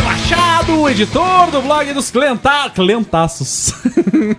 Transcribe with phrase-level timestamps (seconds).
[0.00, 2.70] Machado, editor do blog dos Clenta...
[2.70, 3.74] Clentaços.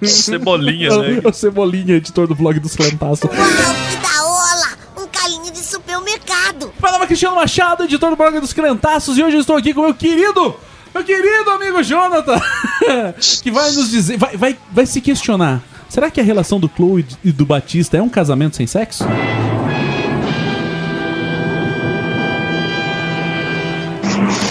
[0.01, 1.21] Cebolinha, né?
[1.23, 3.23] O Cebolinha, editor do blog dos Clentaços.
[3.23, 4.77] Uau, que da ola!
[4.97, 6.73] Um calinho de supermercado.
[6.81, 9.73] Meu nome é Cristiano Machado, editor do blog dos Clentaços, e hoje eu estou aqui
[9.73, 10.55] com o meu querido,
[10.93, 12.39] meu querido amigo Jonathan,
[13.41, 15.61] que vai nos dizer, vai, vai, vai se questionar.
[15.89, 19.05] Será que a relação do Chloe e do Batista é um casamento sem sexo?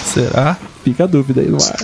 [0.05, 0.57] Será?
[0.83, 1.75] Fica a dúvida aí no ar.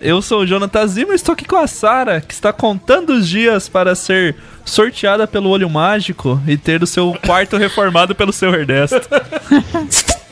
[0.00, 3.68] Eu sou o Jonathan Zimmer, estou aqui com a Sara, que está contando os dias
[3.68, 9.00] para ser sorteada pelo Olho Mágico e ter o seu quarto reformado pelo seu Ernesto.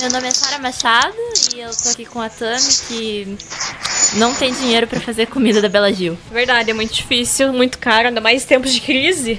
[0.00, 1.14] Meu nome é Sara Machado
[1.54, 3.36] e eu tô aqui com a Tami que
[4.16, 6.16] não tem dinheiro pra fazer comida da Bela Gil.
[6.30, 9.38] Verdade, é muito difícil, muito caro, ainda mais em tempos de crise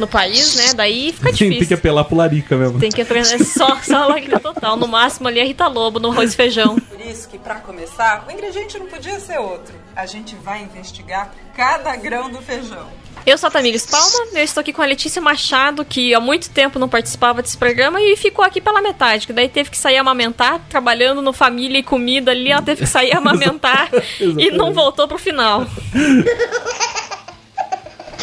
[0.00, 0.74] no país, né?
[0.74, 1.58] Daí fica difícil.
[1.60, 2.80] tem que apelar pro Larica mesmo.
[2.80, 4.76] Tem que aprender só, só lágrima total.
[4.76, 6.76] No máximo ali é Rita Lobo no arroz e feijão.
[6.80, 9.74] Por isso que, para começar, o ingrediente não podia ser outro.
[9.94, 12.88] A gente vai investigar cada grão do feijão.
[13.26, 16.48] Eu sou a Tamires Palma, eu estou aqui com a Letícia Machado, que há muito
[16.48, 19.96] tempo não participava desse programa e ficou aqui pela metade, que daí teve que sair
[19.96, 25.08] amamentar, trabalhando no Família e Comida ali, ela teve que sair amamentar e não voltou
[25.08, 25.66] pro final.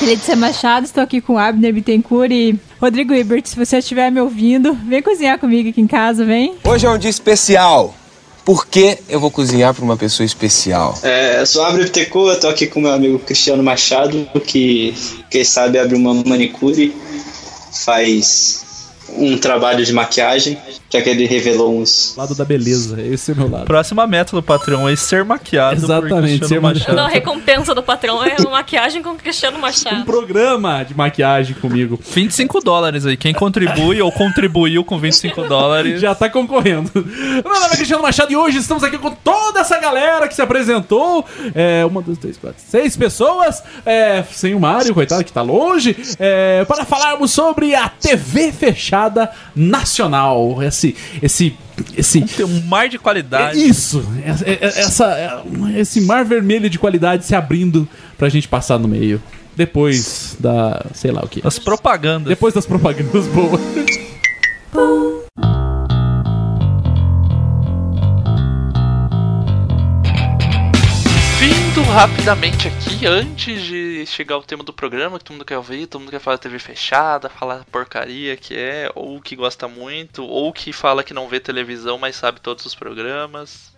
[0.02, 3.46] Letícia Machado, estou aqui com Abner Bittencourt e Rodrigo Ibert.
[3.46, 6.56] Se você estiver me ouvindo, vem cozinhar comigo aqui em casa, vem.
[6.64, 7.94] Hoje é um dia especial.
[8.46, 10.98] Por que eu vou cozinhar para uma pessoa especial?
[11.02, 14.94] É, eu sou Abre Ptecu, eu tô aqui com meu amigo Cristiano Machado, que,
[15.30, 16.94] quem sabe, abre uma manicure,
[17.72, 18.66] faz
[19.16, 20.58] um trabalho de maquiagem,
[20.94, 22.14] já que ele revelou uns.
[22.16, 23.66] Lado da beleza, esse é o meu lado.
[23.66, 26.96] Próxima meta do Patreon é ser maquiado Exatamente, por Cristiano ser Machado.
[26.96, 30.06] Não, a recompensa do patrão é uma maquiagem com Cristiano Um Machado.
[30.06, 32.00] programa de maquiagem comigo.
[32.00, 33.18] 25 dólares aí.
[33.18, 36.00] Quem contribui ou contribuiu com 25 dólares.
[36.00, 36.92] Já tá concorrendo.
[36.94, 40.44] Meu nome é Cristiano Machado e hoje estamos aqui com toda essa galera que se
[40.44, 41.26] apresentou.
[41.56, 43.64] É, uma, duas, três, quatro, seis pessoas.
[43.84, 45.98] É, sem o Mário, coitado, que tá longe.
[46.20, 50.62] É, para falarmos sobre a TV fechada nacional.
[50.88, 50.96] Esse.
[51.22, 51.56] Esse.
[51.98, 52.22] Esse.
[52.22, 53.58] Tem um mar de qualidade.
[53.64, 54.04] Isso!
[54.26, 55.44] Essa, essa-
[55.76, 59.22] esse mar vermelho de qualidade se abrindo pra gente passar no meio.
[59.56, 60.84] Depois da.
[60.94, 61.40] sei lá o que.
[61.46, 62.28] As propagandas.
[62.30, 63.62] Depois das propagandas boas.
[71.94, 76.02] Rapidamente aqui, antes de chegar ao tema do programa, que todo mundo quer ouvir, todo
[76.02, 80.74] mundo quer falar TV fechada, falar porcaria que é, ou que gosta muito, ou que
[80.74, 83.72] fala que não vê televisão, mas sabe todos os programas.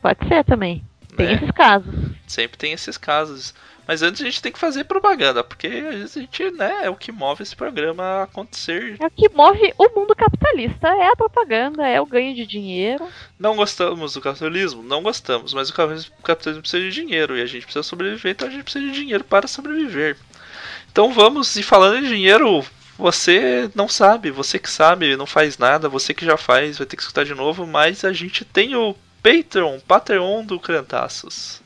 [0.00, 0.84] Pode ser também.
[1.16, 1.32] Tem Né?
[1.34, 1.94] esses casos.
[2.24, 3.52] Sempre tem esses casos.
[3.86, 7.10] Mas antes a gente tem que fazer propaganda, porque a gente, né, é o que
[7.10, 8.96] move esse programa a acontecer.
[9.00, 10.88] É o que move o capitalista.
[10.88, 13.06] É a propaganda, é o ganho de dinheiro.
[13.38, 14.82] Não gostamos do capitalismo?
[14.82, 18.50] Não gostamos, mas o capitalismo precisa de dinheiro e a gente precisa sobreviver, então a
[18.50, 20.16] gente precisa de dinheiro para sobreviver.
[20.90, 22.64] Então vamos, e falando em dinheiro,
[22.98, 26.96] você não sabe, você que sabe, não faz nada, você que já faz, vai ter
[26.96, 31.60] que escutar de novo, mas a gente tem o Patreon, Patreon do Crentaços.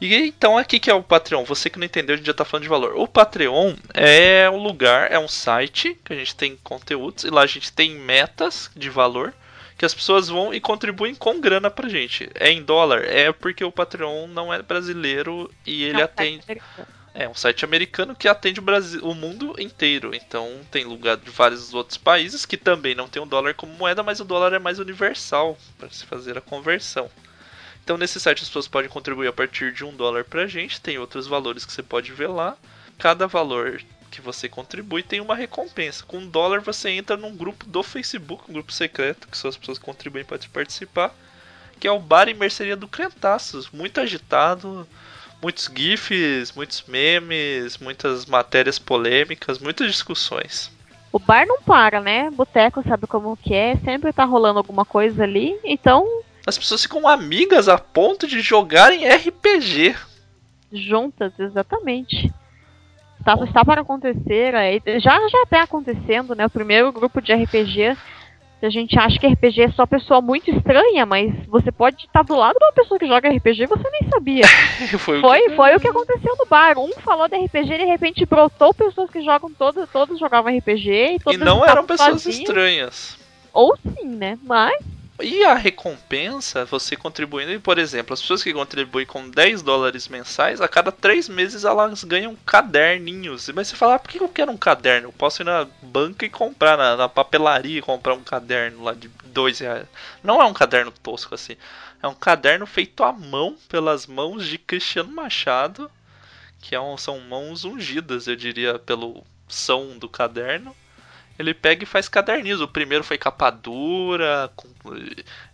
[0.00, 2.44] E então aqui que é o Patreon, você que não entendeu, a gente já tá
[2.44, 2.94] falando de valor.
[2.96, 7.42] O Patreon é um lugar, é um site que a gente tem conteúdos e lá
[7.42, 9.34] a gente tem metas de valor
[9.76, 12.28] que as pessoas vão e contribuem com grana pra gente.
[12.34, 13.02] É em dólar?
[13.04, 16.44] É porque o Patreon não é brasileiro e ele Não, atende.
[16.46, 20.14] tá- É um site americano que atende o, Brasil, o mundo inteiro.
[20.14, 24.02] Então tem lugar de vários outros países que também não tem o dólar como moeda,
[24.02, 27.10] mas o dólar é mais universal para se fazer a conversão.
[27.82, 30.80] Então nesse site as pessoas podem contribuir a partir de um dólar pra gente.
[30.80, 32.56] Tem outros valores que você pode ver lá.
[32.98, 36.04] Cada valor que você contribui tem uma recompensa.
[36.04, 39.56] Com um dólar você entra num grupo do Facebook, um grupo secreto, que são as
[39.56, 41.14] pessoas que contribuem para participar,
[41.78, 43.70] que é o Bar e Mercearia do Crentaços.
[43.70, 44.86] Muito agitado,
[45.40, 50.70] muitos GIFs, muitos memes, muitas matérias polêmicas, muitas discussões.
[51.12, 52.30] O bar não para, né?
[52.30, 55.58] Boteco sabe como que é, sempre tá rolando alguma coisa ali.
[55.64, 56.06] Então,
[56.50, 59.94] As pessoas ficam amigas a ponto de jogarem RPG.
[60.72, 62.32] juntas, exatamente.
[63.18, 66.46] Está, está para acontecer, aí- já já está acontecendo, né?
[66.46, 67.96] O primeiro grupo de RPG.
[68.62, 72.36] A gente acha que RPG é só pessoa muito estranha, mas você pode estar do
[72.36, 74.44] lado de uma pessoa que joga RPG e você nem sabia.
[74.98, 76.76] Foi, o Foi, que- foi o que aconteceu no bar.
[76.78, 80.90] Um falou de RPG e de repente brotou pessoas que jogam todos, todos jogavam RPG
[80.90, 82.38] e E todos não estavam eram pessoas sozinhos.
[82.38, 83.18] estranhas.
[83.52, 84.38] Ou sim, né?
[84.42, 84.78] Mas
[85.22, 90.08] E a recompensa, você contribuindo, e, por exemplo, as pessoas que contribuem com 10 dólares
[90.08, 93.48] mensais, a cada 3 meses elas ganham caderninhos.
[93.54, 95.08] Mas você fala, ah, por que eu quero um caderno?
[95.08, 98.94] Eu posso ir na banca e comprar, na, na papelaria e comprar um caderno lá
[98.94, 99.86] de 2 reais.
[100.22, 101.56] Não é um caderno tosco assim.
[102.02, 105.90] É um caderno feito à mão pelas mãos de Cristiano Machado,
[106.60, 110.74] que é um- são mãos ungidas, eu diria, pelo som do caderno.
[111.40, 112.60] Ele pega e faz caderninhos.
[112.60, 114.68] O primeiro foi capa dura, com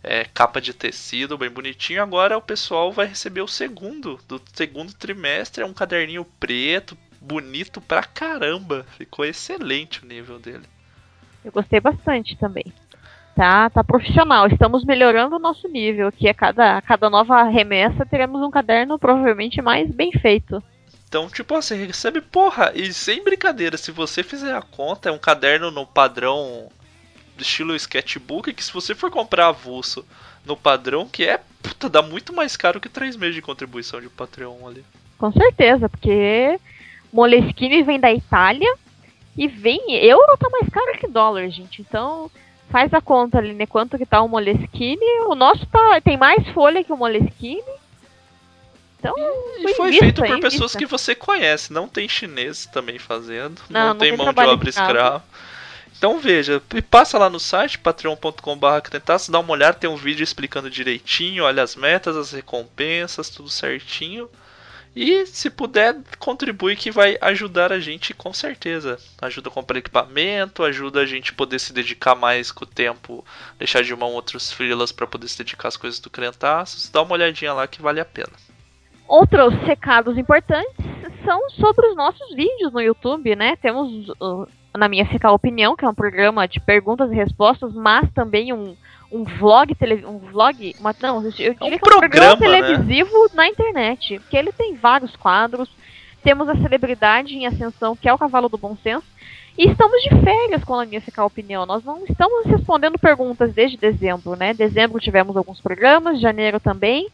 [0.03, 2.03] é, capa de tecido, bem bonitinho.
[2.03, 5.63] Agora o pessoal vai receber o segundo, do segundo trimestre.
[5.63, 8.85] É um caderninho preto, bonito pra caramba.
[8.99, 10.65] Ficou excelente o nível dele.
[11.45, 12.65] eu gostei bastante também.
[13.37, 14.49] Tá, tá profissional.
[14.49, 16.11] Estamos melhorando o nosso nível.
[16.11, 20.61] Que a cada, a cada nova remessa teremos um caderno provavelmente mais bem feito.
[21.09, 22.73] Então, tipo assim, recebe porra.
[22.75, 26.69] E sem brincadeira, se você fizer a conta, é um caderno no padrão
[27.39, 30.05] estilo sketchbook, que se você for comprar avulso
[30.45, 34.09] no padrão, que é, puta, dá muito mais caro que 3 meses de contribuição de
[34.09, 34.85] Patreon ali.
[35.19, 36.59] Com certeza, porque
[37.13, 38.73] Moleskine vem da Itália
[39.37, 39.81] e vem.
[40.05, 41.83] Euro tá mais caro que dólar, gente.
[41.83, 42.31] Então
[42.71, 43.67] faz a conta ali, né?
[43.67, 45.05] Quanto que tá o Moleskine.
[45.27, 47.63] O nosso tá, tem mais folha que o Moleskine.
[48.99, 49.15] Então,
[49.59, 53.81] E foi invista, feito por pessoas que você conhece, não tem chinês também fazendo, Não,
[53.81, 55.25] não, não tem tem mão de obra escrava.
[55.99, 60.23] Então veja, e passa lá no site patreon.com.br Crentaço, dá uma olhada, tem um vídeo
[60.23, 64.29] explicando direitinho, olha as metas, as recompensas, tudo certinho.
[64.95, 68.99] E se puder, contribui que vai ajudar a gente com certeza.
[69.21, 73.25] Ajuda a comprar equipamento, ajuda a gente poder se dedicar mais com o tempo,
[73.59, 76.89] deixar de mão outros freelas para poder se dedicar às coisas do Crentaços.
[76.89, 78.33] Dá uma olhadinha lá que vale a pena.
[79.09, 80.75] Outros recados importantes
[81.25, 83.57] são sobre os nossos vídeos no YouTube, né?
[83.57, 84.13] Temos,
[84.77, 88.77] na minha ficar opinião, que é um programa de perguntas e respostas, mas também um,
[89.11, 92.63] um vlog, tele, um vlog, uma, não, eu diria que é um programa programa, né?
[92.63, 95.69] televisivo na internet, porque ele tem vários quadros.
[96.23, 99.07] Temos a celebridade em ascensão, que é o Cavalo do Bom Senso.
[99.59, 101.65] E estamos de férias com a minha ficar opinião.
[101.65, 104.53] Nós não estamos respondendo perguntas desde dezembro, né?
[104.53, 107.09] Dezembro tivemos alguns programas, janeiro também.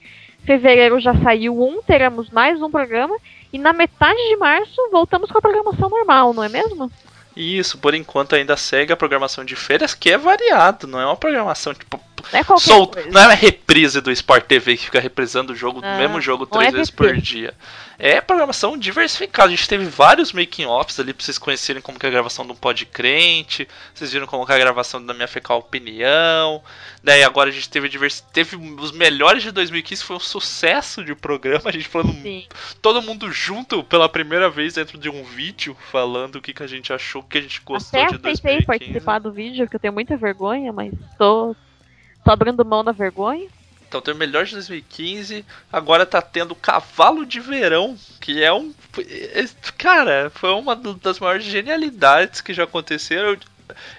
[0.45, 3.17] Fevereiro já saiu um, teremos mais um programa.
[3.53, 6.91] E na metade de março voltamos com a programação normal, não é mesmo?
[7.37, 11.17] Isso, por enquanto ainda segue a programação de férias, que é variado, não é uma
[11.17, 11.99] programação tipo
[12.33, 13.11] Não é coisa.
[13.11, 16.21] não é uma reprise do Sport TV que fica reprisando o jogo, o Não, mesmo
[16.21, 17.55] jogo não três é vezes por dia.
[17.99, 19.49] É programação diversificada.
[19.49, 22.45] A gente teve vários making offs ali pra vocês conhecerem como que é a gravação
[22.47, 26.63] do Pod Crente, vocês viram como que é a gravação da minha fecal opinião.
[27.03, 28.21] Daí agora a gente teve divers...
[28.21, 32.47] teve os melhores de 2015, foi um sucesso de programa, a gente falando Sim.
[32.81, 36.67] todo mundo junto pela primeira vez dentro de um vídeo falando o que, que a
[36.67, 38.67] gente achou, o que a gente gostou Até de aceitei 2015.
[38.67, 41.55] participar do vídeo, que eu tenho muita vergonha, mas tô,
[42.25, 43.49] tô abrindo mão da vergonha.
[43.93, 48.73] Então tem o melhor de 2015, agora tá tendo Cavalo de Verão, que é um.
[48.99, 49.45] é-
[49.77, 53.37] Cara, foi uma das maiores genialidades que já aconteceram.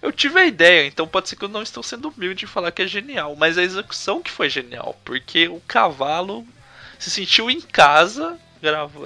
[0.01, 2.71] Eu, tive a ideia, então pode ser que eu não estou sendo humilde em falar
[2.71, 6.45] que é genial, mas a execução que foi genial, porque o cavalo
[6.97, 8.39] se sentiu em casa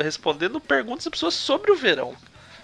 [0.01, 2.15] respondendo perguntas de pessoas sobre o verão.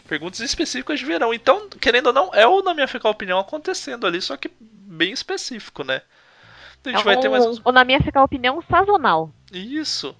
[0.08, 1.34] Perguntas específicas de verão.
[1.34, 5.12] Então, querendo ou não, é o, na minha ficar opinião, acontecendo ali, só que bem
[5.12, 6.02] específico, né?
[6.86, 9.32] A gente É vai ter mais um- uns ou na minha ficar opinião sazonal.
[9.52, 10.16] isso.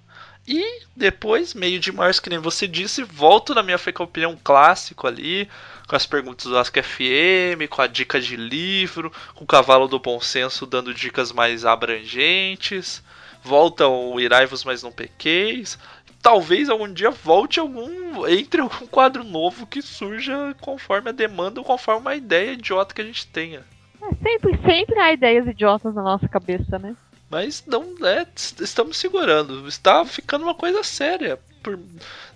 [0.46, 5.06] E depois, meio de março, que nem você disse, volto na minha feca opinião clássico
[5.06, 5.48] ali,
[5.88, 9.98] com as perguntas do Ask FM, com a dica de livro, com o cavalo do
[9.98, 13.02] bom senso dando dicas mais abrangentes.
[13.42, 15.78] Volta o Iraivos, mas não pequeis.
[16.22, 18.26] Talvez algum dia volte algum.
[18.26, 23.00] entre algum quadro novo que surja conforme a demanda ou conforme uma ideia idiota que
[23.00, 23.64] a gente tenha.
[24.10, 26.94] É, sempre, sempre há ideias idiotas na nossa cabeça, né?
[27.30, 29.66] Mas não é, estamos segurando.
[29.66, 31.38] Está ficando uma coisa séria.
[31.62, 31.78] Por,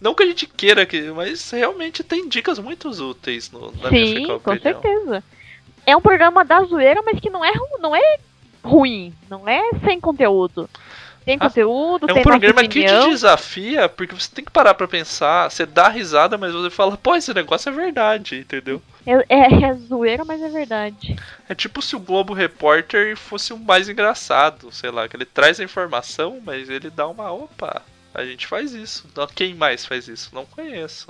[0.01, 4.17] não que a gente queira que, mas realmente tem dicas muito úteis no, na minha
[4.17, 4.61] Sim, com opinião.
[4.61, 5.25] certeza.
[5.87, 8.19] É um programa da zoeira, mas que não é, não é
[8.63, 10.69] ruim, não é sem conteúdo.
[11.25, 13.11] Tem conteúdo, É tem um programa nossa que te opinião.
[13.11, 17.15] desafia, porque você tem que parar pra pensar, você dá risada, mas você fala, pô,
[17.15, 18.81] esse negócio é verdade, entendeu?
[19.07, 21.17] É, é, é zoeira, mas é verdade.
[21.49, 25.61] É tipo se o Globo Repórter fosse o mais engraçado, sei lá, que ele traz
[25.61, 27.83] a informação, mas ele dá uma opa,
[28.15, 29.07] a gente faz isso.
[29.35, 30.31] Quem mais faz isso?
[30.35, 31.09] Não conheço.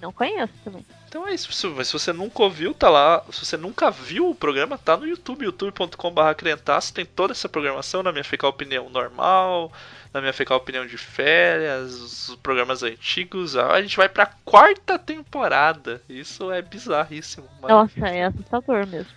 [0.00, 0.84] Não conheço também.
[1.16, 3.24] Então é isso, se- mas se você nunca ouviu, tá lá.
[3.30, 8.02] Se você nunca viu o programa, tá no YouTube, youtube.com.br crentaço, tem toda essa programação
[8.02, 9.72] na minha Ficar Opinião normal,
[10.12, 13.56] na minha Ficar Opinião de férias, os programas antigos.
[13.56, 16.02] A gente vai pra quarta temporada.
[16.06, 17.48] Isso é bizarríssimo.
[17.62, 19.10] Nossa, é assustador mesmo.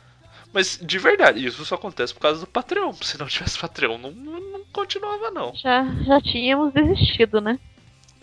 [0.53, 2.94] mas de verdade, isso só acontece por causa do Patreon.
[2.94, 5.53] Se não tivesse Patreon, não, não, não continuava não.
[5.53, 7.60] Já, já tínhamos desistido, né?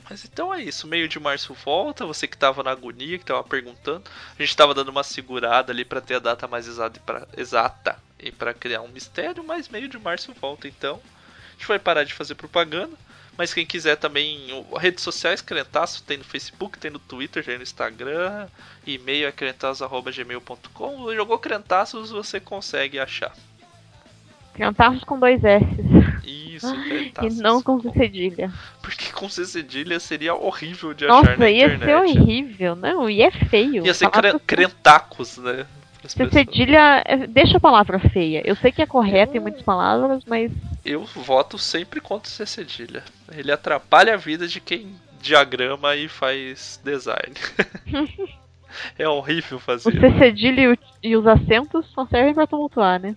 [0.09, 3.43] Mas então é isso, meio de março volta, você que tava na agonia, que tava
[3.43, 4.05] perguntando.
[4.39, 7.27] A gente tava dando uma segurada ali pra ter a data mais exata e pra,
[7.37, 11.01] exata e para criar um mistério, mas meio de março volta então.
[11.49, 12.97] A gente vai parar de fazer propaganda,
[13.37, 17.63] mas quem quiser também, redes sociais, Crentaço, tem no Facebook, tem no Twitter, tem no
[17.63, 18.47] Instagram,
[18.87, 21.15] e-mail é crentaço.gmail.com.
[21.15, 23.35] Jogou Crentaços, você consegue achar.
[24.55, 25.67] Crianças com dois S.
[26.55, 26.67] Isso,
[27.23, 28.53] E não com cedilha.
[28.83, 31.85] Porque com cedilha seria horrível de achar Nossa, na ia internet.
[31.87, 32.77] ser horrível.
[32.77, 33.85] Não, e é feio.
[33.87, 35.67] Ia ser cre- crentacos, né?
[36.03, 36.31] pessoas.
[36.33, 38.41] cedilha, é- deixa a palavra feia.
[38.45, 40.53] Eu sei que é correto em muitas palavras, mas
[40.85, 43.03] Eu voto sempre contra o C cedilha.
[43.33, 47.35] Ele atrapalha a vida de quem diagrama e faz design.
[48.99, 49.99] é horrível o fazer.
[49.99, 53.17] C cedilha e, o- e os acentos só servem pra tumultuar, né?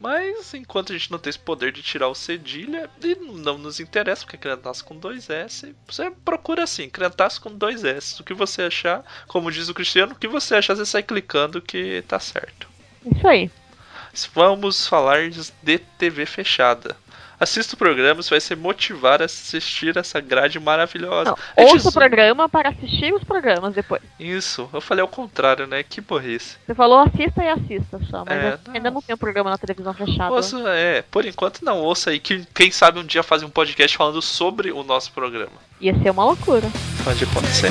[0.00, 3.78] Mas enquanto a gente não tem esse poder de tirar o cedilha, e não nos
[3.78, 8.18] interessa, porque é crentaço com dois S, você procura assim, crentaço com dois S.
[8.18, 11.60] O que você achar, como diz o Cristiano, o que você achar, você sai clicando
[11.60, 12.66] que tá certo.
[13.14, 13.50] Isso aí.
[14.34, 16.96] Vamos falar de TV fechada.
[17.40, 21.34] Assista o programa, você vai se motivar a assistir essa grade maravilhosa.
[21.56, 24.02] Não, ouça o programa para assistir os programas depois.
[24.18, 25.82] Isso, eu falei ao contrário, né?
[25.82, 26.58] Que burrice.
[26.66, 29.94] Você falou assista e assista só, mas É, ainda não tem um programa na televisão
[29.94, 30.30] fechada.
[30.30, 33.96] Ouça, é, por enquanto não, ouça aí, que quem sabe um dia fazer um podcast
[33.96, 35.52] falando sobre o nosso programa.
[35.80, 36.68] Ia ser uma loucura.
[37.02, 37.70] Pode acontecer.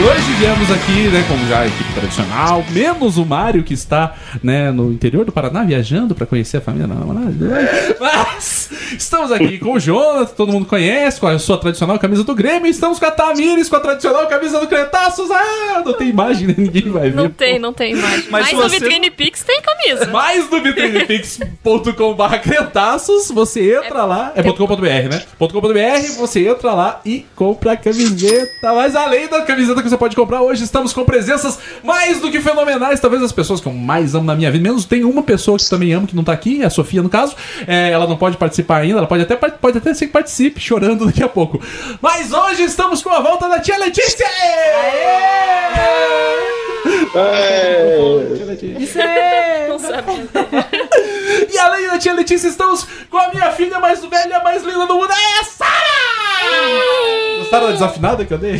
[0.00, 4.70] Hoje viemos aqui, né, como já a equipe tradicional, menos o Mário que está, né,
[4.70, 7.34] no interior do Paraná viajando para conhecer a família da namorada.
[7.98, 12.34] Mas estamos aqui com o Jonathan, todo mundo conhece, com a sua tradicional camisa do
[12.34, 15.30] Grêmio, estamos com a Tamires com a tradicional camisa do Cretaços.
[15.30, 16.54] Ah, não tem imagem, né?
[16.56, 17.16] ninguém vai ver.
[17.16, 18.26] Não tem, não tem imagem.
[18.30, 20.06] Mas Mas, no você- Vitrine Pix tem camisa.
[20.06, 25.22] Mais no vitrinepix.com.br crentaços, você entra lá, é .com.br, né?
[25.38, 28.72] .com.br, você entra lá e compra a camiseta.
[28.74, 32.40] Mas além da camiseta que você pode comprar, hoje estamos com presenças mais do que
[32.40, 33.00] fenomenais.
[33.00, 35.68] Talvez as pessoas que eu mais amo na minha vida, menos tem uma pessoa que
[35.68, 37.34] também amo, que não tá aqui, a Sofia no caso.
[37.66, 41.06] É, ela não pode participar ainda, ela pode até, pode até ser que participe, chorando
[41.06, 41.60] daqui a pouco.
[42.00, 44.26] Mas hoje estamos com a volta da tia Letícia!
[48.78, 49.68] Isso é.
[49.68, 50.28] Não sabe.
[51.52, 54.94] E além da tia Letícia, estamos com a minha filha mais velha, mais linda do
[54.94, 55.68] mundo, é a Sara!
[57.38, 58.58] Gostaram da desafinada que eu dei?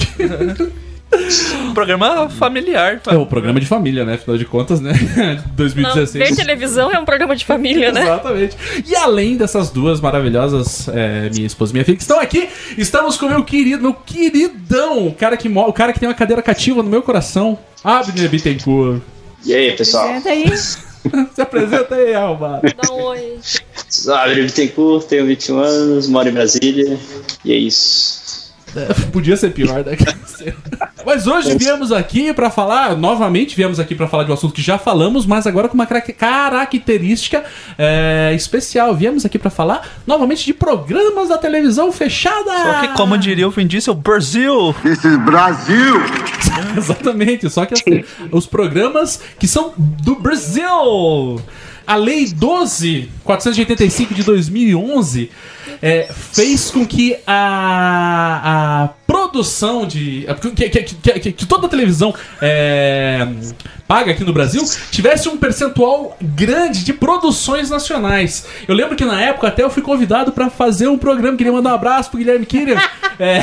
[1.63, 3.01] Um programa familiar.
[3.07, 4.15] É o programa de família, né?
[4.15, 4.93] Afinal de contas, né?
[5.17, 6.13] Não, 2016.
[6.13, 8.03] ver televisão é um programa de família, né?
[8.03, 8.57] Exatamente.
[8.87, 13.17] E além dessas duas maravilhosas, é, minha esposa e minha filha, que estão aqui, estamos
[13.17, 16.43] com o meu querido, meu queridão, o cara que, o cara que tem uma cadeira
[16.43, 19.01] cativa no meu coração, Abner Bittencourt.
[19.45, 20.09] E aí, pessoal?
[20.09, 20.57] Apresenta aí.
[21.33, 22.63] Se apresenta aí, Alvaro.
[22.63, 23.39] Dá um oi.
[24.09, 26.99] Abre Bittencourt, tenho 21 anos, moro em Brasília.
[27.45, 28.28] E é isso.
[29.13, 29.97] Podia ser pior, né?
[31.05, 34.63] Mas hoje viemos aqui pra falar, novamente viemos aqui pra falar de um assunto que
[34.63, 37.45] já falamos, mas agora com uma característica
[37.79, 38.95] é, especial.
[38.95, 42.51] Viemos aqui pra falar novamente de programas da televisão fechada.
[42.51, 44.75] Só que, como diria o Vin Diesel, Brasil!
[46.77, 51.41] Exatamente, só que assim, os programas que são do Brasil.
[51.89, 55.31] A Lei 12.485 de 2011
[55.83, 60.27] é, fez com que a, a produção de.
[60.55, 60.83] Que, que,
[61.21, 63.27] que- que- toda a televisão é,
[63.87, 68.45] paga aqui no Brasil tivesse um percentual grande de produções nacionais.
[68.67, 71.71] Eu lembro que na época até eu fui convidado para fazer um programa, queria mandar
[71.71, 72.77] um abraço pro Guilherme Kirian.
[73.21, 73.41] É,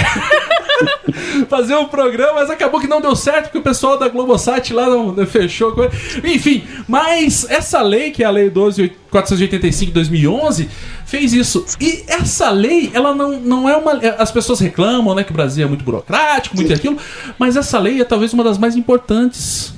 [1.50, 4.88] fazer um programa, mas acabou que não deu certo porque o pessoal da Globosat lá
[4.88, 5.72] não, não fechou.
[5.74, 5.84] com.
[6.24, 10.70] Enfim, mas essa lei, que é a Lei 12.485 de 2011,
[11.06, 11.66] fez isso.
[11.80, 13.94] E essa lei, ela não, não é uma.
[14.18, 16.98] As pessoas reclamam, né, que o Brasil é muito burocrático, muito aquilo,
[17.38, 19.74] mas essa lei é talvez uma das mais importantes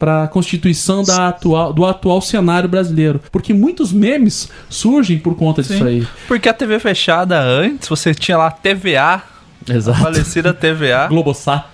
[0.00, 3.20] para a constituição da atual, do atual cenário brasileiro.
[3.30, 6.08] Porque muitos memes surgem por conta disso aí.
[6.26, 9.22] Porque a TV fechada antes, você tinha lá a TVA,
[9.68, 9.98] Exato.
[9.98, 11.64] a falecida TVA, Globosat.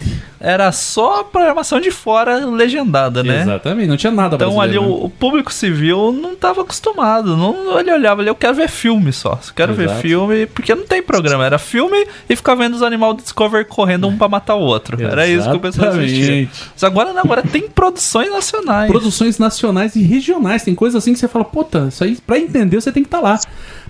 [0.40, 3.42] era só programação de fora legendada, né?
[3.42, 4.80] Exatamente, não tinha nada Então ali né?
[4.80, 7.36] o, o público civil não estava acostumado.
[7.36, 9.38] Não, ele olhava ali, eu quero ver filme só.
[9.54, 10.00] Quero ver Exato.
[10.00, 11.44] filme, porque não tem programa.
[11.46, 15.00] Era filme e ficar vendo os animais do Discovery correndo um pra matar o outro.
[15.02, 16.18] Era isso que o pessoal assistia.
[16.18, 16.50] Exatamente.
[16.72, 18.90] Mas agora não, agora tem produções nacionais.
[18.90, 20.62] produções nacionais e regionais.
[20.62, 23.20] Tem coisa assim que você fala, puta, isso aí pra entender você tem que estar
[23.20, 23.38] lá.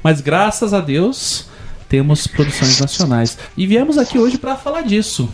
[0.03, 1.49] Mas graças a Deus
[1.89, 3.39] temos produções nacionais.
[3.57, 5.29] E viemos aqui hoje pra falar disso.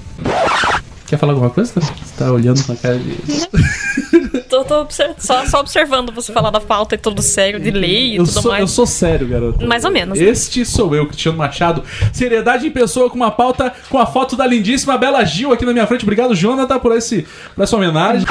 [1.12, 1.74] Quer falar alguma coisa?
[1.78, 3.18] Você tá olhando com a cara de.
[4.48, 4.86] Tô, tô
[5.18, 8.40] só, só observando você falar da pauta e tudo sério, de lei e Eu tudo
[8.40, 8.60] sou, mais.
[8.62, 9.66] eu sou sério, garoto.
[9.66, 10.24] Mais ou menos, né?
[10.24, 11.82] Este sou eu, Cristiano Machado.
[12.12, 15.72] Seriedade em pessoa com uma pauta com a foto da lindíssima Bela Gil aqui na
[15.72, 16.02] minha frente.
[16.02, 18.26] Obrigado, Jonathan, por, esse, por essa homenagem.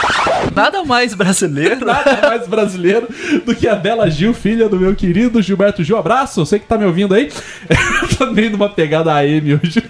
[0.56, 1.82] Nada mais brasileiro.
[1.86, 3.08] Nada mais brasileiro
[3.46, 5.98] do que a Bela Gil, filha do meu querido Gilberto Gil.
[5.98, 7.32] Abraço, você que tá me ouvindo aí.
[8.18, 9.84] Tô meio numa pegada AM hoje.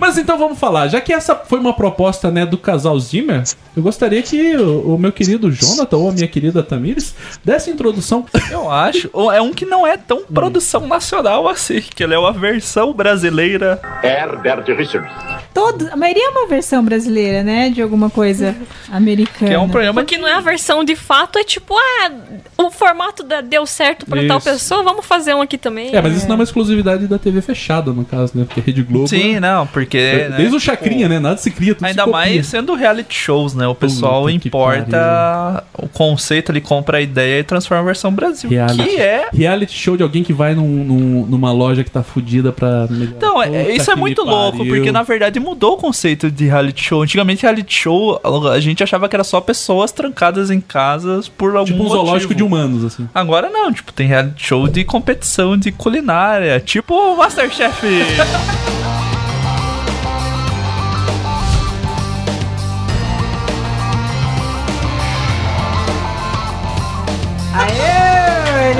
[0.00, 3.42] Mas então vamos falar, já que essa foi uma proposta né, do casal Zimmer,
[3.76, 7.14] eu gostaria que o, o meu querido Jonathan ou a minha querida Tamires
[7.44, 8.24] desse a introdução.
[8.50, 9.08] Eu acho.
[9.12, 10.00] Ou É um que não é Hum.
[10.06, 13.80] tão produção nacional assim, que ele é uma versão brasileira.
[14.02, 15.10] Herbert Richards.
[15.52, 17.70] Todo, a maioria é uma versão brasileira, né?
[17.70, 18.54] De alguma coisa
[18.90, 19.48] americana.
[19.50, 22.10] Que é um programa Porque não é a versão de fato, é tipo, ah,
[22.58, 24.50] o formato da- deu certo pra tal Isso.
[24.50, 25.94] pessoa, vamos fazer um aqui também.
[25.94, 28.44] É, mas isso não é uma exclusividade da TV fechada, no caso, né?
[28.44, 29.08] Porque a Rede Globo.
[29.08, 29.87] Sim, é- não, porque.
[29.96, 31.18] É- né, Desde o tipo, Chacrinha, né?
[31.18, 33.66] Nada se cria, tudo Ainda se mais sendo reality shows, né?
[33.66, 38.50] O pessoal Puta importa o conceito, ele compra a ideia e transforma a versão Brasil.
[38.50, 39.28] Reality, Que é.
[39.32, 42.86] reality show de alguém que vai num, num- numa loja que tá fudida pra.
[42.90, 46.82] Então, é- Puta isso é muito louco, porque na verdade mudou o conceito de reality
[46.84, 47.02] show.
[47.02, 48.20] Antigamente, reality show,
[48.52, 51.96] a gente achava que era só pessoas trancadas em casas por algum Tipo um motivo.
[52.04, 53.08] zoológico de humanos, assim.
[53.14, 57.78] Agora não, tipo, tem reality show de competição de culinária, tipo o Masterchef.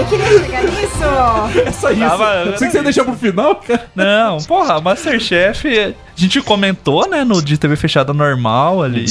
[0.08, 1.60] queria chegar nisso!
[1.66, 2.00] É só isso.
[2.00, 3.86] Tava- eu pensei que você ia deixar pro final, cara.
[3.94, 9.06] Não, porra, Masterchef, a gente comentou, né, no de TV fechada normal ali,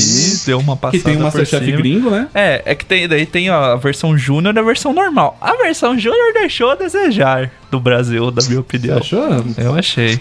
[0.46, 2.28] deu uma passada Que tem um por Masterchef gringo, né?
[2.34, 5.38] É, é que tem, daí tem a versão júnior e a versão normal.
[5.40, 8.98] A versão júnior deixou a desejar do Brasil, da minha opinião.
[8.98, 9.46] Você achou?
[9.58, 10.20] Eu achei.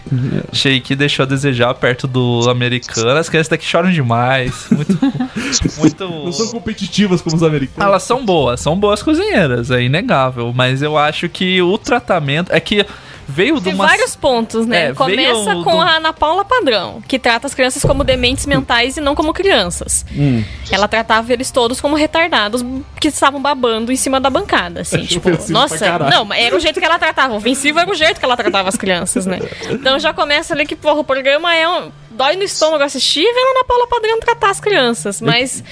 [0.50, 3.10] Achei que deixou a desejar perto do americano.
[3.10, 4.66] As crianças daqui choram demais.
[4.70, 4.98] Muito.
[5.78, 6.08] muito...
[6.08, 7.84] Não são competitivas como os americanos.
[7.84, 10.52] Elas são boas, são boas cozinheiras, é inegável.
[10.54, 12.52] Mas eu acho que o tratamento.
[12.52, 12.84] É que
[13.28, 13.86] veio de Tem uma.
[13.86, 14.88] vários pontos, né?
[14.90, 18.46] É, Começa veio com do- a Ana Paula Padrão, que trata as crianças como dementes
[18.46, 20.06] mentais e não como crianças.
[20.14, 20.44] Hum.
[20.70, 22.64] Ela tratava eles todos como retardados
[23.00, 26.60] que estavam babando em cima da bancada, assim, Acho tipo, nossa, não, mas era o
[26.60, 29.38] jeito que ela tratava, ofensivo era o jeito que ela tratava as crianças, né?
[29.70, 33.32] Então já começa ali que, porra, o programa é um dói no estômago assistir e
[33.34, 35.62] vendo a Ana Paula Padrão tratar as crianças, mas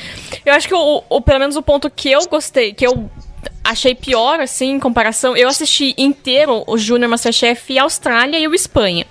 [0.45, 3.09] eu acho que o, o- pelo menos o ponto que eu gostei, que eu
[3.63, 5.37] achei pior, assim, em comparação.
[5.37, 9.07] Eu assisti inteiro o Junior Masterchef Austrália e o Espanha.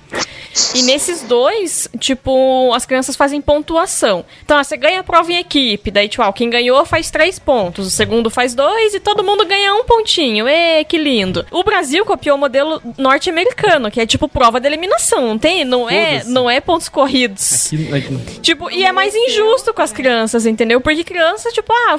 [0.76, 4.24] E nesses dois, tipo, as crianças fazem pontuação.
[4.46, 5.89] Então, ah, você ganha a prova em equipe.
[5.89, 7.88] Daí, tipo, ah, quem ganhou faz três pontos.
[7.88, 10.48] O segundo faz dois e todo mundo ganha um pontinho.
[10.48, 11.43] Ê, que lindo.
[11.50, 15.28] O Brasil copiou o modelo norte-americano, que é tipo prova de eliminação.
[15.28, 15.65] Não tem?
[15.65, 17.67] Não é, não é pontos corridos.
[17.74, 20.80] Aqui- aqui- Tipo, e é mais injusto com as crianças, entendeu?
[20.82, 21.98] Porque criança, tipo, ah,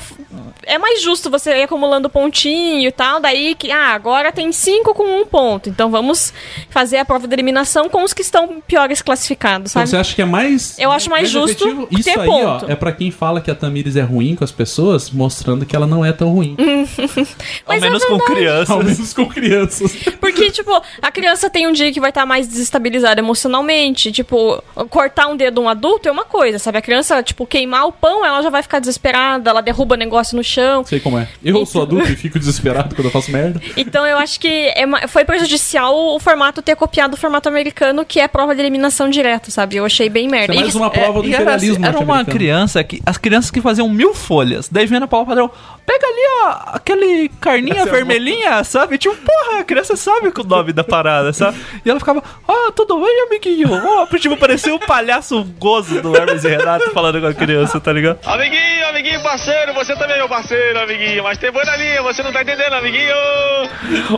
[0.67, 3.21] é mais justo você ir acumulando pontinho e tal.
[3.21, 5.69] Daí que, ah, agora tem cinco com um ponto.
[5.69, 6.33] Então vamos
[6.71, 9.91] fazer a prova de eliminação com os que estão piores classificados, Então sabe?
[9.91, 10.79] você acha que é mais.
[10.79, 11.89] Eu acho mais justo efetivo?
[11.91, 12.67] Isso aí, ponto.
[12.67, 15.75] ó, é pra quem fala que a Tamires é ruim com as pessoas, mostrando que
[15.75, 16.57] ela não é tão ruim.
[17.67, 18.71] Ao Mas é menos com crianças.
[18.71, 19.93] Ao menos com crianças.
[20.21, 24.13] Porque, tipo, a criança tem um dia que vai estar mais desestabilizada emocionalmente.
[24.13, 26.79] Tipo, cortar um dedo um adulto é uma coisa, sabe?
[26.79, 30.43] A criança, tipo, queimar o pão, ela já vai ficar desesperada, ela derruba negócio no
[30.45, 30.54] chão.
[30.85, 31.29] Sei como é.
[31.45, 33.61] Eu sou adulto e fico desesperado quando eu faço merda.
[33.77, 38.19] Então eu acho que é foi prejudicial o formato ter copiado o formato americano, que
[38.21, 39.77] é prova de eliminação direto, sabe?
[39.77, 40.55] Eu achei bem merda.
[40.55, 43.03] Isso é mais E- uma prova do E era, imperialismo era uma criança que.
[43.05, 44.69] As crianças que faziam mil folhas.
[44.71, 45.51] Daí vinha na prova padrão.
[45.87, 48.97] Pega ali, ó, aquele carninha Essa é vermelhinha, sabe?
[48.97, 51.59] Tipo, porra, a criança sabe o nome da parada, sabe?
[51.85, 53.69] E ela ficava, ah, tudo bem, amiguinho?
[53.73, 57.93] Ó, tipo, parecia o palhaço gozo do Hermes e Renato falando com a criança, tá
[57.93, 58.19] ligado?
[58.25, 61.23] Amiguinho, amiguinho, parceiro, você também é meu parceiro, amiguinho.
[61.23, 63.15] Mas tem boi na linha, você não tá entendendo, amiguinho.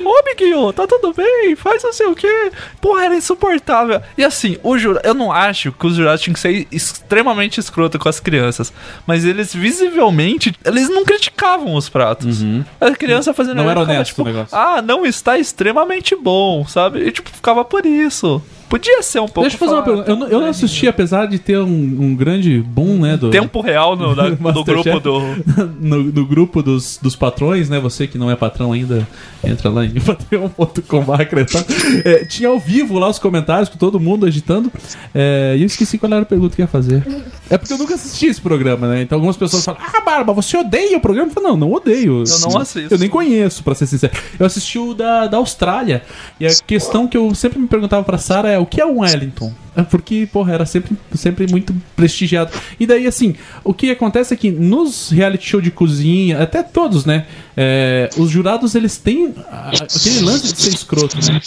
[0.05, 1.57] Ô, amiguinho, tá tudo bem?
[1.57, 2.52] Faz não sei o quê.
[2.81, 4.00] Porra, era insuportável.
[4.16, 7.98] E assim, o jurado, eu não acho que os jurados tinham que ser extremamente escroto
[7.98, 8.72] com as crianças.
[9.07, 12.42] Mas eles, visivelmente, eles não criticavam os pratos.
[12.80, 13.64] A criança fazendo Uhum.
[13.64, 14.56] Não era ficava, honesto o negócio.
[14.56, 17.00] Ah, não está extremamente bom, sabe?
[17.00, 18.42] E tipo, ficava por isso.
[18.68, 19.42] Podia ser um pouco.
[19.42, 20.11] Deixa eu fazer uma pergunta.
[20.11, 23.16] Eu não, eu não assisti, apesar de ter um, um grande boom, né?
[23.16, 25.20] Do, Tempo real no, na- no grupo do.
[25.81, 27.79] no, no grupo dos, dos patrões, né?
[27.79, 29.07] Você que não é patrão ainda,
[29.44, 31.22] entra lá em patreon.com.br
[32.05, 34.70] é, Tinha ao vivo lá os comentários com todo mundo agitando.
[35.14, 37.07] É, e eu esqueci qual era a pergunta que ia fazer.
[37.48, 39.02] É porque eu nunca assisti esse programa, né?
[39.02, 41.31] Então algumas pessoas falam, ah, Barba, você odeia o programa?
[41.31, 42.24] Eu falo, não, não odeio.
[42.26, 42.92] Eu não assisto.
[42.92, 44.12] Eu nem conheço, pra ser sincero.
[44.38, 46.02] Eu assisti o da, da Austrália.
[46.40, 49.00] E a questão que eu sempre me perguntava pra Sarah é o que é um
[49.00, 49.52] Wellington?
[49.76, 52.50] É Porque, porra, era sempre, sempre muito prestigiado.
[52.80, 57.04] E daí, assim, o que acontece é que nos reality show de cozinha, até todos,
[57.04, 57.26] né?
[57.56, 61.40] é, os jurados, eles têm aquele lance de ser escroto, né?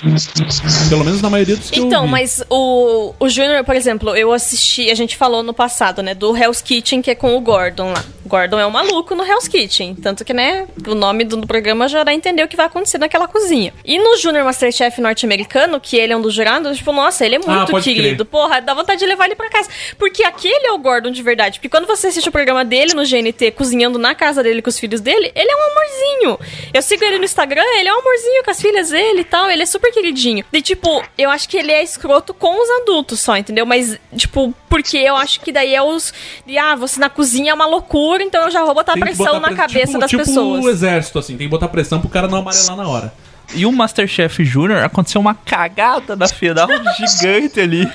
[0.90, 4.90] Pelo menos na maioria dos que Então, mas o, o Júnior, por exemplo, eu assisti,
[4.90, 8.04] a gente falou no passado, né, do Hell's Kitchen, que é com o Gordon lá.
[8.26, 9.94] O Gordon é um maluco no Hell's Kitchen.
[9.96, 12.98] Tanto que, né, o nome do, programa já dá a entender o que vai acontecer
[12.98, 13.72] naquela cozinha.
[13.86, 17.40] E no Júnior Masterchef norte-americano, que ele é um dos jurados, tipo, nossa, ele é
[17.46, 18.18] Ah, muito pode crer.
[18.24, 18.26] Querido.
[18.26, 19.70] Porra, dá vontade de levar ele pra casa.
[19.98, 21.60] Porque aquele é o Gordon de verdade.
[21.60, 24.80] Porque quando você assiste o programa dele no GNT, cozinhando na casa dele com os
[24.80, 26.40] filhos dele, ele é um amorzinho.
[26.74, 29.50] Eu sigo ele no Instagram, ele é um amorzinho com as filhas dele e tal.
[29.50, 30.44] Ele é super queridinho.
[30.52, 33.66] E, tipo, eu acho que ele é escroto com os adultos só, entendeu?
[33.66, 36.14] Mas, tipo, porque eu acho que daí é os.
[36.46, 39.40] De, ah, você na cozinha é uma loucura, então eu já vou botar pressão botar
[39.40, 40.64] na pressão- cabeça tipo, das tipo pessoas.
[40.66, 43.14] o exército, assim, tem que botar pressão pro cara não amarelar na hora.
[43.54, 47.90] E o Masterchef Júnior aconteceu uma cagada na final gigante ali.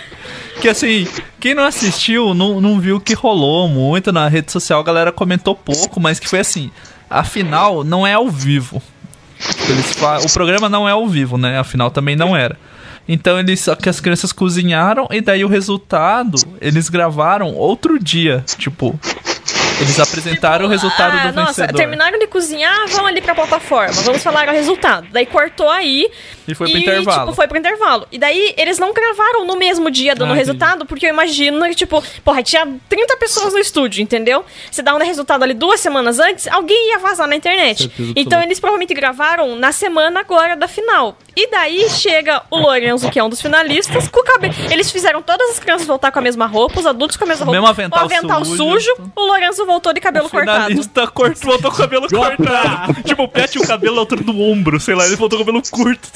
[0.61, 1.07] Que assim,
[1.39, 5.55] quem não assistiu não, não viu que rolou muito na rede social, a galera comentou
[5.55, 6.71] pouco, mas que foi assim:
[7.09, 8.83] a final não é ao vivo.
[9.69, 11.59] Eles o programa não é ao vivo, né?
[11.59, 12.57] A final também não era.
[13.07, 18.43] Então eles só que as crianças cozinharam e daí o resultado eles gravaram outro dia,
[18.59, 18.99] tipo,
[19.81, 21.77] eles apresentaram o resultado Ah, do nossa, vencedor.
[21.79, 25.07] terminaram de cozinhar, vão ali pra plataforma, vamos falar o resultado.
[25.11, 26.09] Daí cortou aí.
[26.47, 27.21] E foi pro intervalo.
[27.21, 28.07] Tipo, foi pro intervalo.
[28.13, 30.39] E daí eles não gravaram no mesmo dia dando Ah, entendi.
[30.47, 34.45] resultado, porque eu imagino que, tipo, porra, tinha 30 pessoas no estúdio, entendeu?
[34.71, 37.83] Você dá um resultado ali duas semanas antes, alguém ia vazar na internet.
[37.85, 41.17] Certeza Então eles provavelmente gravaram na semana agora da final.
[41.37, 44.55] E daí chega o Lorenzo, que é um dos finalistas, com o cabelo.
[44.71, 47.43] Eles fizeram todas as crianças voltar com a mesma roupa, os adultos com a mesma
[47.43, 47.61] O roupa.
[47.61, 48.57] mesmo avental o avental sujo.
[48.81, 49.13] sujo.
[49.17, 50.65] O Lorenzo voltou de cabelo o cortado.
[50.67, 53.03] finalista cortou, voltou com o cabelo cortado.
[53.03, 55.43] tipo, o Pé tinha o cabelo na altura do ombro, sei lá, ele voltou com
[55.43, 56.09] o cabelo curto.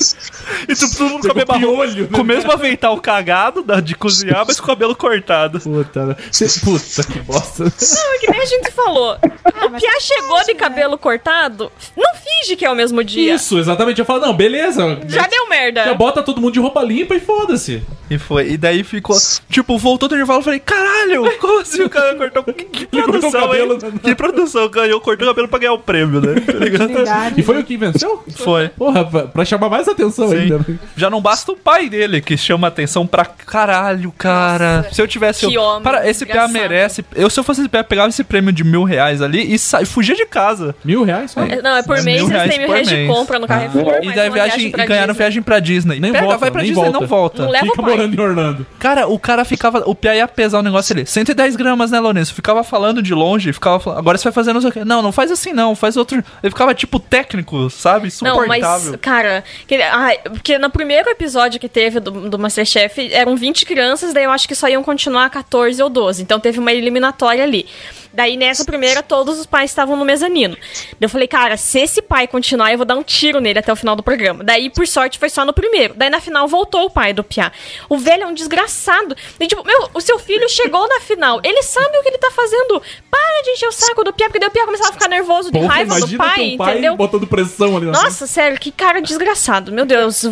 [0.69, 3.81] E tipo, todo mundo com a mesma piolho, roupa, com o mesmo avental cagado da,
[3.81, 5.61] de cozinhar, mas com o cabelo cortado.
[5.61, 6.17] Puta, né?
[6.65, 7.65] Puta que bosta.
[7.65, 9.15] Não, é que nem a gente falou.
[9.15, 13.35] o Pia chegou de cabelo cortado, não finge que é o mesmo dia.
[13.35, 13.99] Isso, exatamente.
[13.99, 15.01] Eu falo, não, beleza.
[15.09, 15.85] Já deu merda.
[15.85, 17.83] Já bota todo mundo de roupa limpa e foda-se.
[18.11, 18.53] E foi.
[18.53, 19.17] E daí ficou.
[19.51, 22.43] Tipo, voltou do intervalo e falei, caralho, como assim o cara cortou?
[22.45, 23.79] Que, que cortou o produção, cabelo, hein?
[23.83, 23.93] né?
[24.03, 26.35] Que produção ganhou, cortou o cabelo pra ganhar o prêmio, né?
[27.05, 27.33] Tá?
[27.37, 28.23] E foi o que venceu?
[28.37, 28.69] Foi.
[28.71, 30.37] Porra, pra, pra chamar mais atenção Sim.
[30.39, 30.65] ainda.
[30.97, 34.87] Já não basta o pai dele, que chama atenção pra caralho, cara.
[34.93, 35.47] se eu tivesse.
[35.47, 37.05] que eu- homem para, esse PA merece.
[37.15, 39.85] Eu, se eu fosse esse PA, pegava esse prêmio de mil reais ali e sa,
[39.85, 40.75] fugia de casa.
[40.85, 41.43] Mil reais só?
[41.43, 43.09] É, Não, é por mês, mil eles reais têm mil reais de mês.
[43.11, 43.99] compra no Carrefour.
[44.03, 45.25] E mais daí viagem, pra e ganharam Disney.
[45.25, 46.01] viagem pra Disney.
[46.01, 47.01] Nem Pega, volta, vai pra nem Disney e volta.
[47.01, 47.43] não volta.
[47.45, 47.97] Não leva Fica o pai.
[47.97, 48.67] morando em Orlando.
[48.79, 49.83] Cara, o cara ficava.
[49.87, 51.07] O Pia ia pesar o negócio ali.
[51.07, 52.35] 110 gramas, né, Lourenço?
[52.35, 53.99] Ficava falando de longe, ficava falando.
[53.99, 54.85] Agora você vai fazer não sei o quê.
[54.85, 55.75] Não, não faz assim, não.
[55.75, 56.19] Faz outro.
[56.43, 58.09] Ele ficava tipo técnico, sabe?
[58.23, 58.91] Não, Insuportável.
[58.93, 63.65] mas, cara, que, ai, porque no primeiro episódio que teve do, do Masterchef eram 20
[63.67, 66.23] crianças, daí eu acho que só iam continuar 14 ou 12.
[66.23, 67.67] Então teve uma eliminatória ali.
[68.19, 70.57] Daí nessa primeira, todos os pais estavam no mezanino.
[70.57, 73.73] Daí eu falei, cara, se esse pai continuar, eu vou dar um tiro nele até
[73.73, 74.43] o final do programa.
[74.43, 75.95] Daí, por sorte, foi só no primeiro.
[75.97, 77.53] Daí na final voltou o pai do Piá.
[77.89, 79.17] O velho é um desgraçado.
[79.39, 81.41] Daí, tipo, meu, o seu filho chegou na final.
[81.45, 82.83] Ele sabe o que ele tá fazendo.
[83.09, 85.53] Para de encher o saco do Piá, porque daí o Piá começava a ficar nervoso
[85.53, 86.97] de Porra, raiva do pai, pai entendeu?
[86.97, 89.71] botando pressão ali na Nossa, sério, que cara desgraçado.
[89.71, 90.25] Meu Deus.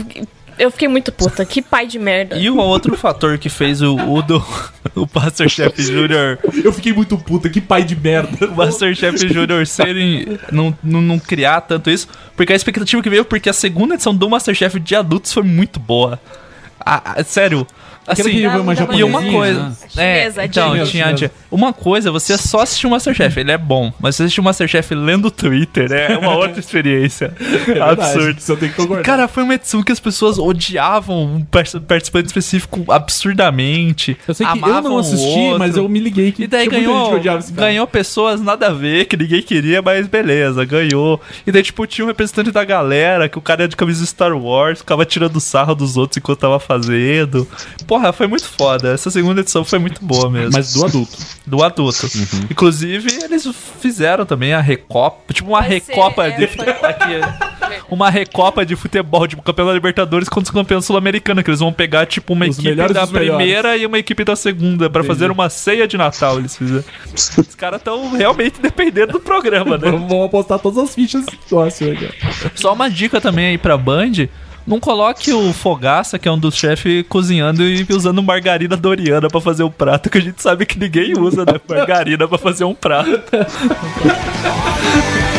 [0.59, 1.45] Eu fiquei muito puta.
[1.45, 2.37] Que pai de merda.
[2.37, 4.38] E um outro fator que fez o, o, do,
[4.97, 6.38] o Masterchef Júnior.
[6.64, 8.47] Eu fiquei muito puta, que pai de merda.
[8.47, 10.38] O Masterchef Júnior serem.
[10.51, 12.09] Não, não, não criar tanto isso.
[12.35, 15.79] Porque a expectativa que veio, porque a segunda edição do Masterchef de adultos foi muito
[15.79, 16.21] boa.
[16.81, 17.66] Ah, sério.
[18.07, 19.61] Assim, que foi uma e uma japonesinha, coisa.
[19.62, 19.73] né?
[19.97, 23.92] É, Chinesa, então, chinesa, tinha, Uma coisa, você só assistiu o Masterchef, ele é bom.
[24.01, 27.33] Mas você assistiu o Masterchef lendo o Twitter, é uma outra experiência.
[27.66, 28.38] verdade, Absurdo.
[28.49, 29.03] Eu tenho que concordar.
[29.03, 34.16] Cara, foi uma edição que as pessoas odiavam um par- participante específico absurdamente.
[34.27, 37.21] Eu sei que eu amavam não assisti, mas eu me liguei que E daí ganhou,
[37.53, 41.21] ganhou pessoas nada a ver, que ninguém queria, mas beleza, ganhou.
[41.47, 44.37] E daí, tipo, tinha um representante da galera, que o cara era de camisa Star
[44.37, 47.47] Wars, ficava tirando sarro dos outros enquanto tava fazendo.
[47.97, 48.93] Porra, foi muito foda.
[48.93, 50.51] Essa segunda edição foi muito boa mesmo.
[50.53, 51.17] Mas do adulto.
[51.47, 52.07] Do adulto.
[52.15, 52.47] Uhum.
[52.51, 53.49] Inclusive, eles
[53.81, 57.21] fizeram também a Recopa, tipo uma Vai Recopa é, de foi- aqui,
[57.89, 61.73] uma Recopa de futebol, tipo campeão da Libertadores contra os campeões sul-americanos, que eles vão
[61.73, 65.49] pegar tipo uma Os equipe da primeira e uma equipe da segunda pra fazer uma
[65.49, 66.85] ceia de Natal, eles fizeram.
[67.15, 69.91] Os caras estão realmente dependendo do programa, né?
[69.91, 72.15] Vamos vamos apostar todas as fichas do negócio aí, cara.
[72.55, 74.29] Só uma dica também aí pra Band.
[74.66, 79.40] Não coloque o Fogaça, que é um dos chefes, cozinhando e usando margarina doriana pra
[79.40, 81.61] fazer o prato, que a gente sabe que ninguém usa, né?
[81.68, 83.11] Margarina pra fazer um prato.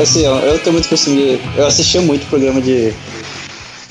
[0.00, 1.58] Assim, eu, eu tenho muito costume de.
[1.58, 2.92] Eu assistia muito programa de,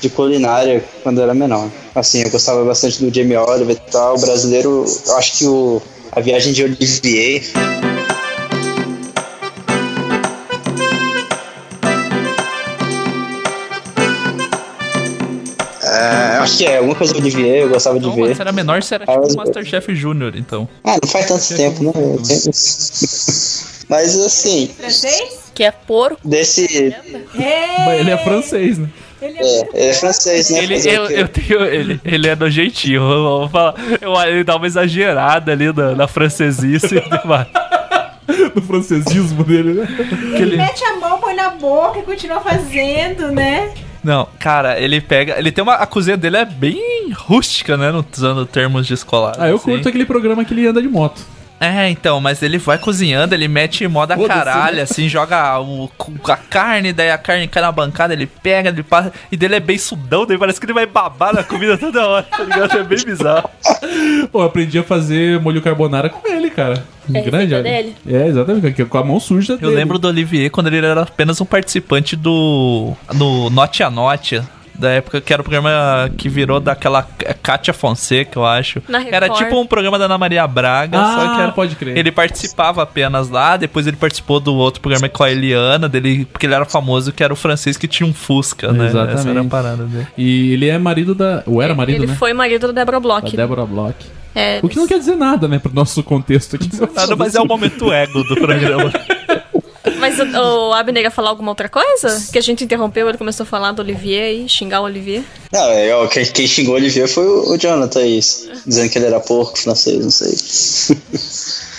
[0.00, 1.68] de culinária quando eu era menor.
[1.94, 4.16] Assim, eu gostava bastante do Jamie Oliver e tal.
[4.16, 5.80] O brasileiro, eu acho que o,
[6.12, 7.42] a viagem de Olivier.
[15.82, 18.34] É, eu acho que é alguma coisa do Olivier, eu gostava de Não, ver.
[18.34, 20.68] você era menor, você era Ah, tipo um Masterchef Júnior, então.
[20.84, 21.92] Ah, não faz tanto tempo, né?
[23.88, 25.39] Mas assim, Francês?
[25.60, 26.26] Que é porco.
[26.26, 26.96] desse.
[27.84, 28.88] Mas ele é francês, né?
[29.20, 30.58] É, ele é francês, né?
[30.62, 33.74] Ele, eu, eu tenho, ele, ele é nojentinho, eu vou falar.
[34.00, 36.94] Eu, ele dá uma exagerada ali na, na francesice.
[37.26, 37.46] mas-
[38.54, 39.86] No francesismo dele, né?
[40.34, 43.70] que ele- Mete a mão, põe na boca e continua fazendo, né?
[44.02, 45.38] Não, cara, ele pega.
[45.38, 45.74] Ele tem uma.
[45.74, 47.92] A cozinha dele é bem rústica, né?
[48.16, 49.34] Usando termos de escolar.
[49.38, 49.64] Ah, eu assim.
[49.72, 51.20] curto aquele programa que ele anda de moto.
[51.60, 54.82] É, então, mas ele vai cozinhando, ele mete moda caralho, né?
[54.82, 55.90] assim, joga o,
[56.24, 59.12] a carne, daí a carne cai na bancada, ele pega, ele passa.
[59.30, 62.22] E dele é bem sudão, daí parece que ele vai babar na comida toda hora,
[62.22, 62.78] tá ligado?
[62.78, 63.50] É bem bizarro.
[64.32, 66.82] Pô, eu aprendi a fazer molho carbonara com ele, cara.
[67.12, 67.62] É Grande, olha.
[67.62, 67.96] dele?
[68.08, 69.74] É, exatamente, com a mão suja Eu dele.
[69.74, 72.94] lembro do Olivier quando ele era apenas um participante do.
[73.12, 74.40] no Note a Note.
[74.80, 77.02] Da época que era o programa que virou daquela
[77.42, 78.82] Kátia Fonseca, eu acho.
[78.88, 81.96] Na Era tipo um programa da Ana Maria Braga, Ah, só que era, pode crer.
[81.96, 86.46] ele participava apenas lá, depois ele participou do outro programa com a Eliana, dele, porque
[86.46, 88.86] ele era famoso, que era o francês que tinha um Fusca, né?
[88.86, 89.18] Exatamente.
[89.20, 90.06] Essa era a parada dele.
[90.16, 91.42] E ele é marido da.
[91.46, 92.16] Ou era marido, Ele né?
[92.16, 93.36] foi marido da Débora Da Bloch.
[93.36, 93.94] Débora Bloch.
[94.34, 96.68] É, O que não quer dizer nada, né, pro nosso contexto aqui.
[96.94, 98.92] Nada, mas é o momento ego do programa.
[99.98, 102.28] Mas o, o Abner ia falar alguma outra coisa?
[102.32, 105.22] Que a gente interrompeu, ele começou a falar do Olivier e xingar o Olivier.
[105.52, 108.02] Não, é, ó, quem, quem xingou o Olivier foi o, o Jonathan
[108.66, 110.34] dizendo que ele era porco francês, não sei.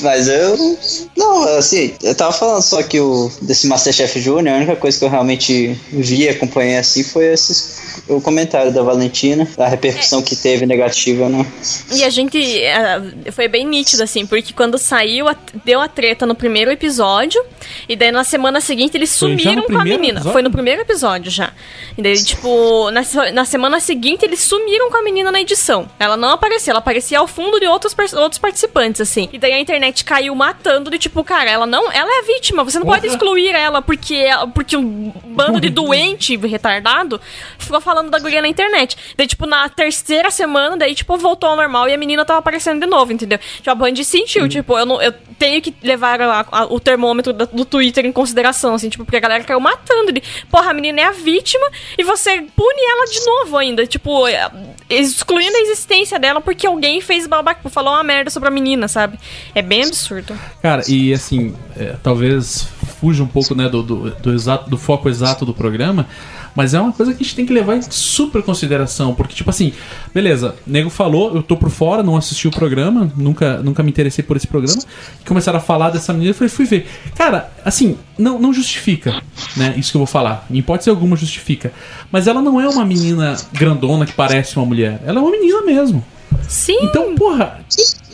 [0.00, 0.78] Mas eu.
[1.16, 5.04] Não, assim, eu tava falando só que o desse Masterchef Júnior, a única coisa que
[5.04, 10.34] eu realmente vi e acompanhei assim foi esses, o comentário da Valentina, a repercussão que
[10.36, 11.44] teve negativa, né?
[11.92, 12.38] E a gente.
[12.38, 15.26] eh, foi bem nítido, assim, porque quando saiu,
[15.64, 17.42] deu a treta no primeiro episódio,
[17.88, 20.06] e daí na semana seguinte eles Foi sumiram com a menina.
[20.06, 20.32] episódio?
[20.32, 21.52] Foi no primeiro episódio já.
[21.96, 25.88] E daí, tipo, na, na semana seguinte eles sumiram com a menina na edição.
[25.98, 29.28] Ela não aparecia, ela aparecia ao fundo de outros, outros participantes, assim.
[29.32, 31.90] E daí a internet caiu matando de tipo, cara, ela não.
[31.92, 36.36] Ela é a vítima, você não pode excluir ela porque, porque um bando de doente
[36.46, 37.20] retardado
[37.58, 38.10] ficou falando.
[38.10, 38.96] da guria na internet.
[39.16, 42.80] Daí, tipo, na terceira semana, daí, tipo, voltou ao normal e a menina tava aparecendo
[42.80, 43.38] de novo, entendeu?
[43.38, 47.32] Tipo, a Band sentiu, tipo, eu, não, eu tenho que levar a- a- o termômetro
[47.32, 50.22] da- do Twitter em consideração, assim, tipo, porque a galera caiu matando ele.
[50.50, 54.50] Porra, a menina é a vítima e você pune ela de novo ainda, tipo, é,
[54.88, 59.18] excluindo a existência dela porque alguém fez babaca, falou uma merda sobre a menina, sabe?
[59.54, 60.34] É bem absurdo.
[60.62, 62.68] Cara, e assim, é, talvez
[63.00, 66.06] fuja um pouco né, do, do, do exato, do foco exato do programa,
[66.54, 69.50] mas é uma coisa que a gente tem que levar em super consideração, porque, tipo
[69.50, 69.72] assim,
[70.12, 74.24] beleza, nego falou, eu tô por fora, não assisti o programa, nunca, nunca me interessei
[74.24, 74.82] por esse programa,
[75.20, 76.88] e começaram a falar dessa menina, eu falei, fui ver.
[77.14, 79.22] Cara, assim, não, não justifica,
[79.56, 81.72] né, isso que eu vou falar, em hipótese alguma justifica,
[82.10, 85.62] mas ela não é uma menina grandona que parece uma mulher, ela é uma menina
[85.62, 86.04] mesmo.
[86.48, 86.78] Sim.
[86.82, 87.60] Então, porra,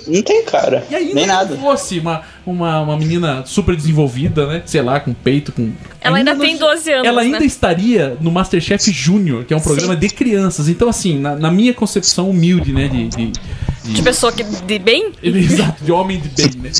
[0.06, 0.84] Não tem cara.
[0.90, 1.56] e ainda nem nada.
[1.56, 4.62] fosse uma, uma, uma menina super desenvolvida, né?
[4.66, 5.72] Sei lá, com peito, com.
[6.00, 7.46] Ela ainda não- tem 12 anos, Ela ainda né?
[7.46, 10.68] estaria no Masterchef Júnior, que é um programa de crianças.
[10.68, 12.88] Então, assim, na, na minha concepção humilde, né?
[12.88, 13.08] De.
[13.08, 15.12] de, de- De pessoa que de bem?
[15.22, 16.70] Exato, de homem de bem, né?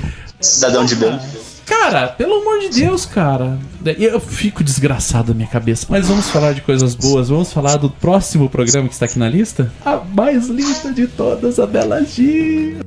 [0.41, 1.19] Cidadão de bem.
[1.67, 3.59] Cara, pelo amor de Deus, cara.
[3.85, 5.87] Eu fico desgraçado na minha cabeça.
[5.91, 7.29] Mas vamos falar de coisas boas.
[7.29, 9.73] Vamos falar do próximo programa que está aqui na lista.
[9.85, 12.79] A mais linda de todas, a Bela Gil.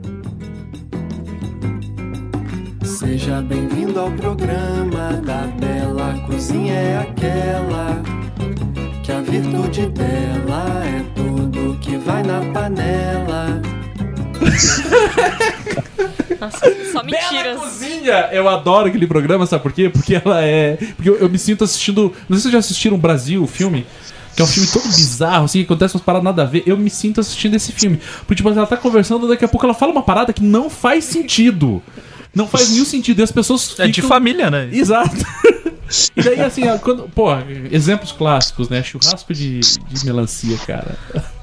[2.84, 8.02] Seja bem-vindo ao programa da Bela Cozinha é aquela
[9.04, 13.62] que a virtude dela é tudo que vai na panela.
[16.40, 17.60] Nossa, só mentiras.
[17.60, 19.90] Cozinha, eu adoro aquele programa, sabe por quê?
[19.90, 20.78] Porque ela é.
[20.96, 22.14] Porque eu, eu me sinto assistindo.
[22.28, 23.86] Não sei se vocês já assistiram Brasil, o filme.
[24.36, 26.64] Que é um filme todo bizarro, assim, que acontece umas paradas nada a ver.
[26.66, 28.00] Eu me sinto assistindo esse filme.
[28.20, 31.04] Porque, tipo, ela tá conversando, daqui a pouco ela fala uma parada que não faz
[31.04, 31.84] sentido.
[32.34, 33.20] Não faz nenhum sentido.
[33.20, 33.78] E as pessoas.
[33.80, 34.70] É de família, né?
[34.72, 35.18] Exato.
[36.16, 37.30] E daí, assim, quando, pô,
[37.72, 38.84] exemplos clássicos, né?
[38.84, 40.96] Churrasco de, de melancia, cara.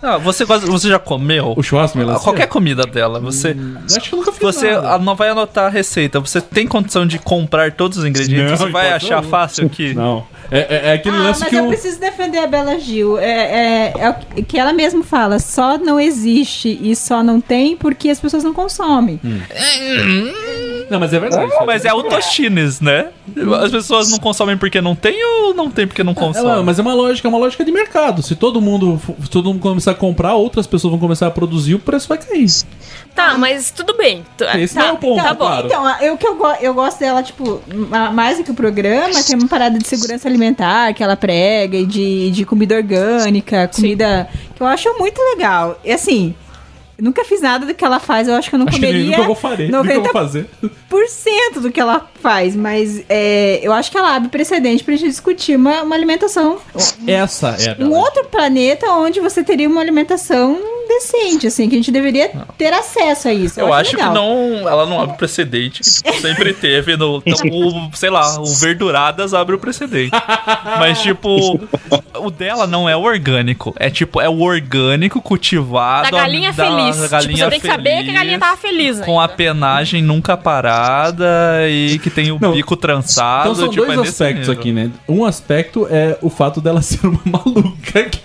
[0.03, 1.53] Ah, você, gosta- você já comeu?
[1.57, 2.23] O churrasco de melancia?
[2.25, 3.19] Qualquer comida dela.
[3.21, 3.57] Você,
[3.87, 4.99] acho que eu nunca fiz Você nada.
[4.99, 6.21] não vai anotar a receita.
[6.21, 8.53] Você tem condição de comprar todos os ingredientes?
[8.53, 9.29] Não, você vai achar não.
[9.29, 9.95] fácil aqui?
[9.95, 10.25] Não.
[10.49, 11.69] É, é, é aquele Ah, lance mas que eu o.
[11.69, 13.19] preciso defender a Bela Gil.
[13.19, 13.25] É,
[13.89, 18.09] é, é o que ela mesma fala, só não existe e só não tem porque
[18.11, 19.19] as pessoas não consomem.
[20.89, 21.51] Não, mas é verdade.
[21.67, 23.09] Mas é o Tostines, né?
[23.61, 26.63] As pessoas não consomem porque não tem ou não tem porque não É, consomem?
[26.65, 28.23] mas é uma lógica, é uma lógica de mercado.
[28.23, 31.75] Se todo mundo, se todo mundo começar a comprar, outras pessoas vão começar a produzir,
[31.75, 32.47] o preço vai cair.
[33.15, 34.25] Tá, mas tudo bem.
[34.37, 35.47] Tu- Esse tá, não é o ponto, tá bom.
[35.47, 35.67] claro.
[35.67, 38.55] Então, eu, o que eu, go- eu gosto dela, tipo, ma- mais do que o
[38.55, 43.69] programa, tem uma parada de segurança alimentar que ela prega e de, de comida orgânica,
[43.75, 45.79] comida que eu acho muito legal.
[45.85, 46.46] E assim, eu
[47.01, 49.11] nunca fiz nada do que ela faz, eu acho que eu não Acho que comeria
[49.11, 49.71] nunca eu vou fazer.
[49.71, 50.49] Nunca eu vou 90% fazer.
[51.61, 55.57] do que ela faz, mas é, eu acho que ela abre precedente pra gente discutir
[55.57, 56.59] uma, uma alimentação
[57.07, 61.79] Essa é a um outro planeta onde você teria uma alimentação decente, assim, que a
[61.79, 63.61] gente deveria ter acesso a isso.
[63.61, 67.91] Eu acho que não, ela não abre precedente, que tipo, sempre teve no, então, o,
[67.95, 70.11] sei lá, o Verduradas abre o precedente.
[70.79, 71.61] Mas tipo,
[72.19, 76.65] o dela não é o orgânico, é tipo, é o orgânico cultivado Da galinha da
[76.65, 77.11] feliz.
[77.11, 79.01] galinha tipo, você tem que saber que a galinha tava feliz.
[79.01, 81.27] com a penagem nunca parada
[81.69, 84.61] e que tem o bico trançado, Então são tipo, dois é aspectos nível.
[84.61, 84.91] aqui, né?
[85.09, 88.05] Um aspecto é o fato dela ser uma maluca.
[88.05, 88.21] Que,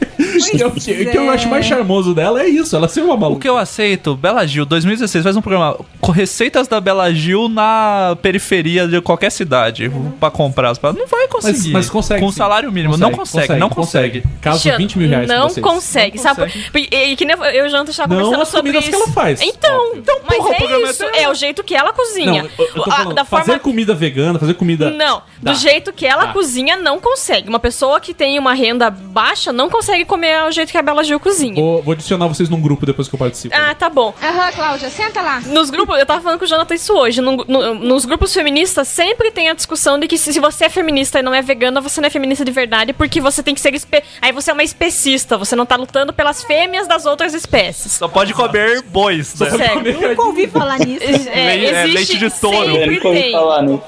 [0.50, 3.16] que é o que, que eu acho mais charmoso dela é isso, ela ser uma
[3.16, 3.42] O maluca.
[3.42, 8.18] que eu aceito, Bela Gil, 2016, faz um programa com receitas da Bela Gil na
[8.22, 10.74] periferia de qualquer cidade pra comprar.
[10.82, 11.72] Não vai conseguir.
[11.72, 12.38] Mas- mas consegue, Com sim.
[12.38, 12.94] salário mínimo.
[12.94, 14.24] Consegue, não consegue, consegue, não consegue.
[14.42, 15.66] Caso Cristiano, 20 mil reais Não vocês.
[15.66, 16.42] consegue, Não sabe?
[16.44, 16.90] consegue.
[16.92, 18.92] E, e que nem eu e o Jonathan estava Não conversando as sobre comidas isso.
[18.92, 19.42] que ela faz.
[19.42, 21.04] Então, então mas porra, o programa é é isso.
[21.04, 22.44] É o jeito que ela cozinha.
[22.44, 24.90] Não, eu, eu A- falando, da fazer forma comida vegana, fazer comida...
[24.92, 25.52] Não, Dá.
[25.52, 26.34] do jeito que ela Dá.
[26.34, 27.50] cozinha, não consegue.
[27.50, 31.04] Uma pessoa que tem uma renda baixa não consegue comer o jeito que a Bela
[31.04, 31.56] Gil cozinha.
[31.56, 33.56] Vou, vou adicionar vocês num grupo depois que eu participo.
[33.58, 34.14] Ah, tá bom.
[34.22, 35.40] Aham, Cláudia, senta lá.
[35.42, 37.22] Nos grupos, eu tava falando com o Jonathan isso hoje.
[37.22, 40.70] no- no- nos grupos feministas sempre tem a discussão de que se, se você é
[40.70, 43.62] feminista e não é vegana, você não é feminista de verdade, porque você tem que
[43.62, 43.74] ser.
[43.76, 47.94] espe- Aí você é uma especista, você não tá lutando pelas fêmeas das outras espécies.
[47.94, 49.50] Só pode comer bois, né?
[49.50, 50.10] Sério.
[50.10, 51.04] Nunca ouvi falar nisso.
[51.30, 52.72] É, Le- é, existe, leite de touro.
[52.74, 53.32] Sempre nunca ouvi tem.
[53.32, 53.80] falar, né?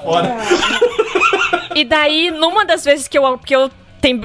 [1.75, 4.21] E daí, numa das vezes que eu, que eu tem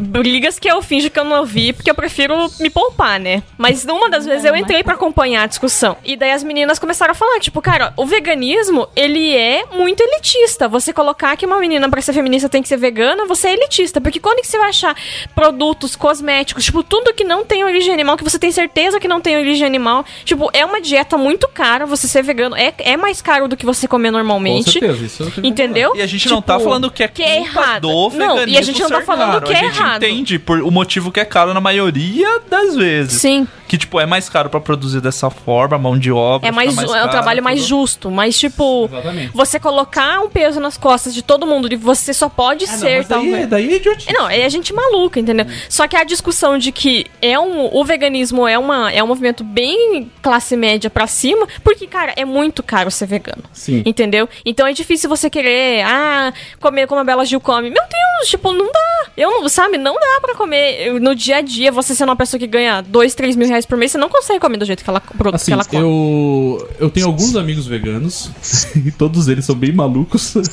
[0.00, 3.42] brigas que eu finjo que eu não ouvi, porque eu prefiro me poupar, né?
[3.58, 5.96] Mas numa das vezes eu entrei pra acompanhar a discussão.
[6.04, 10.66] E daí as meninas começaram a falar, tipo, cara, o veganismo, ele é muito elitista.
[10.68, 14.00] Você colocar que uma menina pra ser feminista tem que ser vegana, você é elitista.
[14.00, 14.96] Porque quando que você vai achar
[15.34, 19.20] produtos cosméticos, tipo, tudo que não tem origem animal, que você tem certeza que não
[19.20, 22.56] tem origem animal, tipo, é uma dieta muito cara você ser vegano.
[22.56, 24.70] É, é mais caro do que você comer Com normalmente.
[24.72, 25.94] certeza, isso que Entendeu?
[25.94, 27.80] E a gente não Tipo, tá falando que é que é culpa errado.
[27.82, 29.46] do Não, e a gente não tá falando caro.
[29.46, 29.89] que é errado.
[29.96, 33.20] Entende por o motivo que é caro na maioria das vezes.
[33.20, 33.46] Sim.
[33.70, 36.48] Que, tipo, é mais caro pra produzir dessa forma, a mão de obra.
[36.48, 37.68] É, mais, fica é um trabalho mais tudo.
[37.68, 39.32] justo, mas tipo, Exatamente.
[39.32, 42.78] você colocar um peso nas costas de todo mundo e você só pode Ah, não,
[42.78, 43.46] ser mas daí, talvez.
[43.48, 44.12] daí é idiotice.
[44.12, 45.46] Não, é gente maluca, entendeu?
[45.68, 49.44] Só que a discussão de que é um, o veganismo é, uma, é um movimento
[49.44, 53.44] bem classe média pra cima, porque, cara, é muito caro ser vegano.
[53.52, 53.84] Sim.
[53.86, 54.28] Entendeu?
[54.44, 57.70] Então é difícil você querer, ah, comer como a Bela Gil come.
[57.70, 59.06] Meu Deus, tipo, não dá.
[59.16, 60.98] Eu, não- sabe, não dá pra comer.
[61.00, 63.78] No dia a dia, você sendo uma pessoa que ganha 2, 3 mil reais por
[63.78, 65.82] mês, você não consegue comer do jeito que ela, pro- Assim, que ela come.
[65.82, 68.30] eu, eu tenho alguns amigos veganos,
[68.76, 70.34] e todos eles são bem malucos.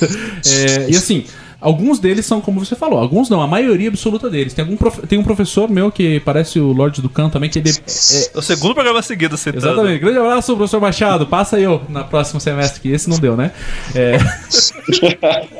[0.50, 1.24] É, e assim,
[1.60, 4.54] alguns deles são como você falou, alguns não, a maioria absoluta deles.
[4.54, 7.58] Tem, algum prof- tem um professor meu que parece o Lorde do Cão também, que
[7.58, 7.70] ele.
[7.70, 9.66] É, É o segundo programa seguido citando.
[9.66, 10.00] Exatamente.
[10.00, 11.26] Grande abraço, professor Machado.
[11.26, 13.50] Passa eu na próximo semestre, que esse não deu, né?
[13.94, 14.18] É...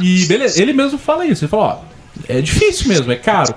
[0.00, 1.44] e beleza, ele mesmo fala isso.
[1.44, 1.78] Ele fala, ó,
[2.28, 3.54] é difícil mesmo, é caro.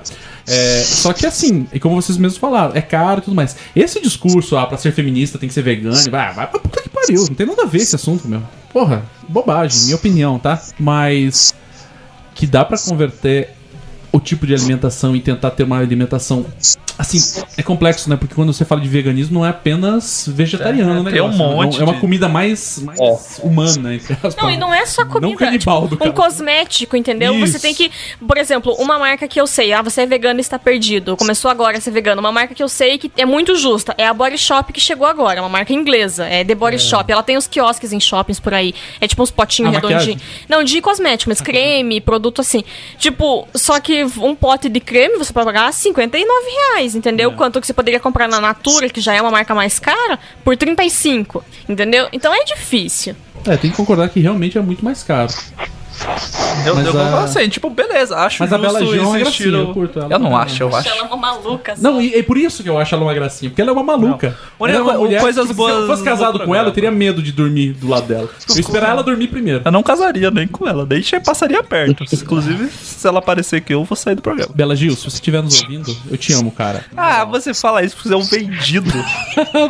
[0.50, 3.56] É, só que assim, e como vocês mesmos falaram, é caro e tudo mais.
[3.76, 6.90] Esse discurso, ah, pra ser feminista tem que ser vegano, vai, vai pra puta que
[6.90, 7.22] pariu.
[7.22, 8.42] Não tem nada a ver esse assunto, meu.
[8.74, 10.62] Porra, bobagem, minha opinião, tá?
[10.80, 11.54] Mas
[12.36, 13.56] que dá pra converter
[14.12, 16.46] o tipo de alimentação e tentar ter uma alimentação.
[16.98, 17.20] Assim,
[17.58, 18.18] é complexo, né?
[18.18, 21.12] Porque quando você fala de veganismo, não é apenas vegetariano, É, né?
[21.12, 24.36] tem um monte É uma de- comida mais, mais humana, entre aspas.
[24.36, 25.28] Não, e não é só comida.
[25.28, 26.30] Não canibal do tipo, um cara.
[26.30, 27.34] cosmético, entendeu?
[27.36, 27.54] Isso.
[27.54, 27.90] Você tem que.
[28.28, 31.16] Por exemplo, uma marca que eu sei, ah, você é vegano e está perdido.
[31.16, 32.20] Começou agora a ser vegano.
[32.20, 33.96] Uma marca que eu sei que é muito justa.
[33.98, 36.26] É a Body Shop que chegou agora, uma marca inglesa.
[36.26, 37.10] É The Body Shop.
[37.10, 38.74] Ela tem os quiosques em shoppings por aí.
[39.00, 40.22] É tipo uns potinhos Ah, redondinhos.
[40.50, 42.64] Não, de cosmético, mas creme, produto assim.
[42.98, 46.98] Tipo, só que um pote de creme você pode pagar 59 reais, É.
[46.98, 47.32] entendeu?
[47.34, 50.56] Quanto que você poderia comprar na Natura, que já é uma marca mais cara, por
[50.58, 52.08] 35, entendeu?
[52.12, 53.16] Então é difícil.
[53.46, 55.32] É, tem que concordar que realmente é muito mais caro.
[56.66, 59.74] Eu, Mas eu a- assim, tipo, beleza, acho Mas a Bela Gil é gracinha, eu
[59.74, 60.90] curto ela Eu não acho, eu acho.
[60.90, 61.76] Ela é uma maluca.
[61.78, 63.84] Não, e é por isso que eu acho ela uma gracinha, porque ela é uma
[63.84, 64.38] maluca.
[64.60, 66.74] Única ela é uma mulher coisas que, boas Se eu fosse casado com ela, eu
[66.74, 68.30] teria medo de dormir do lado dela.
[68.50, 69.62] Eu ia esperar ela dormir primeiro.
[69.64, 72.04] Eu não casaria nem com ela, nem passaria perto.
[72.14, 74.52] Inclusive, se ela aparecer aqui, eu vou sair do programa.
[74.54, 76.86] Bela Gil, se você estiver nos ouvindo, eu te amo, cara.
[76.96, 78.92] Ah, você fala isso porque você é um vendido.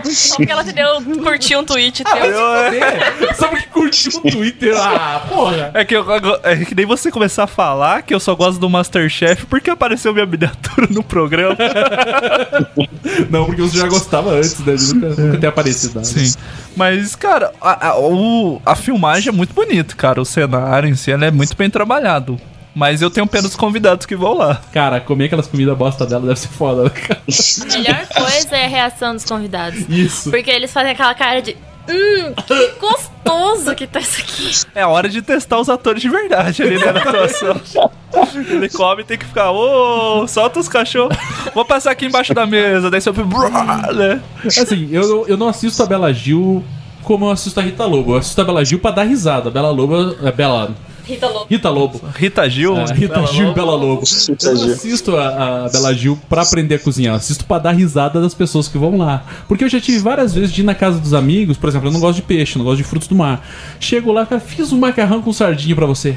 [0.05, 2.15] Só porque ela te deu curtir um tweet teu.
[2.15, 4.75] É, Só porque curtiu o Twitter.
[4.77, 5.71] Ah, porra.
[5.73, 8.69] É que, eu, é que nem você começar a falar que eu só gosto do
[8.69, 11.55] Masterchef porque apareceu minha miniatura no programa.
[13.29, 14.75] Não, porque você já gostava antes, né?
[14.75, 16.05] de Nunca, nunca ter aparecido nada.
[16.05, 16.33] Sim.
[16.75, 20.21] Mas, cara, a, a, o- a filmagem é muito bonita, cara.
[20.21, 22.39] O cenário em si ela é muito bem trabalhado.
[22.75, 24.61] Mas eu tenho pena dos convidados que vão lá.
[24.71, 27.19] Cara, comer aquelas comidas bosta dela deve ser foda, né, cara?
[27.27, 29.79] A melhor coisa é a reação dos convidados.
[29.89, 30.29] Isso.
[30.29, 31.57] Porque eles fazem aquela cara de.
[31.89, 34.51] Hum, que gostoso que tá isso aqui.
[34.75, 37.59] É a hora de testar os atores de verdade ali né, na atuação.
[38.49, 41.17] Ele come e tem que ficar, ô, solta os cachorros.
[41.53, 42.89] Vou passar aqui embaixo da mesa.
[42.89, 44.21] Daí você né?
[44.45, 46.63] Assim, eu, eu não assisto a Bela Gil
[47.03, 48.13] como eu assisto a Rita Lobo.
[48.13, 49.49] Eu assisto a Bela Gil pra dar risada.
[49.49, 50.75] A Bela Lobo é Bela.
[51.09, 51.47] Rita Lobo.
[51.49, 52.01] Rita Lobo.
[52.15, 52.77] Rita Gil.
[52.77, 53.55] É, Rita Bela Gil e Lobo.
[53.55, 54.03] Bela Lobo.
[54.43, 57.13] Eu não assisto a, a Bela Gil pra aprender a cozinhar.
[57.13, 59.23] Eu assisto pra dar risada das pessoas que vão lá.
[59.47, 61.57] Porque eu já tive várias vezes de ir na casa dos amigos.
[61.57, 63.43] Por exemplo, eu não gosto de peixe, eu não gosto de frutos do mar.
[63.79, 66.15] Chego lá, cara, fiz um macarrão com sardinha pra você.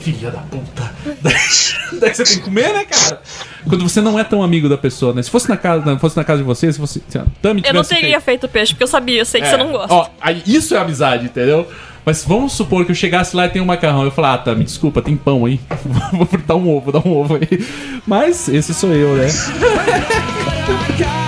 [0.00, 0.92] Filha da puta.
[1.22, 3.22] Daí, você tem que comer, né, cara?
[3.68, 5.22] Quando você não é tão amigo da pessoa, né?
[5.22, 7.00] Se fosse na casa, não, fosse na casa de vocês, se fosse.
[7.06, 9.50] Se a Tami Eu não teria feito peixe, porque eu sabia, eu sei que é.
[9.50, 9.94] você não gosta.
[9.94, 11.68] Ó, aí, isso é amizade, entendeu?
[12.04, 14.04] Mas vamos supor que eu chegasse lá e tem um macarrão.
[14.04, 15.60] Eu falar, ah, tá, me desculpa, tem pão aí.
[16.12, 17.64] Vou fritar um ovo, dar um ovo aí.
[18.06, 19.28] Mas esse sou eu, né?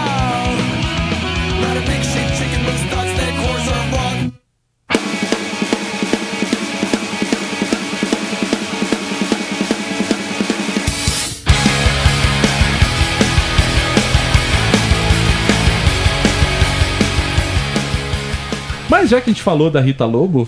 [19.14, 20.46] já que a gente falou da Rita Lobo,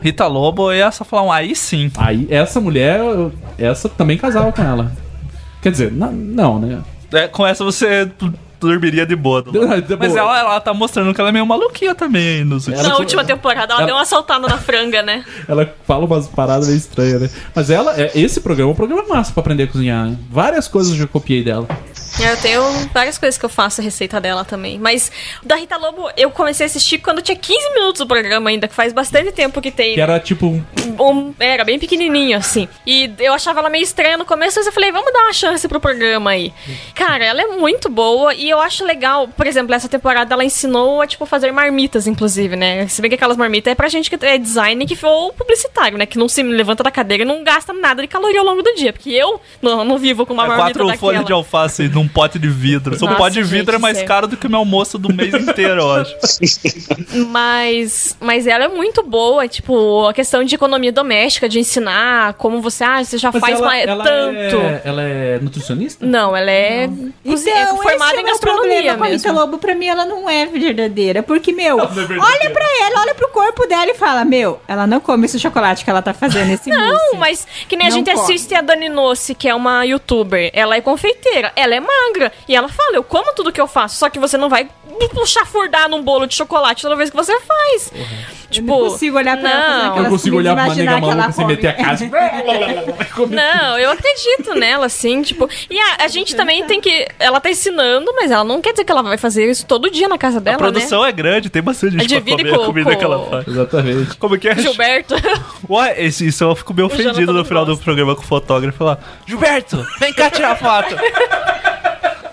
[0.00, 1.90] Rita Lobo, ia só falar um aí sim.
[1.96, 4.92] aí essa mulher, eu- essa também casava com ela.
[5.60, 6.80] Quer dizer, na- não, né?
[7.12, 8.08] É, com essa você
[8.60, 9.42] dormiria de boa.
[9.42, 9.58] De
[9.96, 10.20] Mas boa.
[10.20, 12.88] ela, ela tá mostrando que ela é meio maluquinha também nos últimos.
[12.88, 15.24] Na última temporada, ela, ela- deu uma saltada na franga, né?
[15.48, 17.30] Ela fala umas paradas meio estranhas, né?
[17.54, 20.16] Mas ela, é, esse programa é um programa massa pra aprender a cozinhar, né?
[20.30, 21.66] Várias coisas eu já copiei dela.
[22.20, 22.62] É, Eu tenho
[22.92, 24.78] várias coisas que eu faço a receita dela também.
[24.78, 25.10] Mas
[25.44, 28.74] da Rita Lobo, eu comecei a assistir quando tinha 15 minutos do programa ainda, que
[28.74, 29.94] faz bastante tempo que tem.
[29.94, 30.64] Que era tipo um.
[30.98, 32.68] Um- era bem pequenininho, assim.
[32.86, 35.66] E eu achava ela meio estranha no começo, mas eu falei, vamos dar uma chance
[35.68, 36.52] pro programa aí.
[36.94, 41.02] Cara, ela é muito boa e eu acho legal, por exemplo, essa temporada ela ensinou
[41.02, 42.86] a, tipo, fazer marmitas, inclusive, né?
[42.88, 46.06] Se bem que aquelas marmitas é pra gente que é design que ou publicitário, né?
[46.06, 48.74] Que não se levanta da cadeira e não gasta nada de caloria ao longo do
[48.74, 48.92] dia.
[48.92, 50.98] Porque eu não, não vivo com uma É marmita quatro daquela.
[51.00, 52.96] folhas de alface num pote de vidro.
[52.96, 54.08] Seu Nossa, pote de vidro gente, é mais sério.
[54.08, 56.14] caro do que o meu almoço do mês inteiro, eu acho.
[57.28, 62.60] Mas, mas ela é muito boa, tipo, a questão de economia doméstica, de ensinar como
[62.60, 64.56] você, ah, você já Mas faz ela, mais, ela tanto.
[64.56, 66.04] É, ela é nutricionista?
[66.04, 66.88] Não, ela é,
[67.24, 69.40] cozi- é Então, formada esse é em gastronomia problema com a Rita mesmo.
[69.40, 71.22] Lobo, pra mim, ela não é verdadeira.
[71.22, 72.22] Porque, meu, é verdadeira.
[72.22, 75.84] olha pra ela, olha pro corpo dela e fala, meu, ela não come esse chocolate
[75.84, 77.16] que ela tá fazendo, esse Não, mousse.
[77.16, 78.20] mas que nem a Não gente come.
[78.22, 80.50] assiste a Dani Nossi, que é uma youtuber.
[80.52, 82.32] Ela é confeiteira, ela é magra.
[82.48, 84.68] E ela fala, eu como tudo que eu faço, só que você não vai
[85.26, 87.92] chafurdar num bolo de chocolate toda vez que você faz.
[88.50, 89.96] Tipo, Eu não consigo olhar pra não.
[89.98, 92.08] Eu consigo olhar pra uma nega maluca sem meter a casa.
[93.28, 95.48] Não, eu acredito nela, assim, tipo.
[95.70, 97.08] E a, a gente também tem que.
[97.18, 100.06] Ela tá ensinando, mas ela não quer dizer que ela vai fazer isso todo dia
[100.08, 102.64] na casa A dela, produção é grande, tem bastante gente pra Divide comer a com-
[102.66, 103.48] comida com- que ela faz.
[103.48, 104.16] Exatamente.
[104.16, 104.54] Como que é?
[104.54, 104.62] né?
[104.62, 105.14] Gilberto.
[105.68, 108.84] Ué, esse- isso eu fico meio ofendido no não final do programa com o fotógrafo
[108.84, 108.98] lá.
[109.26, 110.94] Gilberto, vem cá tirar foto.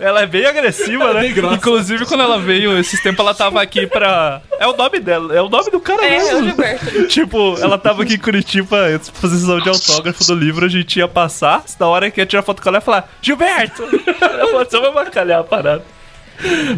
[0.03, 1.21] Ela é bem agressiva, né?
[1.21, 1.55] bem grossa.
[1.55, 4.41] Inclusive, quando ela veio esses tempos, ela tava aqui pra.
[4.59, 6.39] É o nome dela, é o nome do cara É, é mesmo.
[6.39, 7.07] o Gilberto.
[7.07, 10.99] Tipo, ela tava aqui em Curitiba, antes da exposição de autógrafo do livro, a gente
[10.99, 11.63] ia passar.
[11.79, 13.83] Na hora que ia tirar foto com ela, ia falar: Gilberto!
[14.21, 15.83] Ela falou: só vai bacalhar a parada.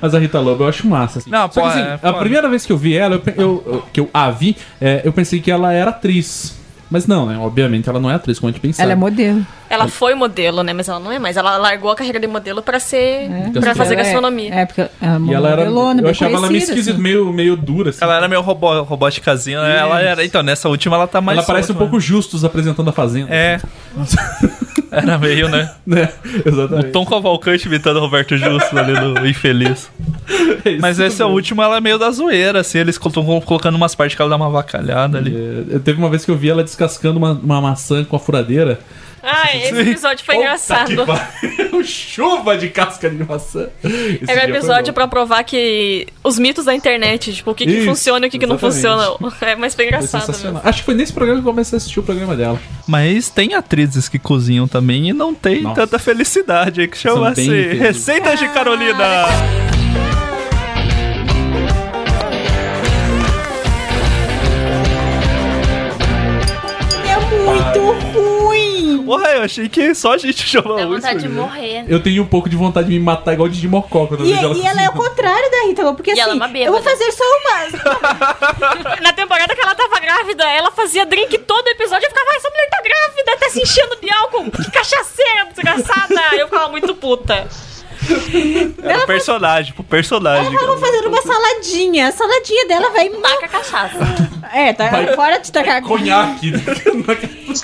[0.01, 1.19] Mas a Rita Lobo eu acho massa.
[1.19, 1.29] Assim.
[1.29, 3.63] Não, Só que, pô, assim, é a primeira vez que eu vi ela, eu, eu-
[3.65, 6.59] eu- que eu a vi, é, eu pensei que ela era atriz.
[6.89, 7.37] Mas não, né?
[7.39, 8.83] Obviamente ela não é atriz, como a gente pensava.
[8.83, 9.45] Ela é modelo.
[9.69, 10.71] Ela foi modelo, né?
[10.71, 11.35] Mas ela não é mais.
[11.35, 13.27] Ela largou a carreira de modelo pra ser.
[13.27, 13.75] pra Gastronomia.
[13.75, 14.53] fazer Ela é- gastronomia.
[14.53, 15.61] É, porque ela é E ela era.
[15.63, 17.01] Eu achava ela meio esquisita, assim.
[17.01, 17.99] meio, meio dura, assim.
[18.03, 19.79] Ela era meio robô, robóticazinha, né?
[19.79, 20.23] Ela era.
[20.23, 21.39] Então, nessa última ela tá mais.
[21.39, 21.89] ela parece um solta, né?
[21.89, 23.33] pouco justos apresentando a Fazenda.
[23.33, 23.59] É.
[24.95, 25.71] Era meio, né?
[25.85, 26.09] né?
[26.45, 26.91] O Exatamente.
[26.91, 29.89] Tom Cavalcante imitando o Roberto Justo ali no Infeliz.
[30.63, 32.79] É Mas esse é o último, ela é meio da zoeira, assim.
[32.79, 35.35] Eles estão colocando umas partes que ela dá uma vacalhada ali.
[35.71, 38.79] É, teve uma vez que eu vi ela descascando uma, uma maçã com a furadeira.
[39.25, 41.05] Ah, esse episódio foi Puta engraçado.
[41.71, 43.67] que Chuva de casca de maçã.
[43.83, 47.55] Esse Era dia um foi episódio pra provar que os mitos da internet, tipo, o
[47.55, 49.05] que, que Isso, funciona e o que, que não funciona.
[49.41, 50.61] É, mas foi Foi engraçado mesmo.
[50.63, 52.59] Acho que foi nesse programa que eu comecei a assistir o programa dela.
[52.87, 55.81] Mas tem atrizes que cozinham também e não tem Nossa.
[55.81, 57.47] tanta felicidade aí, que chama-se.
[57.73, 59.25] Receitas de Carolina.
[69.05, 71.41] Porra, eu achei que só a gente chamava Dá vontade de né?
[71.41, 71.85] morrer.
[71.87, 74.33] Eu tenho um pouco de vontade de me matar igual de Mocó quando eu E,
[74.33, 75.09] vejo ela e ela é o cozinhando.
[75.09, 76.89] contrário da Rita Lobo, porque E assim, ela é uma eu vou bêbada.
[76.89, 78.95] fazer só uma...
[79.01, 82.05] Na temporada que ela tava grávida, ela fazia drink todo episódio.
[82.05, 84.51] Eu ficava, "Ai, essa mulher tá grávida, tá se enchendo de álcool.
[84.51, 86.35] Que cachaceira desgraçada.
[86.37, 87.47] Eu ficava muito puta.
[88.83, 90.47] Era o personagem, pro personagem.
[90.55, 92.07] Ela tava fazendo uma saladinha.
[92.09, 93.09] A saladinha dela vai...
[93.09, 93.97] Taca cachaça.
[94.57, 95.81] É, tá Vai- fora de tacar...
[95.83, 96.53] Conhaque.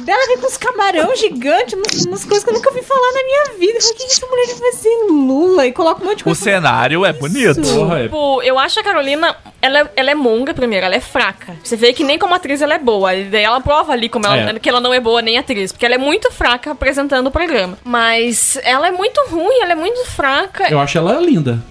[0.08, 3.24] Ela vem com uns camarão gigantes, umas, umas coisas que eu nunca ouvi falar na
[3.24, 3.78] minha vida.
[3.78, 4.90] Eu falei, o que que essa mulher vai fazer?
[5.10, 5.68] Lula?
[5.68, 6.44] E coloca um monte de O coisa.
[6.44, 7.62] cenário é bonito.
[7.62, 8.04] Porra, é.
[8.04, 11.56] Tipo, eu acho a Carolina, ela, é- ela é monga primeiro, ela é fraca.
[11.64, 13.14] Você vê que nem como atriz ela é boa.
[13.16, 14.60] E daí ela prova ali como ela, É.
[14.60, 15.72] que ela não é boa nem atriz.
[15.72, 17.78] Porque ela é muito fraca apresentando o programa.
[17.84, 20.68] Mas ela é muito ruim, ela é muito fraca.
[20.70, 21.62] Eu acho ela linda,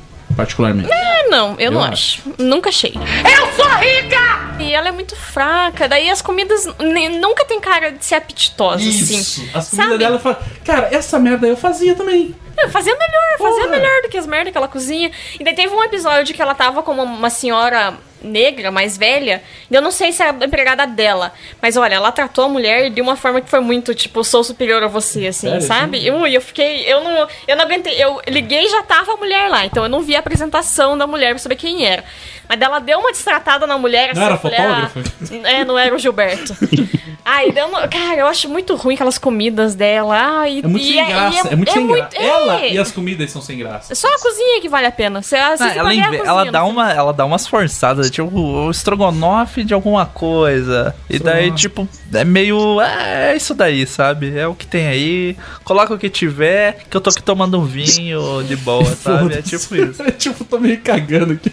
[0.40, 0.90] particularmente.
[0.92, 2.22] É, não, eu, não Eu acho.
[2.38, 2.92] Nunca achei.
[2.94, 4.40] Eu sou rica!
[4.58, 5.88] E ela é muito fraca.
[5.88, 9.04] Daí as comidas nem- nunca tem cara de ser apetitosa, Isso.
[9.14, 9.50] assim.
[9.54, 9.98] As comidas Sabe?
[9.98, 12.34] dela fala, cara, essa merda eu fazia também.
[12.56, 13.76] É, fazia melhor, fazia Porra.
[13.76, 15.10] melhor do que as merdas que ela cozinha.
[15.38, 19.42] E daí teve um episódio que ela tava com uma, uma senhora negra, mais velha,
[19.70, 23.00] eu não sei se era a empregada dela, mas olha, ela tratou a mulher de
[23.00, 25.62] uma forma que foi muito, tipo, sou superior a você, assim, Sério?
[25.66, 25.98] sabe?
[25.98, 29.16] E ui, eu fiquei, eu não, eu não aguentei, eu liguei e já tava a
[29.16, 32.04] mulher lá, então eu não vi a apresentação da mulher pra saber quem era.
[32.48, 35.46] Mas ela deu uma destratada na mulher, Não era eu falei, ah, fotógrafo?
[35.46, 36.52] é, não era o Gilberto.
[37.24, 40.16] Ai, deu uma- cara, eu acho muito ruim aquelas comidas dela.
[40.40, 41.48] Ai, É muito e sem graça.
[41.48, 42.16] É, muito sem graça.
[42.16, 42.26] é.
[42.26, 43.92] Ela e as comidas são sem graça.
[43.92, 45.22] É só a cozinha que vale a pena.
[45.22, 46.70] Você assiste ela, ela não dá sei.
[46.70, 50.94] uma, ela dá umas forçadas, tipo o estrogonofe de alguma coisa.
[51.08, 52.80] E daí, tipo, é meio.
[52.80, 54.36] É isso daí, sabe?
[54.36, 55.36] É o que tem aí.
[55.64, 59.34] Coloca o que tiver, que eu tô aqui tomando um vinho de boa, sabe?
[59.34, 60.02] É tipo isso.
[60.02, 61.52] É tipo, tô meio cagando aqui.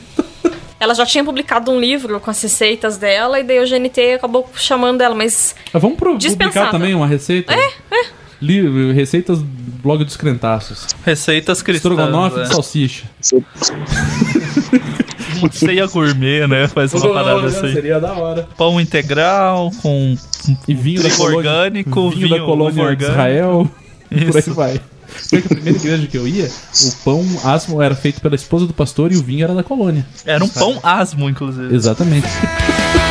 [0.80, 4.48] Ela já tinha publicado um livro com as receitas dela e daí o GNT acabou
[4.56, 7.52] chamando ela, mas Mas vamos pro, publicar também uma receita?
[7.52, 8.06] É, é.
[8.40, 10.86] Li- receitas blog dos crentaços.
[11.04, 11.92] Receitas cristãs.
[11.92, 12.44] Estrogonofe né?
[12.44, 13.06] de salsicha.
[15.52, 16.68] Ceia gourmet, né?
[16.68, 17.74] Faz uma parada assim.
[17.74, 18.48] Seria da hora.
[18.58, 20.16] Pão integral com
[20.68, 23.12] E vinho da colônia, orgânico, vinho, vinho da colônia de orgânico.
[23.12, 23.72] Israel.
[24.10, 24.54] Por aí Isso.
[24.54, 24.82] vai.
[25.08, 28.68] Foi que a primeira igreja que eu ia, o pão asmo era feito pela esposa
[28.68, 30.06] do pastor e o vinho era da colônia.
[30.26, 31.74] Era um pão asmo, inclusive.
[31.74, 32.28] Exatamente.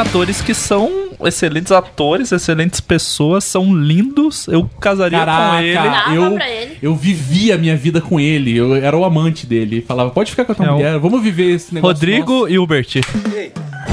[0.00, 4.48] atores que são excelentes atores, excelentes pessoas, são lindos.
[4.48, 5.78] Eu casaria com Caraca, ele.
[6.16, 6.38] eu,
[6.82, 8.56] eu vivia a minha vida com ele.
[8.56, 9.84] Eu era o amante dele.
[9.86, 11.94] Falava, pode ficar com a tua É o- mulher, vamos viver esse negócio.
[11.94, 12.88] Rodrigo Hilbert.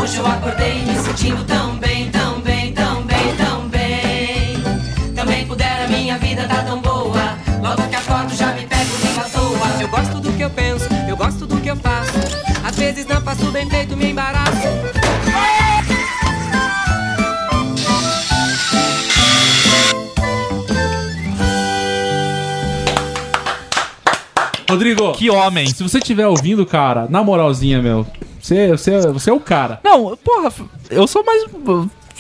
[0.02, 1.67] Hoje eu acordei me sentindo tão
[24.70, 25.68] Rodrigo, que homem.
[25.68, 28.06] Se você estiver ouvindo, cara, na moralzinha, meu,
[28.42, 29.80] você, você, você é o cara.
[29.84, 30.52] Não, porra,
[30.90, 31.46] eu sou mais.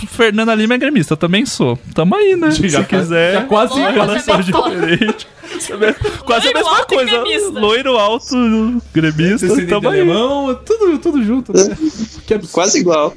[0.09, 1.77] Fernanda Lima é gremista, eu também sou.
[1.95, 2.51] Tamo aí, né?
[2.51, 3.33] Já Se tá- quiser.
[3.33, 4.21] já quase igual, é
[4.51, 4.69] bom.
[4.69, 5.27] diferente.
[6.25, 7.11] Quase a Loiro mesma alto coisa.
[7.11, 7.59] gremista.
[7.59, 10.01] Loiro alto, gremista, tamo aí.
[10.01, 11.75] alemão, tudo, tudo junto, né?
[12.51, 13.13] Quase igual.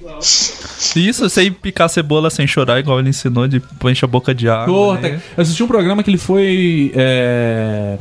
[0.96, 4.66] Isso, sem picar cebola sem chorar, igual ele ensinou, de encher a boca de água.
[4.72, 5.20] Porra, né?
[5.36, 6.92] eu assisti um programa que ele foi.
[6.94, 7.98] é,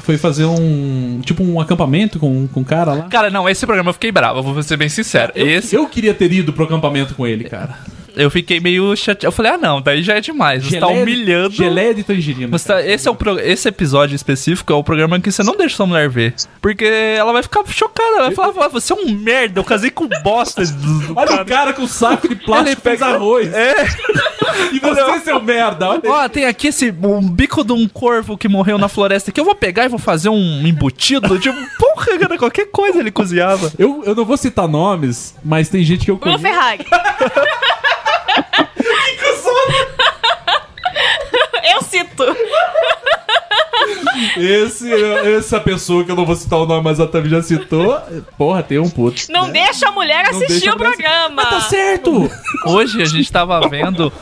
[0.00, 1.20] Foi fazer um.
[1.24, 3.02] Tipo um acampamento com, com um cara lá.
[3.04, 5.32] Cara, não, esse programa eu fiquei bravo, vou ser bem sincero.
[5.34, 7.78] Eu, esse eu queria ter ido pro acampamento com ele, cara.
[8.16, 9.26] Eu fiquei meio chateado.
[9.26, 10.64] Eu falei, ah, não, daí já é demais.
[10.64, 11.54] Você tá Geleia de- humilhando.
[11.54, 12.58] Geleia de tangerina.
[12.58, 15.56] Você tá- esse, é o pro- esse episódio específico é o programa que você não
[15.56, 16.34] deixa sua mulher ver.
[16.60, 18.08] Porque ela vai ficar chocada.
[18.16, 20.64] Ela vai falar, "Ah, você é um merda, eu casei com bosta.
[20.64, 23.52] do- do Olha o cara com um saco de plástico fez pega- arroz.
[23.52, 23.74] É.
[24.72, 26.00] E você, seu merda, olha.
[26.06, 29.44] Ó, tem aqui esse um bico de um corvo que morreu na floresta que eu
[29.44, 31.38] vou pegar e vou fazer um embutido.
[31.38, 33.70] Tipo, porra, cara, qualquer coisa ele cozinhava.
[33.78, 36.54] Eu, eu não vou citar nomes, mas tem gente que eu Bruno conheço.
[36.54, 36.84] Ferrari.
[41.72, 42.24] Eu cito.
[44.36, 44.92] Esse,
[45.36, 47.98] essa pessoa que eu não vou citar o nome, mas a Tami já citou.
[48.36, 49.22] Porra, tem um puto.
[49.30, 51.34] Não deixa a mulher Não assistir a o mulher programa.
[51.34, 52.30] Mas tá certo!
[52.66, 54.12] Hoje a gente tava vendo.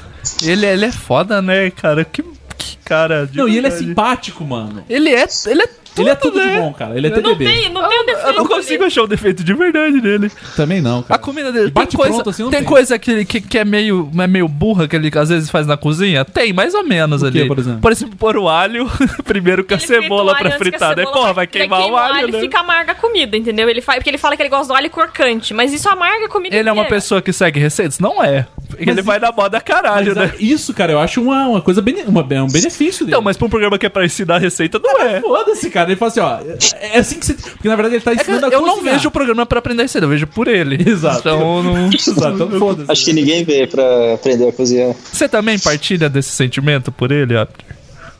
[0.42, 2.04] Ele, ele é foda, né, cara?
[2.04, 2.22] Que,
[2.56, 3.26] que cara.
[3.26, 4.84] de Não, e ele é simpático, mano.
[4.88, 5.26] Ele é.
[5.46, 6.60] Ele é Ele é tudo de né?
[6.60, 6.96] bom, cara.
[6.96, 7.44] Ele é Eu não TBB.
[7.44, 8.26] Tem, não tem um defeito.
[8.28, 10.30] Eu não consigo achar o defeito de verdade nele.
[10.56, 11.20] Também não, A cara.
[11.20, 11.70] comida dele.
[11.70, 12.68] Bate tem coisa, pronto assim, não tem tem.
[12.68, 15.66] coisa que, ele- que, que é, meio, é meio burra que ele às vezes faz
[15.66, 16.24] na cozinha?
[16.24, 17.48] Tem, mais ou menos O quê, ali.
[17.48, 17.80] por exemplo?
[17.80, 18.88] Por exemplo, pôr o alho
[19.24, 20.94] primeiro com a Ele cebola pra a fritar.
[20.94, 22.40] Daí, cebola porra, vai queimar o alho, e né?
[22.40, 23.68] fica amarga a comida, entendeu?
[23.68, 26.28] Ele faz, porque ele fala que ele gosta do alho crocante, mas isso amarga a
[26.28, 27.98] comida Ele é uma pessoa que segue receitas?
[27.98, 28.46] Não é.
[28.78, 30.36] ele vai na moda caralho, Mas, né?
[30.38, 33.14] Isso, cara, eu acho uma, uma coisa bene, uma, é um benefício dele.
[33.14, 35.20] Então, mas pra um programa que é pra ensinar receita, não é.
[35.20, 35.87] Foda-se, cara.
[35.90, 36.38] Ele fala assim, ó.
[36.80, 37.34] É assim que você.
[37.34, 39.82] Porque na verdade ele tá É ensinando a eu não vejo o programa pra aprender
[39.82, 40.78] receita, eu vejo por ele.
[40.88, 41.20] Exato.
[41.20, 41.88] Então, não...
[41.94, 42.90] Exato, então foda-se.
[42.90, 44.94] Acho que ninguém vê pra aprender a cozinhar.
[45.12, 47.77] Você também partilha desse sentimento por ele, Abner?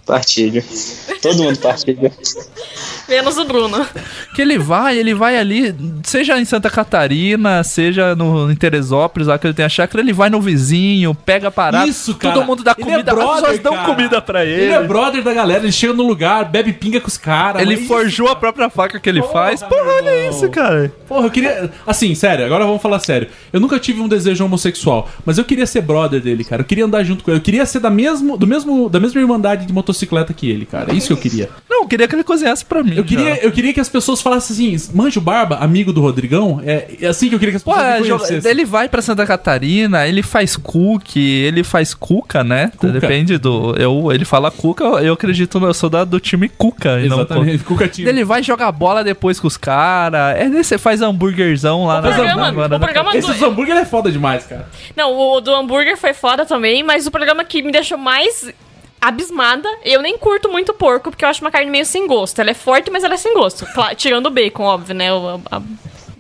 [0.09, 0.65] Partilho.
[1.21, 2.11] Todo mundo partilha.
[3.07, 3.87] Menos o Bruno.
[4.35, 9.39] Que ele vai, ele vai ali, seja em Santa Catarina, seja no, em Teresópolis, lá
[9.39, 11.87] que ele tem a chácara, ele vai no vizinho, pega a parada.
[11.87, 12.35] Isso, cara.
[12.35, 13.87] Todo mundo dá Ele é comida, as brother, pessoas dão cara.
[13.87, 14.63] comida pra ele.
[14.63, 17.61] Ele é brother da galera, ele chega no lugar, bebe pinga com os caras.
[17.61, 19.63] Ele mas- forjou a própria faca que ele faz.
[19.63, 20.31] Porra, olha irmão.
[20.31, 20.91] isso, cara.
[21.07, 21.71] Porra, eu queria.
[21.87, 23.29] Assim, sério, agora vamos falar sério.
[23.53, 26.63] Eu nunca tive um desejo homossexual, mas eu queria ser brother dele, cara.
[26.63, 27.39] Eu queria andar junto com ele.
[27.41, 30.93] Eu queria ser da, mesmo, do mesmo, da mesma irmandade de motocicleta que ele, cara.
[30.93, 31.49] É isso que eu queria.
[31.69, 32.95] Não, eu queria que ele cozinhasse pra mim.
[32.97, 36.61] Eu queria, eu queria que as pessoas falassem assim: Manjo Barba, amigo do Rodrigão.
[36.65, 38.51] É, é assim que eu queria que as pessoas é, joga- conhecessem.
[38.51, 42.73] ele vai pra Santa Catarina, ele faz cookie, ele faz cuca, né?
[42.77, 42.93] Cuca.
[42.93, 43.75] Depende do.
[43.77, 46.97] Eu, ele fala cuca, eu acredito, eu sou da, do time cuca.
[46.99, 48.09] não Exatamente, Cuca tinha.
[48.09, 50.37] Ele vai jogar bola depois com os caras.
[50.37, 53.85] É, você faz hambúrguerzão lá O programa- na, na, o programa Esse dos hambúrguer é
[53.85, 54.69] foda demais, cara.
[54.97, 58.53] Não, o do hambúrguer foi foda também, mas o programa que me deixou mais
[59.01, 62.41] abismada, eu nem curto muito porco, porque eu acho uma carne meio sem gosto.
[62.41, 63.67] Ela é forte, mas ela é sem gosto.
[63.75, 65.13] Claro, tirando o bacon, óbvio, né?
[65.13, 65.63] O- a, a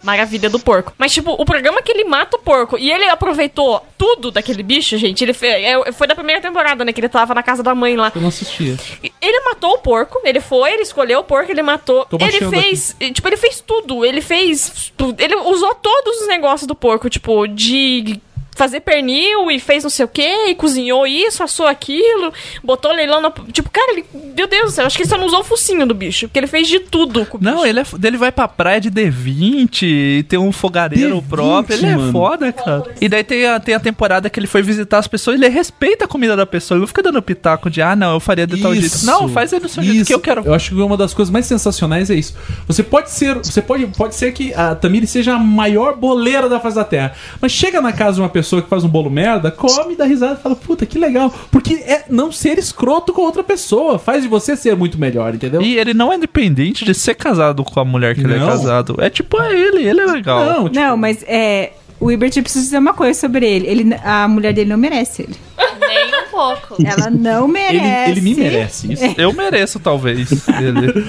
[0.02, 0.92] maravilha do porco.
[0.96, 4.96] Mas, tipo, o programa que ele mata o porco e ele aproveitou tudo daquele bicho,
[4.96, 5.22] gente.
[5.24, 6.92] Ele fe- é, foi da primeira temporada, né?
[6.92, 8.10] Que ele tava na casa da mãe lá.
[8.14, 8.76] Eu não assistia.
[9.20, 12.06] Ele matou o porco, ele foi, ele escolheu o porco, ele matou.
[12.06, 14.04] Tô Ele fez, tipo, ele fez tudo.
[14.04, 14.92] Ele fez.
[14.96, 18.20] tu- Ele usou todos os negócios do porco, tipo, de
[18.58, 22.32] fazer pernil e fez não sei o que, e cozinhou isso, assou aquilo,
[22.62, 23.30] botou leilão na.
[23.52, 24.04] Tipo, cara, ele.
[24.36, 26.38] Meu Deus do céu, acho que ele só não usou o focinho do bicho, porque
[26.38, 29.82] ele fez de tudo com o Não, ele, é, ele vai pra praia de D20
[29.82, 31.76] e tem um fogareiro D20, próprio.
[31.76, 32.12] Ele é mano.
[32.12, 32.84] foda, cara.
[33.00, 36.04] E daí tem a, tem a temporada que ele foi visitar as pessoas, ele respeita
[36.04, 36.76] a comida da pessoa.
[36.76, 38.86] Ele não fica dando pitaco de, ah, não, eu faria de tal jeito.
[38.86, 40.06] Isso, Não, faz aí do seu jeito isso.
[40.06, 40.42] que eu quero.
[40.44, 42.34] Eu acho que uma das coisas mais sensacionais é isso.
[42.66, 46.58] Você pode ser, você pode, pode ser que a Tamiri seja a maior boleira da
[46.58, 49.50] face da terra, mas chega na casa de uma pessoa que faz um bolo merda,
[49.50, 51.32] come, dá risada e fala, puta, que legal.
[51.50, 55.60] Porque é não ser escroto com outra pessoa, faz de você ser muito melhor, entendeu?
[55.62, 58.46] E ele não é dependente de ser casado com a mulher que ele é Não.
[58.48, 58.96] casado.
[58.98, 60.44] É tipo, é ele, ele é legal.
[60.44, 61.72] Não, tipo, Não, mas é.
[62.00, 63.66] O Ibert precisa dizer uma coisa sobre ele.
[63.66, 63.94] ele.
[64.04, 65.34] A mulher dele não merece ele.
[65.80, 66.76] Nem pouco.
[66.84, 68.10] Ela não ele, merece.
[68.12, 69.04] ele me merece isso.
[69.18, 70.30] Eu mereço, talvez.
[70.48, 71.04] Ele.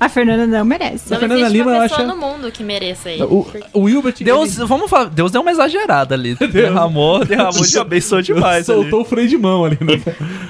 [0.00, 1.08] A Fernanda não merece.
[1.08, 3.22] A Não Fernanda existe Lima, uma eu pessoa acho- no mundo que mereça ele.
[3.24, 6.34] O, o Wilbert Deus, vamos falar, Deus deu uma exagerada ali.
[6.52, 8.80] Derramou, derramou de abençoou demais ali.
[8.82, 10.00] soltou o freio de mão ali, né?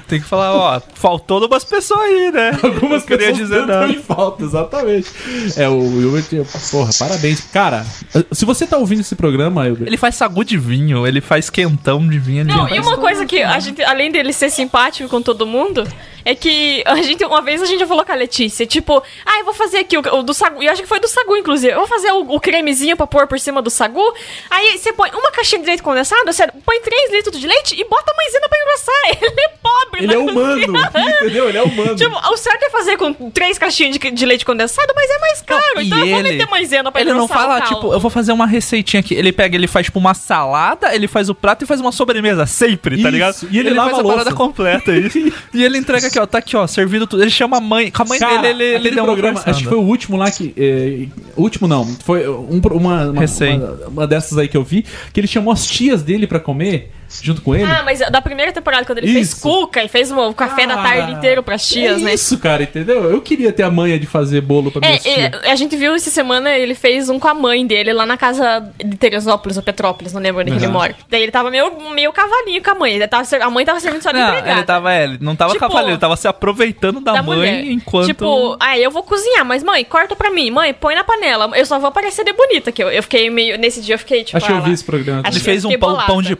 [0.07, 2.51] Tem que falar, ó, faltou umas pessoas aí, né?
[2.63, 5.09] Algumas Não queria pessoas dizer em falta, exatamente.
[5.55, 7.41] É, o Wilbert, porra, parabéns.
[7.51, 7.85] Cara,
[8.31, 12.07] se você tá ouvindo esse programa, Wilbert, Ele faz sagu de vinho, ele faz quentão
[12.07, 12.41] de vinho.
[12.41, 15.87] ele Não, e uma coisa que a gente, além dele ser simpático com todo mundo,
[16.23, 19.39] é que a gente, uma vez a gente já falou com a Letícia, tipo, ah,
[19.39, 21.35] eu vou fazer aqui o, o do sagu, e eu acho que foi do sagu,
[21.37, 24.03] inclusive, eu vou fazer o, o cremezinho pra pôr por cima do sagu,
[24.49, 27.83] aí você põe uma caixinha de leite condensado, você põe 3 litros de leite e
[27.85, 30.31] bota a maisena pra engrossar, ele é pobre, ele é né?
[30.31, 30.59] humano,
[31.21, 31.49] entendeu?
[31.49, 31.95] Ele é humano.
[31.95, 35.41] Tipo, o certo é fazer com três caixinhas de, de leite condensado, mas é mais
[35.41, 38.11] caro, E então eu vou ele- meter maisena pra Ele não fala, tipo, eu vou
[38.11, 39.15] fazer uma receitinha aqui.
[39.15, 42.45] Ele pega, ele faz tipo uma salada, ele faz o prato e faz uma sobremesa,
[42.45, 43.47] sempre, tá Isso, ligado?
[43.49, 44.35] e ele lava faz a a parada louça.
[44.35, 45.17] completa, isso.
[45.53, 47.21] e ele entrega aqui, ó, tá aqui, ó, servido tudo.
[47.21, 49.67] Ele chama a mãe, com a mãe Cara, dele, ele, ele deu programa, acho que
[49.67, 50.53] foi o último lá que.
[50.57, 55.19] é, último não, foi um, uma, uma, uma, uma dessas aí que eu vi, que
[55.19, 56.91] ele chamou as tias dele pra comer
[57.21, 57.63] junto com ele.
[57.63, 59.41] Ah, mas da primeira temporada, quando ele fez Isso.
[59.41, 62.13] cuca e fez um café da tarde inteiro pras tias, é né?
[62.13, 63.09] Isso, cara, entendeu?
[63.09, 65.93] Eu queria ter a manha de fazer bolo pra minhas É, é, a gente viu
[65.95, 69.63] essa semana, ele fez um com a mãe dele lá na casa de Teresópolis ou
[69.63, 70.95] Petrópolis, não lembro onde que ele mora.
[71.09, 72.93] Daí ele tava meio, meio cavalinho com a mãe.
[72.93, 74.51] Ele tava, a mãe tava servindo só de Não, empregada.
[74.51, 77.37] ele tava, é, ele não tava Tipo, cavaleiro, ele tava se aproveitando da, da mãe
[77.37, 77.65] mulher.
[77.65, 78.07] enquanto.
[78.07, 80.51] Tipo, ah, eu vou cozinhar, mas mãe, corta pra mim.
[80.51, 81.49] Mãe, põe na panela.
[81.55, 83.57] Eu só vou parecer de bonita, que eu, eu fiquei meio...
[83.57, 84.37] Nesse dia eu fiquei, tipo...
[84.37, 85.23] Acho que eu ah, vi esse programa.
[85.25, 86.35] Ele fez um pão, pão de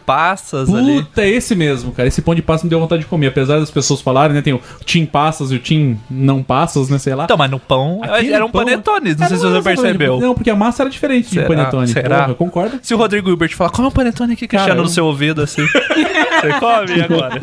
[0.66, 1.02] passas ali.
[1.02, 2.08] Puta, é esse mesmo, cara.
[2.08, 3.28] Esse pão de passa me deu vontade de comer.
[3.28, 4.42] Apesar das pessoas falarem, né?
[4.42, 6.98] Tem o Tim Passas e o Tim Não Passas, né?
[6.98, 7.24] Sei lá.
[7.24, 10.20] Então, mas no pão Aquele era um pão- panetone, não sei se você percebeu.
[10.20, 11.42] Não, porque a massa era diferente Será?
[11.42, 11.88] de panetone.
[11.88, 12.22] Será?
[12.22, 12.78] Porra, concorda?
[12.82, 15.42] Se o Rodrigo Hilbert falar, come um panetone aqui, Cristiano, Cara, no eu- seu ouvido,
[15.42, 15.64] assim.
[15.66, 17.40] você come agora.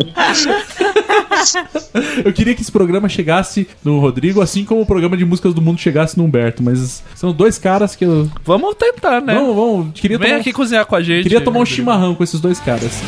[2.23, 5.61] Eu queria que esse programa chegasse no Rodrigo, assim como o programa de músicas do
[5.61, 6.63] mundo chegasse no Humberto.
[6.63, 8.29] Mas são dois caras que eu.
[8.43, 9.33] Vamos tentar, né?
[9.35, 9.99] Vamos, vamos.
[9.99, 11.23] Queria Vem tomar, aqui cozinhar com a gente.
[11.23, 13.01] queria tomar um chimarrão com esses dois caras.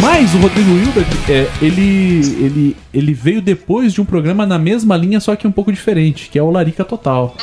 [0.00, 4.96] Mas o Rodrigo Hilbert, é, ele, ele, ele veio depois de um programa na mesma
[4.96, 7.34] linha, só que um pouco diferente, que é o Larica Total.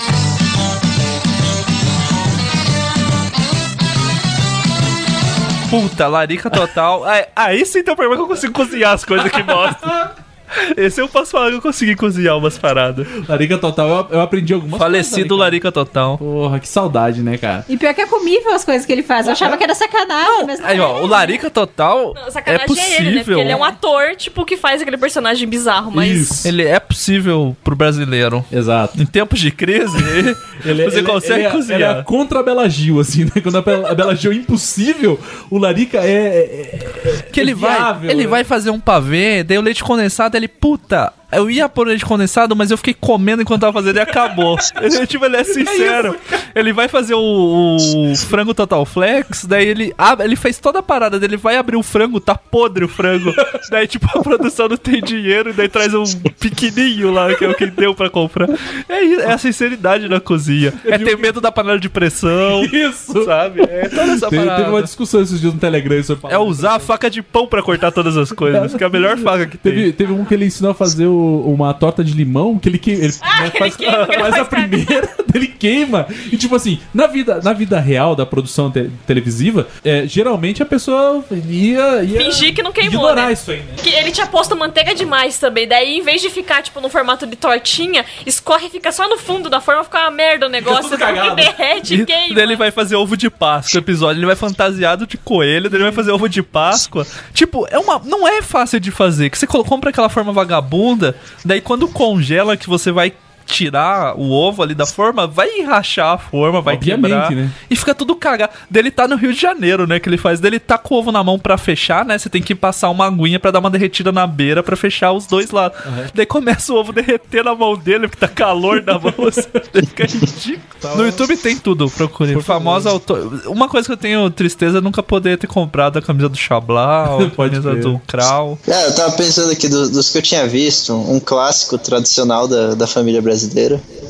[5.70, 7.04] Puta, larica total.
[7.04, 10.12] Aí, aí sim tem um problema que eu consigo cozinhar as coisas que mostram.
[10.76, 13.06] Esse eu posso falar que eu consegui cozinhar umas paradas.
[13.28, 15.38] Larica Total, eu, eu aprendi algumas Falecido coisas.
[15.38, 16.18] Larica Total.
[16.18, 17.66] Porra, que saudade, né, cara?
[17.68, 19.26] E pior que é comível as coisas que ele faz.
[19.28, 21.02] Eu achava que era sacanagem, mas não Aí, ó, é.
[21.02, 22.96] o Larica Total Não, é sacanagem é, possível.
[23.00, 23.24] ele, né?
[23.24, 26.46] Porque ele é um ator, tipo, que faz aquele personagem bizarro, mas...
[26.46, 28.44] Ele é possível pro brasileiro.
[28.52, 29.02] Exato.
[29.02, 29.98] Em tempos de crise,
[30.66, 31.92] Ele, você ele- consegue ele é, cozinhar.
[31.92, 33.32] Ele é contra a Bela Gil, assim, né?
[33.42, 35.20] Quando a Bela, a Bela Gil é impossível,
[35.50, 36.10] o Larica é.
[36.12, 38.28] é- Que ele é vai, viável, ele né?
[38.28, 42.56] vai fazer um pavê, daí o leite condensado, ele, puta, eu ia pôr leite condensado,
[42.56, 44.58] mas eu fiquei comendo enquanto tava fazendo e acabou.
[44.82, 46.16] ele, tipo, ele é sincero.
[46.56, 50.84] ele vai fazer o, o frango Total Flex, daí ele abre, ele fez toda a
[50.84, 53.34] parada dele, vai abrir o frango, tá podre o frango.
[53.70, 56.04] daí, tipo, a produção não tem dinheiro, daí traz um
[56.40, 58.48] pequenininho lá, que é o que deu pra comprar.
[58.88, 60.74] É, isso, é a sinceridade na cozinha.
[60.86, 62.64] É ter medo da panela de pressão.
[62.64, 63.26] Isso.
[63.26, 63.62] Sabe?
[63.62, 64.64] É toda essa Teve, parada.
[64.64, 67.62] teve uma discussão esses dias no Telegram sobre É usar a faca de pão pra
[67.62, 69.74] cortar todas as coisas, que é a melhor faca que tem.
[69.74, 72.78] Teve, teve um que ele ensinou a fazer o, uma torta de limão que ele,
[72.78, 73.08] que, ele,
[73.40, 76.08] né, faz, queima, faz a primeira, ele queima.
[76.32, 80.66] E tipo assim, na vida, na vida real da produção te- televisiva, é, geralmente a
[80.66, 83.34] pessoa ia, ia Fingir que não queimou, ignorar né?
[83.34, 83.74] isso aí, né?
[83.78, 85.68] Que ele tinha posto manteiga demais também.
[85.68, 89.18] Daí, em vez de ficar, tipo, no formato de tortinha, escorre e fica só no
[89.18, 90.84] fundo da forma, fica uma merda o negócio.
[90.84, 91.36] tudo porque cagado.
[91.36, 92.36] derrete E queima.
[92.36, 93.78] daí ele vai fazer ovo de Páscoa.
[93.80, 97.06] O episódio ele vai fantasiado de coelho, daí ele vai fazer ovo de Páscoa.
[97.34, 99.30] Tipo, é uma, não é fácil de fazer.
[99.30, 101.07] Que você compra aquela forma vagabunda,
[101.44, 103.14] daí quando congela que você vai
[103.48, 107.32] tirar o ovo ali da forma, vai rachar a forma, vai Obviamente, quebrar.
[107.32, 107.50] né?
[107.70, 108.52] E fica tudo cagado.
[108.70, 110.00] Dele tá no Rio de Janeiro, né?
[110.00, 110.40] Que ele faz.
[110.40, 112.18] Dele tá com o ovo na mão pra fechar, né?
[112.18, 115.26] Você tem que passar uma aguinha pra dar uma derretida na beira pra fechar os
[115.26, 115.78] dois lados.
[116.14, 119.14] Daí começa o ovo derreter na mão dele, porque tá calor na mão.
[119.28, 119.48] assim.
[119.88, 120.98] Fica ridículo.
[120.98, 122.40] No YouTube tem tudo, procure.
[122.42, 123.42] Famosa autor.
[123.48, 127.22] Uma coisa que eu tenho tristeza é nunca poder ter comprado a camisa do Chablau,
[127.24, 128.60] a Pode camisa do Krau.
[128.68, 132.76] É, eu tava pensando aqui do- dos que eu tinha visto, um clássico tradicional da,
[132.76, 133.37] da família brasileira,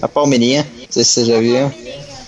[0.01, 0.67] a Palmeirinha.
[0.77, 1.73] Não sei se vocês já viram.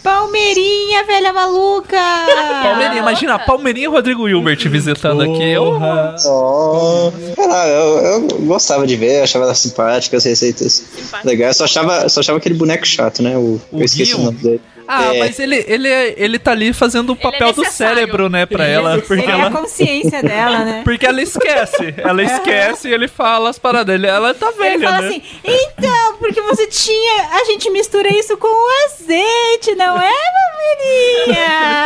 [0.04, 1.98] Palmeirinha, velha maluca!
[2.64, 5.44] Palmeirinha, imagina, a Palmeirinha e o Rodrigo Hilbert visitando aqui.
[5.44, 5.78] Eu,
[6.26, 10.84] Oh, eu, eu gostava de ver, eu achava ela simpática, as receitas
[11.24, 11.58] legais.
[11.58, 13.38] Só achava, só achava aquele boneco chato, né?
[13.38, 14.62] O, O eu esqueci o nome dele.
[14.92, 17.96] Ah, É, mas ele, ele, é- ele tá ali fazendo o papel do necessário.
[17.98, 18.98] cérebro, né, pra ela.
[18.98, 20.82] Porque Ele é ela, a consciência dela, né?
[20.84, 21.94] porque ela esquece.
[21.98, 23.94] Ela esquece e ele fala as paradas.
[23.94, 25.08] Ele, ela tá velha, Ele fala né?
[25.10, 27.30] assim, então, porque você tinha.
[27.40, 30.10] A gente mistura isso com o azeite, não é?
[30.82, 31.36] Ele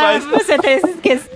[0.00, 1.33] faz- Você tem esquecido.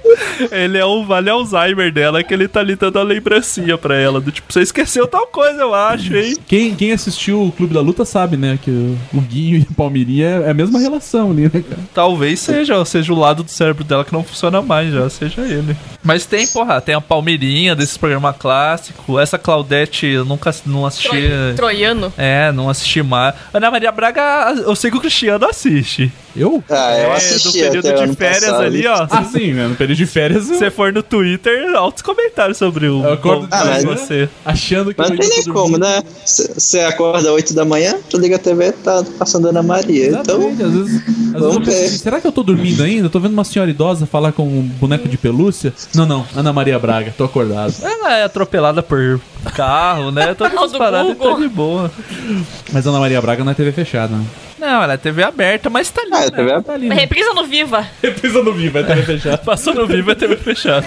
[0.51, 4.21] Ele é o vale Alzheimer dela, que ele tá ali dando a lembrancinha pra ela.
[4.21, 6.37] Do tipo, você esqueceu tal coisa, eu acho, hein?
[6.47, 8.59] Quem, quem assistiu o Clube da Luta sabe, né?
[8.63, 8.71] Que
[9.13, 11.81] o, Guinho e a Palmeirinha é a mesma relação ali, né, cara?
[11.95, 15.43] Talvez seja, ou seja o lado do cérebro dela que não funciona mais já, seja
[15.43, 15.77] ele.
[16.03, 19.19] Mas tem, porra, tem a Palmeirinha desses programas clássicos.
[19.21, 21.09] Essa Claudete eu nunca não assisti.
[21.09, 22.13] Troi- Troiano.
[22.17, 23.35] É, não assisti mais.
[23.53, 26.11] Ana Maria Braga, eu sei que o Cristiano assiste.
[26.39, 26.63] Eu?
[26.71, 28.63] Ah, eu É, assisti do período até o de ano férias passado.
[28.63, 29.07] ali, ó.
[29.11, 29.67] Ah, sim, né?
[29.67, 30.45] No período de férias.
[30.45, 34.29] Se você for no Twitter, altos comentários sobre o Eu acordo Ah, mas- você.
[34.45, 36.03] achando que Mas não tem nem como, né?
[36.25, 40.07] Você acorda 8 da manhã, tu liga a TV, tá passando Ana Maria.
[40.09, 40.21] Então,
[40.51, 41.89] Exatamente, às vezes, às vezes eu Vamos penso, ver.
[41.99, 43.07] será que eu tô dormindo ainda?
[43.07, 45.73] Eu tô vendo uma senhora idosa falar com um boneco de pelúcia?
[45.95, 47.75] Não, não, Ana Maria Braga, tô acordado.
[47.83, 49.21] Ela é atropelada por
[49.55, 50.35] carro, né?
[50.35, 51.91] Todas as paradas tá de boa.
[52.73, 54.15] Mas Ana Maria Braga não é TV fechada.
[54.15, 54.25] né?
[54.59, 56.13] Não, ela é TV aberta, mas tá ali.
[56.15, 56.31] ah, a né?
[56.31, 56.95] TV Tá ali, né?
[56.97, 57.87] Reprisa no Viva.
[58.03, 59.39] Reprisa no vivo, é TV fechada.
[59.39, 60.85] Passou no vivo é TV fechada.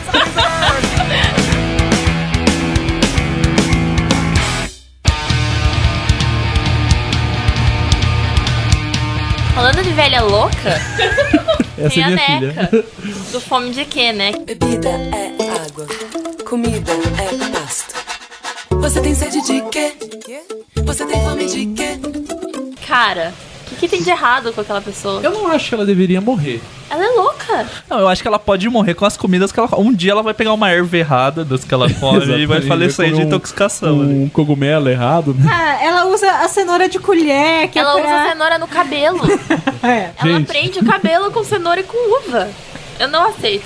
[9.54, 10.70] Falando de velha louca,
[11.78, 12.54] Essa tem é a minha filha.
[12.54, 12.86] Neca.
[13.32, 14.32] Do Fome de Quê, né?
[14.46, 15.88] Bebida é água,
[16.48, 18.01] comida é pasto.
[18.82, 19.94] Você tem sede de quê?
[20.84, 22.00] Você tem fome de quê?
[22.88, 23.34] Cara,
[23.66, 25.22] o que, que tem de errado com aquela pessoa?
[25.24, 26.62] Eu não acho que ela deveria morrer.
[26.90, 27.66] Ela é louca.
[27.90, 30.22] Não, eu acho que ela pode morrer com as comidas que ela Um dia ela
[30.24, 34.02] vai pegar uma erva errada das que ela come e vai falecer de um- intoxicação.
[34.02, 34.14] ali.
[34.26, 35.50] Um cogumelo errado, né?
[35.50, 38.12] Ah, ela usa a cenoura de colher, que Ela é pra...
[38.24, 39.22] usa cenoura no cabelo.
[39.84, 40.12] É.
[40.20, 40.46] Ela Gente.
[40.48, 41.98] prende o cabelo com cenoura e com
[42.30, 42.48] uva.
[43.02, 43.66] Eu não aceito.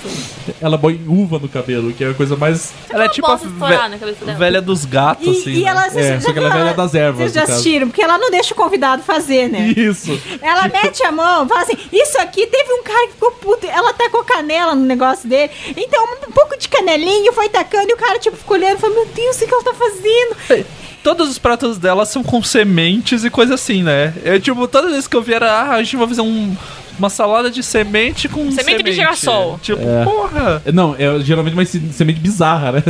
[0.62, 2.72] Ela põe uva no cabelo, que é a coisa mais.
[2.88, 3.46] Ela é tipo a ve-
[3.88, 4.38] na cabeça dela.
[4.38, 5.50] velha dos gatos, E, assim.
[5.50, 5.70] e né?
[5.70, 7.88] ela, É, só que ela é velha das ervas, Vocês já assistiram?
[7.88, 9.74] Porque ela não deixa o convidado fazer, né?
[9.76, 10.18] Isso.
[10.40, 13.66] Ela mete a mão, fala assim: Isso aqui teve um cara que ficou puto.
[13.66, 15.50] Ela tacou canela no negócio dele.
[15.76, 18.96] Então, um pouco de canelinho foi tacando e o cara, tipo, ficou olhando e falou:
[18.96, 20.66] Meu Deus, o que que ela tá fazendo?
[21.02, 24.12] Todos os pratos dela são com sementes e coisa assim, né?
[24.24, 26.56] Eu, tipo, todas as vezes que eu vi era, ah, a gente vai fazer um,
[26.98, 29.58] uma salada de semente com Semente de girassol.
[29.62, 30.04] Tipo, É.
[30.04, 30.62] porra.
[30.72, 32.82] Não, é geralmente uma se- semente bizarra, né?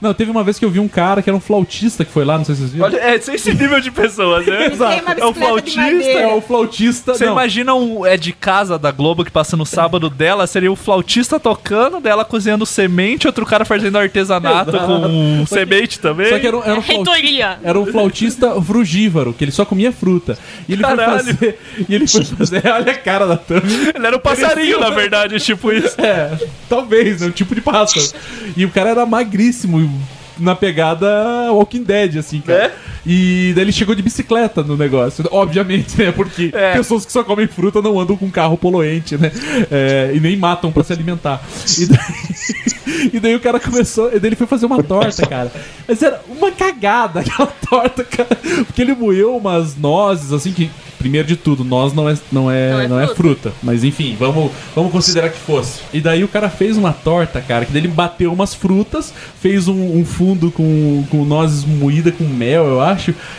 [0.00, 2.24] Não, teve uma vez que eu vi um cara que era um flautista que foi
[2.24, 2.86] lá, não sei se vocês viram.
[2.86, 4.68] Olha, é esse nível de pessoas, né?
[4.68, 5.80] Uma É o flautista.
[5.80, 7.14] É o flautista.
[7.14, 7.32] Você não.
[7.32, 11.38] imagina um é de casa da Globo que passa no sábado dela, seria o flautista
[11.40, 14.86] tocando, dela cozinhando semente, outro cara fazendo artesanato Exato.
[14.86, 16.28] com semente também.
[16.28, 17.12] Só que era um, era um flautista.
[17.12, 17.58] Reitoria.
[17.62, 20.38] Era um flautista frugívoro, que ele só comia fruta.
[20.68, 21.24] E ele Caralho.
[21.24, 21.58] foi fazer.
[21.88, 22.62] E ele foi fazer.
[22.68, 23.62] Olha a cara da Tami.
[23.94, 25.96] Ele era um passarinho, na verdade, tipo isso.
[26.08, 26.38] É,
[26.68, 27.26] talvez, né?
[27.26, 28.06] Um tipo de pássaro.
[28.56, 29.78] E o cara era magríssimo.
[30.38, 31.06] Na pegada
[31.52, 32.66] Walking Dead, assim, cara.
[32.66, 32.74] É?
[33.08, 35.24] E daí ele chegou de bicicleta no negócio.
[35.30, 36.12] Obviamente, né?
[36.12, 36.74] Porque É.
[36.74, 39.32] pessoas que só comem fruta não andam com carro poluente, né?
[39.70, 41.42] É, e nem matam pra se alimentar.
[41.78, 41.98] E daí,
[43.12, 45.52] E daí o cara começou, e daí ele foi fazer uma torta, cara.
[45.86, 48.36] Mas era uma cagada aquela torta, cara.
[48.66, 52.88] Porque ele moeu umas nozes, assim, que, primeiro de tudo, noz não é, não é,
[52.88, 53.52] não é, fruta.
[53.62, 55.80] Mas enfim, vamos, vamos considerar que fosse.
[55.92, 59.68] E daí o cara fez uma torta, cara, que daí ele bateu umas frutas, fez
[59.68, 62.97] um, um fundo com, com nozes moídas com mel, eu acho.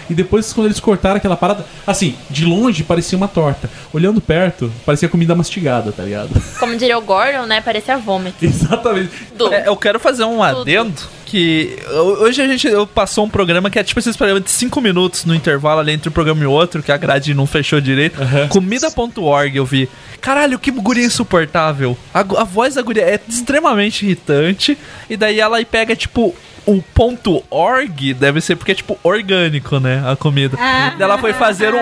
[0.10, 3.70] E depois, quando eles cortaram aquela parada, assim, de longe parecia uma torta.
[3.94, 6.30] Olhando perto, parecia comida mastigada, tá ligado?
[6.60, 7.62] Como diria o Gordon, né?
[7.62, 8.44] Parecia vômito.
[8.44, 9.12] Exatamente.
[9.52, 13.70] É, eu quero fazer um adendo que ho- hoje a gente eu passou um programa
[13.70, 16.46] que é tipo esses programas de 5 minutos no intervalo ali entre um programa e
[16.48, 18.20] outro, que a grade não fechou direito.
[18.50, 19.88] Comida.org eu vi.
[20.22, 21.98] Caralho, que guria insuportável.
[22.14, 24.78] A, a voz da guria é extremamente irritante.
[25.10, 26.36] E daí ela aí pega, tipo,
[26.70, 30.04] o ponto org deve ser porque é tipo orgânico, né?
[30.06, 30.56] A comida.
[30.60, 30.94] Ah.
[31.00, 31.80] Ela foi fazer um.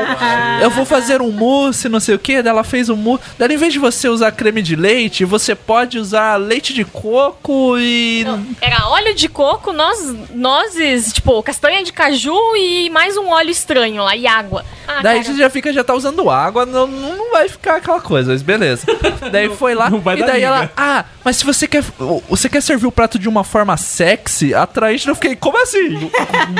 [0.62, 2.42] Eu vou fazer um mousse, não sei o que.
[2.42, 3.24] Daí ela fez um mousse.
[3.38, 7.78] Daí em vez de você usar creme de leite, você pode usar leite de coco
[7.78, 8.26] e.
[8.62, 14.04] Era óleo de coco, noz, nozes, tipo, castanha de caju e mais um óleo estranho
[14.04, 14.64] lá, e água.
[14.88, 18.00] Ah, Daí cara, você já fica, já tá usando água, não, não vai ficar aquela
[18.00, 18.86] coisa, mas beleza.
[19.32, 20.48] daí foi lá vai e dar daí liga.
[20.48, 21.84] ela, ah, mas se você quer,
[22.30, 26.10] você quer servir o prato de uma forma sexy, atraente, eu fiquei, como assim?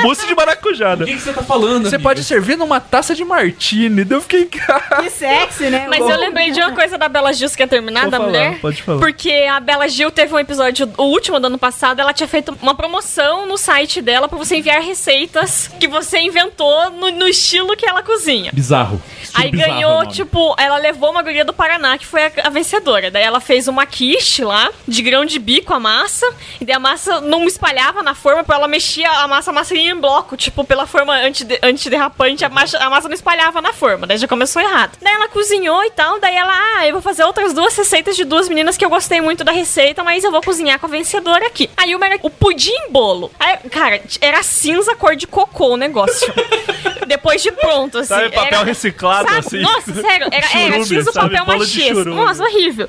[0.02, 1.04] Mousse de maracujá, né?
[1.04, 1.82] O que, que você tá falando?
[1.82, 2.02] Você amiga?
[2.02, 4.04] pode servir numa taça de martini.
[4.04, 5.86] Daí eu fiquei, Que sexy, né?
[5.88, 8.28] Mas eu lembrei de uma coisa da Bela Gil, você quer terminar, Pode da falar,
[8.28, 8.60] mulher?
[8.60, 8.98] pode falar.
[8.98, 12.56] Porque a Bela Gil teve um episódio, o último do ano passado, ela tinha feito
[12.60, 17.76] uma promoção no site dela pra você enviar receitas que você inventou no, no estilo
[17.76, 18.50] que ela cozinha.
[18.52, 19.00] Bizarro.
[19.34, 22.50] Aí Bizarro é ganhou, tipo, ela levou uma guria do Paraná, que foi a, a
[22.50, 23.10] vencedora.
[23.10, 26.26] Daí ela fez uma quiche lá, de grão de bico a massa,
[26.60, 29.74] e daí a massa não espalhava na forma, pra ela mexia a massa, a massa
[29.74, 33.72] ia em bloco, tipo, pela forma antide, antiderrapante, a massa, a massa não espalhava na
[33.72, 34.96] forma, daí já começou errado.
[35.00, 38.24] Daí ela cozinhou e tal, daí ela, ah, eu vou fazer outras duas receitas de
[38.24, 41.46] duas meninas que eu gostei muito da receita, mas eu vou cozinhar com a vencedora
[41.46, 41.70] aqui.
[41.76, 43.30] Aí era o pudim bolo.
[43.38, 46.32] Aí, cara, era cinza cor de cocô o negócio.
[47.06, 48.08] Depois de pronto, assim.
[48.08, 49.38] Sabe, papel era- reciclado, Sabe?
[49.46, 49.60] assim?
[49.60, 50.46] Nossa, sério, era, era
[50.84, 51.92] Churume, tinha o papel machê.
[51.92, 52.88] Nossa, horrível.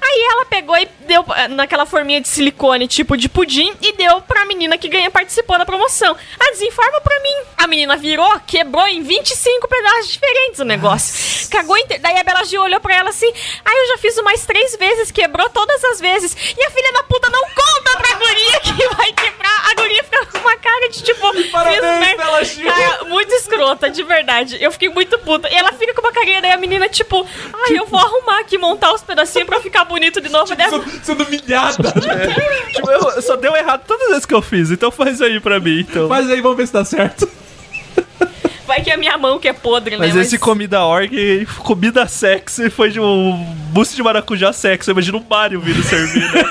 [0.00, 4.20] Aí ela pegou e deu eh, naquela forminha de silicone, tipo de pudim, e deu
[4.22, 6.16] pra menina que ganha participou da promoção.
[6.38, 7.34] Ah, desinforma pra mim.
[7.56, 11.48] A menina virou, quebrou em 25 pedaços diferentes o negócio.
[11.50, 12.02] Cagou inteiro.
[12.02, 13.30] Daí a Bela Gil olhou pra ela assim,
[13.64, 16.36] ah, eu já fiz mais três vezes, quebrou todas as vezes.
[16.56, 19.70] E a filha da puta não conta pra guria que vai quebrar.
[19.70, 21.18] A guria fica com uma cara de tipo...
[21.50, 22.22] Parabéns, fiz merda.
[22.24, 22.66] Bela Gil.
[22.72, 24.56] Cara, muito escrota, de verdade.
[24.60, 25.48] Eu fiquei muito puta.
[25.48, 28.58] E ela fica com uma carinha, daí a menina, tipo, ai, eu vou arrumar aqui,
[28.58, 30.54] montar os pedacinhos pra ficar bonito de novo.
[30.54, 31.92] Daí ela- Sendo humilhada.
[32.72, 35.58] tipo, eu, só deu errado todas as vezes que eu fiz, então faz aí pra
[35.60, 36.08] mim, então.
[36.08, 37.28] Mas aí, vamos ver se dá certo.
[38.68, 40.06] Vai que é a minha mão que é podre, né?
[40.06, 43.32] Mas esse comida org, comida sexy, foi de um
[43.72, 44.90] mousse de maracujá sexy.
[44.90, 46.44] Imagina o Mario vindo servir, né?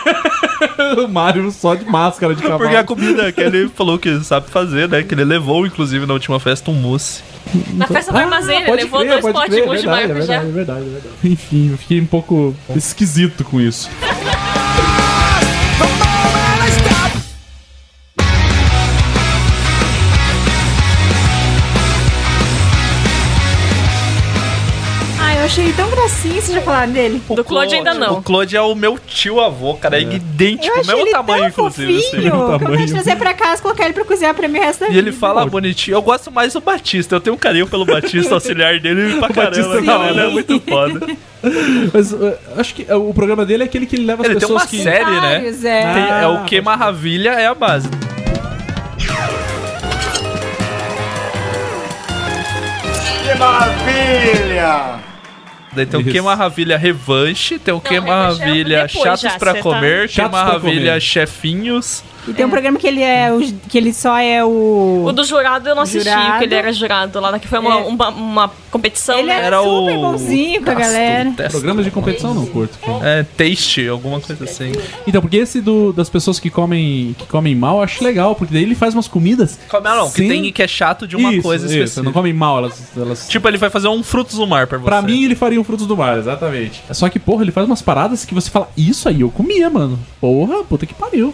[1.05, 2.61] o Mario só de máscara de cavalo.
[2.61, 5.03] Porque a comida que ele falou que sabe fazer, né?
[5.03, 7.21] Que ele levou, inclusive, na última festa, um mousse.
[7.75, 10.17] Na festa do armazém, ele levou crer, dois potes de mousse de é maracujá.
[10.17, 11.15] verdade, é verdade, é verdade.
[11.23, 13.87] Enfim, eu fiquei um pouco esquisito com isso.
[25.47, 27.21] Achei tão gracinha, vocês já falaram dele?
[27.29, 28.19] Do Claude ainda não.
[28.19, 29.97] O Claude é o meu tio avô, cara.
[29.97, 31.97] É, idêntico, Eu o mesmo tamanho, inclusive.
[31.97, 32.21] assim.
[32.21, 34.85] que eu quero trazer pra casa, colocar ele pra cozinhar pra mim o resto da
[34.87, 34.99] E vida.
[34.99, 35.95] ele fala bonitinho.
[35.95, 37.15] Eu gosto mais do Batista.
[37.15, 39.79] Eu tenho um carinho pelo Batista, auxiliar dele pra Batista caramba.
[39.79, 40.31] é Cara, ele é hora.
[40.31, 41.07] muito foda.
[41.93, 44.35] Mas uh, acho que uh, o programa dele é aquele que ele leva as Ele
[44.39, 44.83] tem pessoas uma que...
[44.83, 45.47] série, né?
[45.47, 45.93] É.
[45.93, 47.87] Tem- é Ah, o Que Maravilha é a base.
[53.23, 55.06] Que maravilha!
[55.77, 56.19] Daí tem o Que.
[56.21, 60.13] Maravilha Revanche, tem o Que é Maravilha depois Chatos já, pra cê tá- Comer, Que
[60.15, 60.99] Chatos pra Maravilha.
[60.99, 62.03] Chefinhos.
[62.27, 65.05] E tem um programa que ele é o, que ele só é o.
[65.05, 66.29] O do jurado eu não assisti, Jurado.
[66.31, 67.83] porque ele era jurado lá, que foi uma, É.
[67.83, 69.35] uma, uma competição, Ele né?
[69.37, 71.31] era, Era super o- bonzinho com a Tasto, galera.
[71.31, 71.51] Testo.
[71.51, 72.77] Programas de competição não curto.
[73.03, 74.71] É, Taste, alguma coisa assim.
[75.07, 78.53] Então, porque esse do, das pessoas que comem, que comem mal, eu acho legal, porque
[78.53, 79.57] daí ele faz umas comidas.
[79.69, 82.03] Como é, não, que sem- tem que é chato de uma Isso, coisa isso, específica.
[82.03, 84.85] não comem mal, elas, elas Tipo, ele vai fazer um frutos do mar pra você.
[84.85, 86.83] Pra mim, ele faria um frutos do mar, exatamente.
[86.91, 89.97] Só que, porra, ele faz umas paradas que você fala, isso aí eu comia, mano.
[90.19, 91.33] Porra, puta que pariu.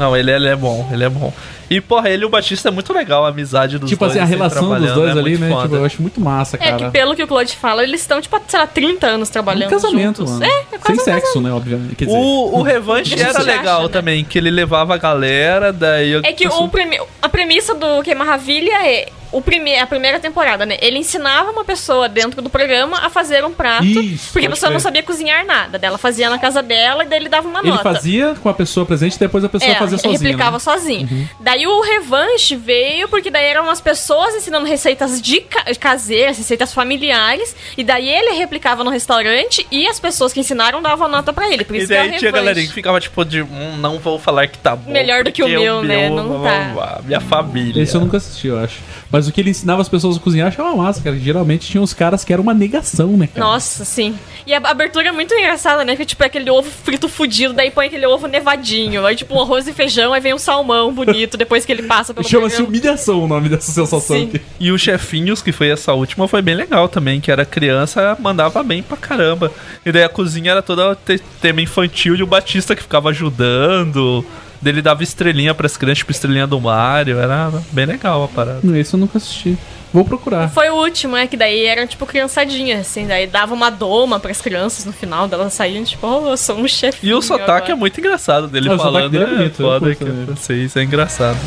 [0.00, 1.32] Não, ele, ele é bom, ele é bom.
[1.68, 4.10] E, porra, ele e o Batista é muito legal, a amizade dos tipo dois.
[4.16, 5.48] assim, a relação dos dois é ali, né?
[5.50, 5.62] foda.
[5.64, 6.76] Tipo, eu acho muito massa, É cara.
[6.78, 9.70] que pelo que o Claude fala, eles estão, tipo, sei lá, 30 anos Um trabalhando
[9.70, 10.32] casamento, juntos.
[10.32, 10.44] mano.
[10.44, 11.94] É, é Sem quase um sexo, né, obviamente.
[11.94, 13.92] Quer dizer, O, o Revanche era se legal acha, né?
[13.92, 16.10] também, que ele levava a galera, daí...
[16.10, 20.18] eu- É que o premi- a premissa do Que Maravilha é o prime a primeira
[20.18, 20.76] temporada, né?
[20.80, 24.70] Ele ensinava uma pessoa dentro do programa a fazer um prato, Isso, porque a pessoa
[24.70, 24.82] não crer.
[24.82, 25.78] sabia cozinhar nada.
[25.78, 27.82] Daí ela fazia na casa dela e daí ele dava uma Ele nota.
[27.82, 30.18] fazia com a pessoa presente e depois a pessoa É, fazia sozinha.
[30.18, 30.58] replicava né?
[30.58, 31.28] sozinho.
[31.38, 36.74] Daí o revanche veio porque daí eram as pessoas ensinando receitas de ca caseiras, receitas
[36.74, 41.48] familiares, e daí ele replicava no restaurante e as pessoas que ensinaram davam nota pra
[41.52, 41.64] ele.
[41.64, 42.44] Por E isso que é o daí tinha a revanche.
[42.44, 44.90] galerinha que ficava tipo de, hum, não vou falar que tá bom.
[44.90, 46.08] Melhor do que o porque meu, né?
[46.10, 47.00] Não tá.
[47.04, 47.82] Minha família.
[47.82, 48.78] Esse eu nunca assisti, eu acho.
[49.10, 51.18] Mas o que ele ensinava as pessoas a cozinhar achava massa, cara.
[51.18, 53.46] Geralmente tinha uns caras que eram uma negação, né, cara?
[53.46, 54.14] Nossa, sim.
[54.46, 55.94] E a abertura é muito engraçada, né?
[55.96, 59.04] Que tipo é aquele ovo frito fudido, daí põe aquele ovo nevadinho.
[59.06, 62.12] Aí tipo um arroz e feijão, aí vem um salmão bonito depois que ele passa
[62.14, 64.24] pelo Chama-se humilhação o nome dessa sensação Sim.
[64.28, 64.40] aqui.
[64.58, 68.62] E o Chefinhos, que foi essa última, foi bem legal também, que era criança, mandava
[68.62, 69.52] bem pra caramba.
[69.84, 74.24] E daí a cozinha era toda te- tema infantil e o Batista que ficava ajudando.
[74.60, 77.18] Dele dava estrelinha pras crianças, tipo estrelinha do Mario.
[77.18, 78.60] Era bem legal a parada.
[78.78, 79.56] Esse eu nunca assisti.
[79.92, 80.48] Vou procurar.
[80.50, 81.26] Foi o último, né?
[81.26, 83.06] Que daí eram, tipo, criançadinhas, assim.
[83.08, 86.68] Daí dava uma doma pras crianças no final, delas saíam, tipo, oh, eu sou um
[86.68, 87.04] chefe.
[87.08, 89.10] E o sotaque é muito engraçado dele Ah, falando.
[89.10, 90.26] dele é é bonito, eu foda que também.
[90.28, 91.38] eu sei, isso é engraçado.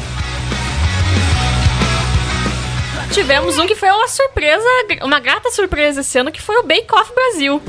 [3.11, 4.65] Tivemos um que foi uma surpresa,
[5.03, 7.61] uma grata surpresa esse ano, que foi o Bake Off Brasil.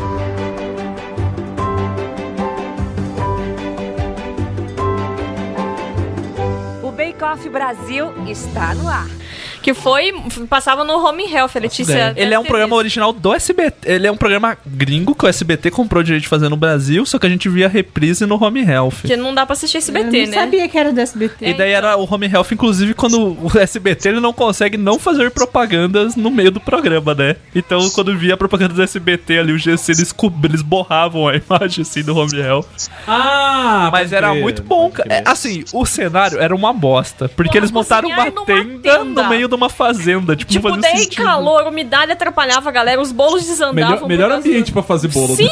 [7.23, 9.09] Off Brasil está no ar.
[9.65, 10.13] Que foi.
[10.49, 12.13] Passava no Home Health, a Letícia.
[12.17, 13.91] Ele é um programa original do SBT.
[13.91, 17.05] Ele é um programa gringo que o SBT comprou o direito de fazer no Brasil,
[17.07, 19.03] só que a gente via reprise no Home Health.
[19.07, 20.41] Que não dá pra assistir SBT, eu não né?
[20.41, 21.47] sabia que era do SBT.
[21.47, 25.31] E daí era o Home Health, inclusive, quando o SBT ele não consegue não fazer
[25.31, 27.37] propagandas no meio do programa, né?
[27.55, 31.37] Então, quando via a propaganda do SBT ali, o GC, eles, co- eles borravam a
[31.41, 32.67] imagem assim do Home Health.
[33.07, 35.13] Ah, Mas era crer, muito bom, cara.
[35.15, 37.29] É, assim, o cenário era uma bosta.
[37.29, 39.23] Porque Porra, eles montaram uma tenda, tenda.
[39.23, 40.35] no meio de uma fazenda.
[40.37, 41.23] Tipo, Tipo, não fazia daí sentido.
[41.25, 44.07] calor, umidade atrapalhava a galera, os bolos desandavam.
[44.07, 45.37] Melhor, melhor ambiente pra fazer bolo.
[45.37, 45.49] Sim!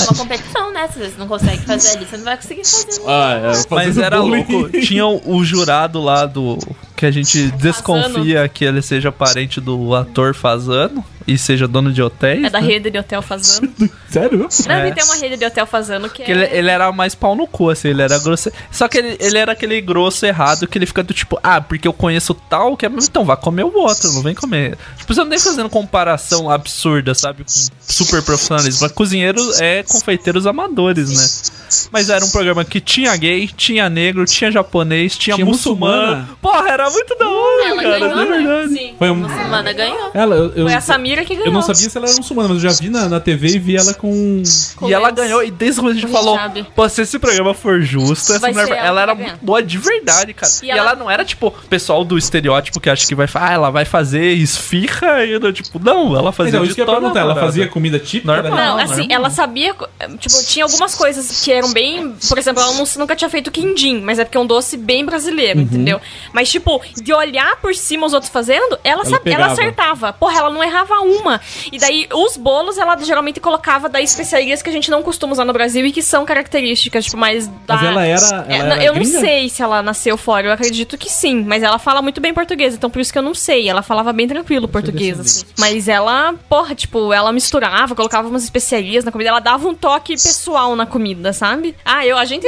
[0.00, 0.88] É uma competição, né?
[0.88, 3.02] Se você não consegue fazer ali, você não vai conseguir fazer.
[3.06, 4.46] Ah, é, Mas era bullying.
[4.50, 4.80] louco.
[4.80, 6.58] Tinha o, o jurado lá do.
[6.96, 12.02] Que a gente desconfia que ele seja parente do ator Fazano e seja dono de
[12.02, 12.44] hotéis.
[12.44, 12.66] É da né?
[12.66, 13.72] rede de hotel fazendo.
[14.08, 14.48] Sério?
[14.66, 14.86] Não, É.
[14.86, 16.34] ele tem uma rede de hotel fazendo que, Que é...
[16.34, 18.50] ele, ele era mais pau no cu, assim, ele era grosso.
[18.70, 21.86] Só que ele, ele era aquele grosso errado que ele fica do tipo, ah, porque
[21.88, 22.88] eu conheço tal, que é.
[22.88, 24.76] Então vá comer o outro, não vem comer.
[24.98, 27.44] Tipo, você não tem fazendo comparação absurda, sabe?
[27.44, 27.50] Com
[27.92, 28.80] super profissionalismo.
[28.82, 31.52] Mas cozinheiros é confeiteiros amadores, né?
[31.90, 36.02] Mas era um programa que tinha gay, tinha negro, tinha japonês, tinha, Tinha muçulmano.
[36.16, 36.28] muçulmana.
[36.40, 38.24] Porra, era muito da hora, Ela cara, ganhou, né?
[38.26, 38.72] verdade.
[38.74, 38.94] Sim.
[38.98, 40.10] Foi um- Muçulmana ganhou.
[40.12, 41.46] Ela, eu, eu, Foi a Samira que ganhou.
[41.46, 43.58] eu não sabia se ela era muçulmana, mas eu já vi na, na TV e
[43.58, 44.42] vi ela com.
[44.86, 46.38] E ela ganhou, e desde quando a gente Com falou,
[46.74, 50.34] pô, se esse programa for justo, essa mulher, ela, ela era muito boa de verdade,
[50.34, 50.52] cara.
[50.62, 50.80] E E, ela...
[50.90, 53.84] ela- não era, tipo, pessoal do estereótipo que acha que vai fazer, ah, ela vai
[53.86, 57.20] fazer esfirra e, eu, tipo, não, ela fazia Então, de isso que eu ia perguntar,
[57.20, 58.32] ela fazia comida típica?
[58.32, 58.50] Normal.
[58.56, 59.16] da- Não, Não, assim, normal.
[59.16, 59.74] ela sabia.
[60.18, 62.14] Tipo, tinha algumas coisas que eram bem.
[62.28, 65.04] Por exemplo, ela não- nunca tinha feito quindim, mas é porque é um doce bem
[65.04, 65.64] brasileiro, Uhum.
[65.64, 66.00] entendeu?
[66.32, 70.12] Mas, tipo, de olhar por cima os outros fazendo, ela, Ela sabia, ela acertava.
[70.12, 71.40] Porra, ela não errava uma.
[71.72, 75.44] E daí, os bolos, ela geralmente colocava da especiarias que a gente não costuma usar
[75.44, 77.74] no Brasil e que são características, tipo, mais da.
[77.76, 79.20] Mas ela era- ela É, era não, eu não gringa?
[79.20, 82.74] sei se ela nasceu fora, eu acredito que sim, mas ela fala muito bem português,
[82.74, 83.68] então por isso que eu não sei.
[83.68, 85.44] Ela falava bem tranquilo português, assim.
[85.58, 87.32] Mas ela, porra, tipo, ela
[87.62, 91.74] misturava, colocava umas especiarias na comida, ela dava um toque pessoal na comida, sabe?
[91.84, 92.46] Ah, eu, a gente.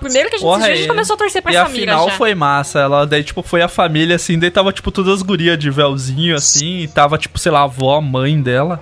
[0.00, 1.80] Primeiro que a gente Porra, assistiu, a gente começou a torcer pra E a Samira
[1.80, 2.16] final já.
[2.16, 2.80] foi massa.
[2.80, 6.34] Ela daí, tipo, foi a família, assim, daí tava, tipo, todas as gurias de véuzinho,
[6.34, 8.80] assim, e tava, tipo, sei lá, a avó, a mãe dela.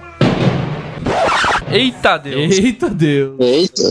[1.68, 2.56] Eita Deus!
[2.56, 3.34] Eita Deus!
[3.40, 3.82] Eita.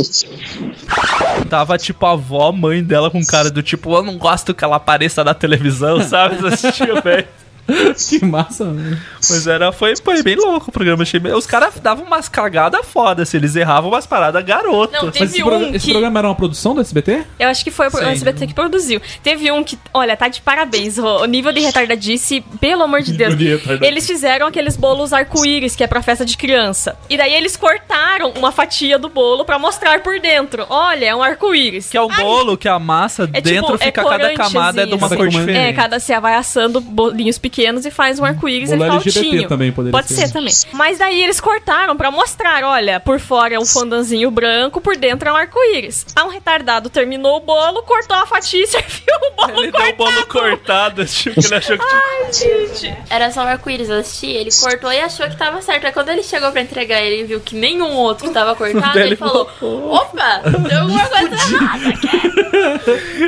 [1.49, 4.63] Tava, tipo, a avó, a mãe dela com cara do tipo, eu não gosto que
[4.63, 6.37] ela apareça na televisão, sabe?
[6.37, 7.27] Você assistiu, velho.
[8.09, 8.99] que massa, né?
[9.29, 11.03] Mas era, foi, foi bem louco o programa.
[11.03, 14.93] Achei bem- Os caras davam umas cagadas foda, se eles erravam umas paradas garoto.
[14.93, 17.23] Não, teve esse, um esse que- programa era uma produção do SBT?
[17.39, 17.97] Eu acho que foi o.
[18.05, 19.01] SBT que produziu.
[19.23, 20.97] Teve um que, olha, tá de parabéns.
[20.99, 23.35] O, nível de retardadice, pelo amor de Deus.
[23.35, 23.59] de.
[23.81, 26.95] Eles fizeram aqueles bolos arco-íris, que é pra festa de criança.
[27.09, 30.65] E daí eles cortaram uma fatia do bolo pra mostrar por dentro.
[30.69, 31.89] Olha, é um arco-íris.
[31.89, 34.81] Que é o bolo que a massa É dentro tipo, é fica cada corante, camada
[34.83, 35.15] é de uma assim.
[35.15, 35.57] cor É, diferente.
[35.57, 38.77] É, cada você vai assando bolinhos pequenos e faz um arco-íris e
[39.11, 40.27] fica também poderia Pode ser.
[40.27, 40.53] ser também.
[40.71, 45.27] Mas daí eles cortaram pra mostrar, olha, por fora é um fondantzinho branco, por dentro
[45.27, 46.05] é um arco-íris.
[46.15, 49.89] Aí um retardado terminou o bolo, cortou a fatia e serviu o bolo Ele deu
[49.89, 52.01] o bolo cortado, tipo, que ele achou que tinha...
[52.01, 52.97] Ai, gente.
[53.09, 55.87] Era só o arco-íris, eu assisti, ele cortou e achou que tava certo.
[55.87, 59.15] Aí quando ele chegou pra entregar ele e viu que nenhum outro tava cortado, ele
[59.15, 62.07] ele falou: Opa, tem alguma coisa errada aqui.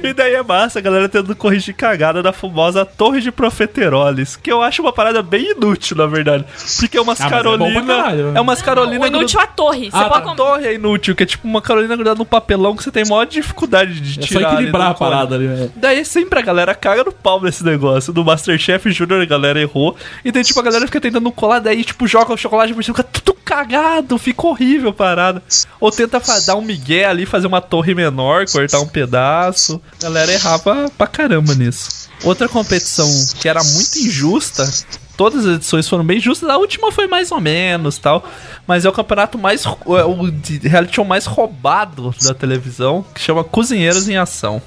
[0.03, 4.51] E daí é massa, a galera tentando corrigir cagada da famosa Torre de Profiteroles, que
[4.51, 6.45] eu acho uma parada bem inútil, na verdade.
[6.79, 7.81] Porque é umas Ah, é Carolina.
[7.85, 8.31] caralho.
[8.35, 9.03] É, umas Carolina.
[9.03, 9.89] O inútil é a torre.
[9.91, 12.75] Você Ah, pode a torre é inútil, que é tipo uma Carolina grudada no papelão
[12.75, 14.47] que você tem maior dificuldade de É só tirar.
[14.49, 15.69] ali equilibrar a parada ali, né?
[15.75, 18.13] Daí sempre a galera caga no pau nesse negócio.
[18.13, 19.95] Do Masterchef Júnior a galera errou.
[20.23, 22.95] E daí, tipo, a galera fica tentando colar, daí, tipo, joga o chocolate por cima,
[22.95, 25.41] fica tudo cagado, fica horrível a parada.
[25.79, 29.81] Ou tenta dar um migué ali, fazer uma torre menor, cortar um pedaço.
[29.99, 32.07] A galera errava pra caramba nisso.
[32.23, 33.09] Outra competição
[33.39, 34.69] que era muito injusta.
[35.15, 38.23] Todas as edições foram bem justas, a última foi mais ou menos tal.
[38.67, 39.65] Mas é o campeonato mais.
[39.65, 40.31] é o
[40.61, 44.61] reality show mais roubado da televisão, que chama Cozinheiros em Ação.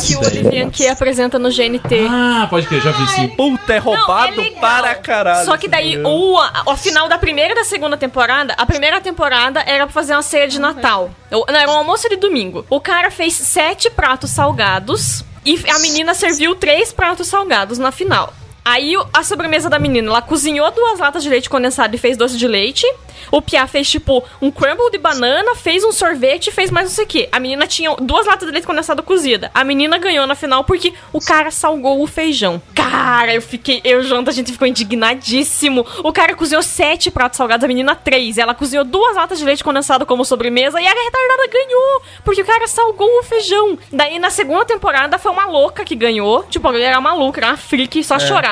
[0.00, 2.06] Que o Olivier que apresenta no GNT.
[2.08, 3.28] Ah, pode crer, já vi sim.
[3.28, 5.44] Puta, é roubado para caralho.
[5.44, 9.00] Só que daí, o, a- o final da primeira e da segunda temporada, a primeira
[9.00, 11.10] temporada era pra fazer uma ceia de Natal.
[11.30, 12.64] Não, era um almoço de domingo.
[12.70, 18.32] O cara fez sete pratos salgados e a menina serviu três pratos salgados na final.
[18.64, 22.36] Aí a sobremesa da menina, ela cozinhou duas latas de leite condensado e fez doce
[22.36, 22.86] de leite.
[23.30, 26.94] O Pia fez tipo um crumble de banana, fez um sorvete e fez mais não
[26.94, 27.28] sei o que.
[27.30, 29.50] A menina tinha duas latas de leite condensado cozida.
[29.54, 32.60] A menina ganhou na final porque o cara salgou o feijão.
[32.74, 33.80] Cara, eu fiquei.
[33.84, 35.86] Eu o Jonathan, a gente ficou indignadíssimo.
[36.02, 38.38] O cara cozinhou sete pratos salgados, a menina três.
[38.38, 42.02] Ela cozinhou duas latas de leite condensado como sobremesa e a retardada ganhou.
[42.24, 43.78] Porque o cara salgou o feijão.
[43.92, 46.44] Daí na segunda temporada foi uma louca que ganhou.
[46.44, 48.20] Tipo, a mulher era maluca, era uma freak, só É.
[48.20, 48.49] chorava.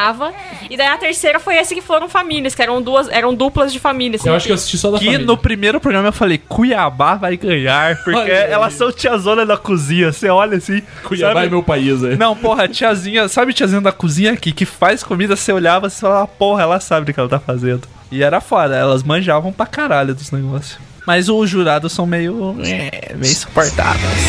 [0.71, 3.79] E daí a terceira foi esse que foram famílias, que eram duas, eram duplas de
[3.81, 4.25] famílias.
[4.25, 5.27] Eu acho que eu assisti só da Que família.
[5.27, 8.51] no primeiro programa eu falei, Cuiabá vai ganhar, porque Olha aí.
[8.53, 10.13] elas são tiazona da cozinha.
[10.13, 10.83] Você olha assim.
[11.05, 11.47] Cuiabá sabe?
[11.47, 12.17] é meu país, é.
[12.17, 16.27] Não, porra, tiazinha, sabe tiazinha da cozinha aqui que faz comida, você olhava e falava,
[16.27, 17.89] porra, ela sabe o que ela tá fazendo.
[18.11, 20.79] E era foda, elas manjavam pra caralho dos negócios.
[21.07, 22.55] Mas os jurados são meio.
[22.63, 24.29] É, meio insuportáveis.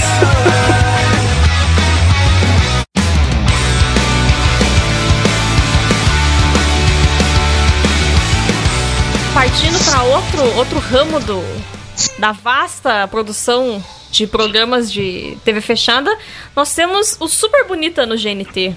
[10.04, 11.42] Outro, outro ramo do,
[12.18, 16.16] da vasta produção de programas de TV fechada,
[16.56, 18.76] nós temos o Super Bonita no GNT.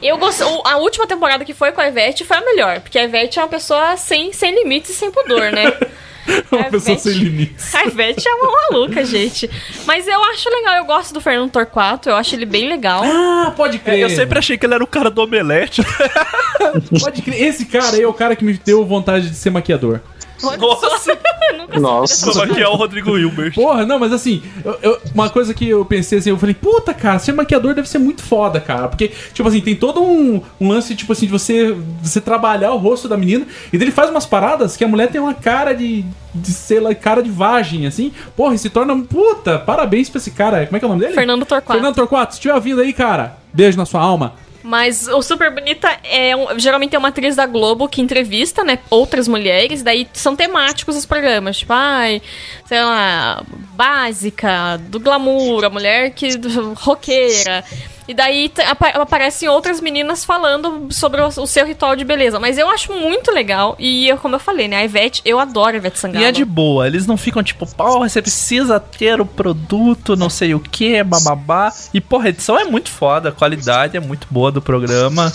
[0.00, 0.40] Eu gost...
[0.42, 3.38] o- A última temporada que foi com a Ivete foi a melhor, porque a Ivete
[3.38, 5.64] é uma pessoa sem, sem limites e sem pudor, né?
[6.50, 7.74] Uma pessoa sem limites.
[7.74, 9.50] A Ivete é uma maluca, gente.
[9.86, 13.02] Mas eu acho legal, eu gosto do Fernando Torquato, eu acho ele bem legal.
[13.04, 14.00] Ah, pode crer.
[14.00, 15.82] Eu sempre achei que ele era o cara do omelete.
[17.00, 17.42] Pode crer.
[17.42, 20.00] Esse cara aí é o cara que me deu vontade de ser maquiador.
[20.42, 21.18] Nossa!
[21.80, 22.26] Nossa.
[22.30, 23.54] Como aqui é o Rodrigo Hilbert.
[23.54, 26.92] Porra, não, mas assim, eu- eu- uma coisa que eu pensei assim, eu falei, puta,
[26.94, 28.88] cara, ser maquiador deve ser muito foda, cara.
[28.88, 32.76] Porque, tipo assim, tem todo um, um lance, tipo assim, de você, você trabalhar o
[32.78, 33.46] rosto da menina.
[33.72, 36.04] E dele faz umas paradas que a mulher tem uma cara de,
[36.34, 38.12] de sei lá, cara de vagem, assim.
[38.36, 38.96] Porra, e se torna.
[38.96, 40.64] Puta, parabéns pra esse cara.
[40.66, 41.14] Como é que é o nome dele?
[41.14, 41.72] Fernando Torquato.
[41.72, 44.34] Fernando Torquato, se estiver ouvindo aí, cara, beijo na sua alma.
[44.62, 48.78] Mas o Super Bonita é um- geralmente é uma atriz da Globo que entrevista, né,
[48.90, 52.20] outras mulheres, daí são temáticos os programas, tipo, ai,
[52.66, 53.42] sei lá,
[53.74, 56.28] básica, do glamour, a mulher que
[56.76, 57.64] roqueira.
[58.08, 62.40] E daí apa- aparecem outras meninas falando sobre o, o seu ritual de beleza.
[62.40, 63.76] Mas eu acho muito legal.
[63.78, 64.78] E eu, como eu falei, né?
[64.78, 66.24] A Ivete, eu adoro a Ivete Sangalo.
[66.24, 70.30] E é de boa, eles não ficam tipo, porra, você precisa ter o produto, não
[70.30, 71.72] sei o que, bababá.
[71.92, 75.30] E porra, a edição é muito foda, a qualidade é muito boa do programa.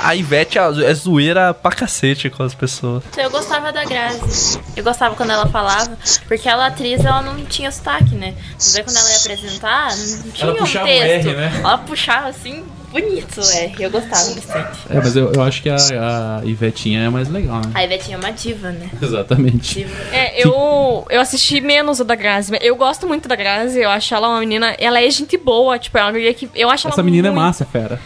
[0.00, 3.04] A Ivete é é zoeira pra cacete com as pessoas.
[3.16, 4.58] Eu gostava da Grazi.
[4.76, 5.96] Eu gostava quando ela falava,
[6.26, 8.34] porque ela atriz, ela não tinha sotaque, né?
[8.58, 11.28] Você vê quando ela ia apresentar, não tinha um puxava o texto.
[11.28, 11.52] R, né?
[11.60, 13.72] Ela puxava assim, bonito, é.
[13.78, 14.78] Eu gostava bastante.
[14.90, 17.70] É, mas eu, eu acho que a, a Ivetinha é mais legal, né?
[17.74, 18.88] A Ivete é uma diva, né?
[19.00, 19.86] Exatamente.
[20.12, 22.52] É, eu, eu assisti menos o da Grazi.
[22.60, 24.74] Eu gosto muito da Grazi, eu acho ela uma menina.
[24.78, 26.48] Ela é gente boa, tipo, é uma menina que.
[26.54, 28.00] Eu acho Essa ela menina muito- é massa, fera.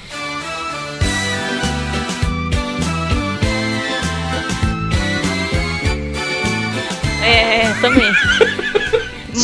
[7.22, 8.12] É, também.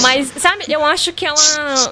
[0.01, 1.37] Mas, sabe, eu acho que ela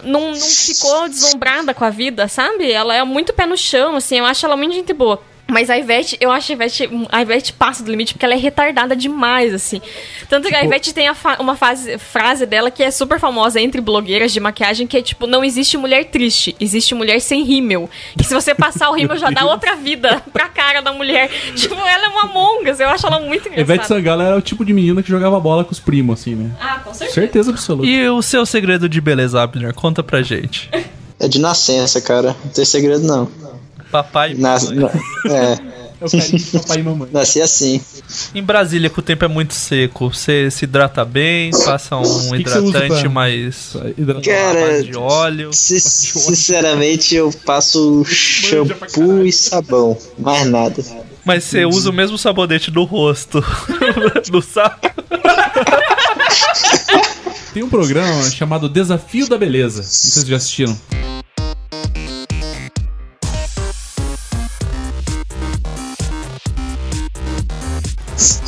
[0.03, 2.70] não, não ficou deslumbrada com a vida, sabe?
[2.70, 5.23] Ela é muito pé no chão, assim, eu acho ela muito gente boa.
[5.53, 8.39] Mas a Ivete, eu acho a Ivete, a Ivete passa do limite porque ela é
[8.39, 9.81] retardada demais, assim.
[10.29, 13.20] Tanto que a Tipo- Ivete tem a fa- uma fase- frase dela que é super
[13.20, 17.43] famosa entre blogueiras de maquiagem, que é tipo, não existe mulher triste, existe mulher sem
[17.45, 17.89] rímel.
[18.16, 21.29] Que se você passar o rímel já dá outra vida pra cara da mulher.
[21.55, 23.61] Tipo, ela é uma mongas, eu acho ela muito engraçada.
[23.61, 26.51] Ivete Sangalo era o tipo de menina que jogava bola com os primos, assim, né?
[26.61, 27.15] Ah, com certeza.
[27.20, 27.87] Certeza absoluta.
[27.87, 29.74] E o seu segredo de beleza, Abner?
[29.74, 30.70] Conta pra gente.
[31.20, 32.35] É de nascença, cara.
[32.45, 33.29] Não tem segredo, não.
[33.93, 34.35] Papai.
[34.35, 35.82] Nas, na- é.
[36.01, 37.09] É o carinho de papai e mamãe.
[37.12, 37.81] Nasci assim.
[38.35, 42.02] Em Brasília, que o tempo é muito seco, você se hidrata bem, passa um
[42.32, 43.77] que que hidratante pra- mais
[44.24, 45.51] Cara, base de óleo.
[45.52, 49.97] si- sinceramente, eu passo shampoo e sabão.
[50.19, 50.82] Mais nada.
[51.24, 53.44] Mas você usa o mesmo sabonete no rosto,
[54.32, 54.81] no saco.
[57.55, 59.82] Tem um programa chamado Desafio da Beleza.
[59.82, 60.77] Não sei se vocês já assistiram.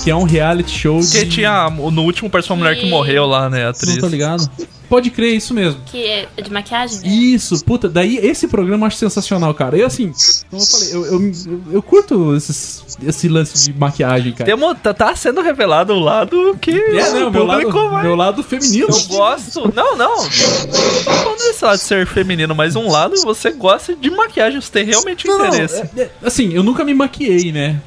[0.05, 1.11] Que é um reality show de.
[1.11, 3.95] Que tinha, no último parece uma mulher que morreu lá, né, a atriz.
[3.95, 4.49] Não tô ligado.
[4.87, 5.81] Pode crer, isso mesmo.
[5.87, 7.01] Que é de maquiagem?
[7.35, 9.79] Isso, puta, daí esse programa eu acho sensacional, cara.
[9.79, 10.13] Eu assim,
[10.51, 14.45] como eu falei, eu, eu, eu, eu curto esses, esse lance de maquiagem, cara.
[14.45, 18.15] Temo- tá, tá sendo revelado um lado que É, né, o meu lado, vai- meu
[18.15, 18.89] lado feminino.
[18.91, 19.73] Eu gosto.
[19.75, 20.17] Não, não.
[20.19, 24.61] Não tô falando desse lado de ser feminino, mas um lado você gosta de maquiagem,
[24.61, 25.81] você tem realmente Não, não, interesse.
[25.97, 27.81] é- é- assim, eu nunca me maquiei, né?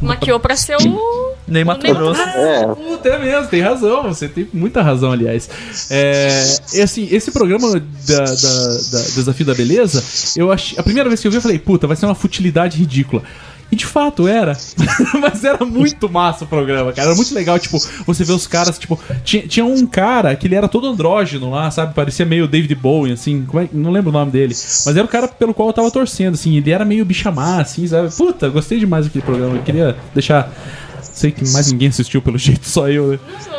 [0.00, 1.30] Maquiou pra ser o.
[1.46, 2.20] Nem Mato Grosso.
[2.20, 2.66] É.
[2.74, 5.48] Puta, é mesmo, tem razão, você tem muita razão, aliás.
[5.90, 7.80] É, e assim, esse programa da,
[8.24, 10.02] da- da Desafio da Beleza,
[10.36, 10.78] eu achei.
[10.78, 13.22] A primeira vez que eu vi, eu falei, puta, vai ser uma futilidade ridícula.
[13.70, 14.56] E de fato era.
[15.20, 17.08] Mas era muito massa o programa, cara.
[17.08, 18.98] Era muito legal, tipo, você vê os caras, tipo.
[19.24, 21.94] Tinha, tinha um cara que ele era todo andrógeno lá, sabe?
[21.94, 23.46] Parecia meio David Bowie, assim.
[23.54, 24.54] É, não lembro o nome dele.
[24.54, 26.56] Mas era o cara pelo qual eu tava torcendo, assim.
[26.56, 28.10] Ele era meio bichamar, assim, sabe?
[28.14, 29.56] Puta, gostei demais daquele programa.
[29.56, 30.50] Eu queria deixar.
[31.20, 33.18] Sei que mais ninguém assistiu pelo jeito, só eu, né?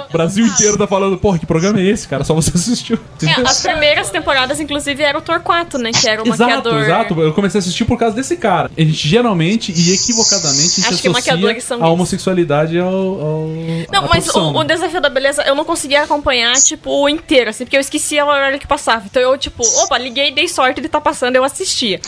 [0.09, 2.23] O Brasil inteiro tá falando, porra, que programa é esse, cara?
[2.23, 2.97] Só você assistiu.
[3.21, 5.91] É, as primeiras temporadas, inclusive, era o Torquato, né?
[5.91, 6.81] Que era o Exato, maquiador.
[6.81, 7.21] exato.
[7.21, 8.71] Eu comecei a assistir por causa desse cara.
[8.75, 12.87] A gente geralmente e equivocadamente a gente Acho que associa maquiadores são a homossexualidade ao.
[12.87, 13.47] ao
[13.91, 14.73] Não, mas o, o né?
[14.73, 18.25] Desafio da Beleza eu não conseguia acompanhar, tipo, o inteiro, assim, porque eu esquecia a
[18.25, 19.05] hora que passava.
[19.05, 22.01] Então eu, tipo, opa, liguei, dei sorte, ele tá passando, eu assistia.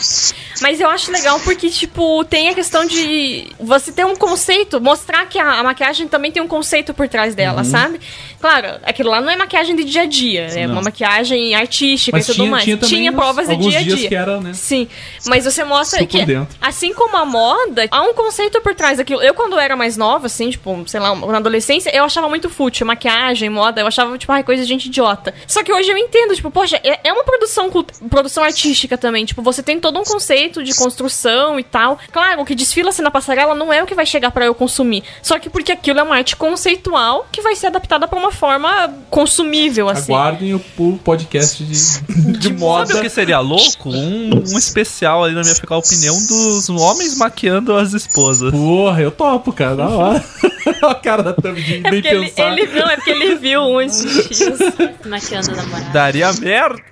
[0.60, 5.26] Mas eu acho legal porque, tipo, tem a questão de você ter um conceito, mostrar
[5.26, 7.64] que a, a maquiagem também tem um conceito por trás dela, Uhum.
[7.64, 8.00] sabe?
[8.40, 12.24] Claro, aquilo lá não é maquiagem de dia a dia, é uma maquiagem artística Mas
[12.24, 12.64] e tudo tinha- mais.
[12.88, 14.08] tinha uns- provas de dia a dias dia.
[14.08, 14.52] que era, né?
[14.54, 14.88] Sim,
[15.26, 16.18] mas você mostra que,
[16.60, 19.22] assim como a moda, há um conceito por trás daquilo.
[19.22, 22.86] Eu, quando era mais nova, assim, tipo, sei lá, na adolescência, eu achava muito fútil,
[22.86, 25.32] maquiagem, moda, eu achava, tipo, ai, coisa de gente idiota.
[25.46, 27.70] Só que hoje eu entendo, tipo, poxa, é, é uma produção,
[28.10, 29.24] produção artística também.
[29.24, 31.98] Tipo, você tem todo um conceito de construção e tal.
[32.12, 34.54] Claro, o que desfila assim na passarela não é o que vai chegar pra eu
[34.54, 35.02] consumir.
[35.24, 38.92] Só que porque aquilo é uma arte conceitual que vai ser adaptada pra uma forma
[39.08, 40.12] consumível, assim.
[40.12, 41.72] Aguardem o, podcast de,
[42.38, 42.88] de moda.
[42.88, 43.88] Sabe o que seria louco?
[43.88, 48.50] Um, um especial ali na minha ficar opinião dos homens maquiando as esposas.
[48.52, 50.24] Porra, eu topo, cara, da hora.
[50.90, 52.52] a cara da Thumb de É nem porque ele, pensar.
[52.58, 54.58] ele- não, é porque ele viu uns tios.
[55.08, 55.90] Maquiando a namorada.
[55.90, 56.82] Daria merda.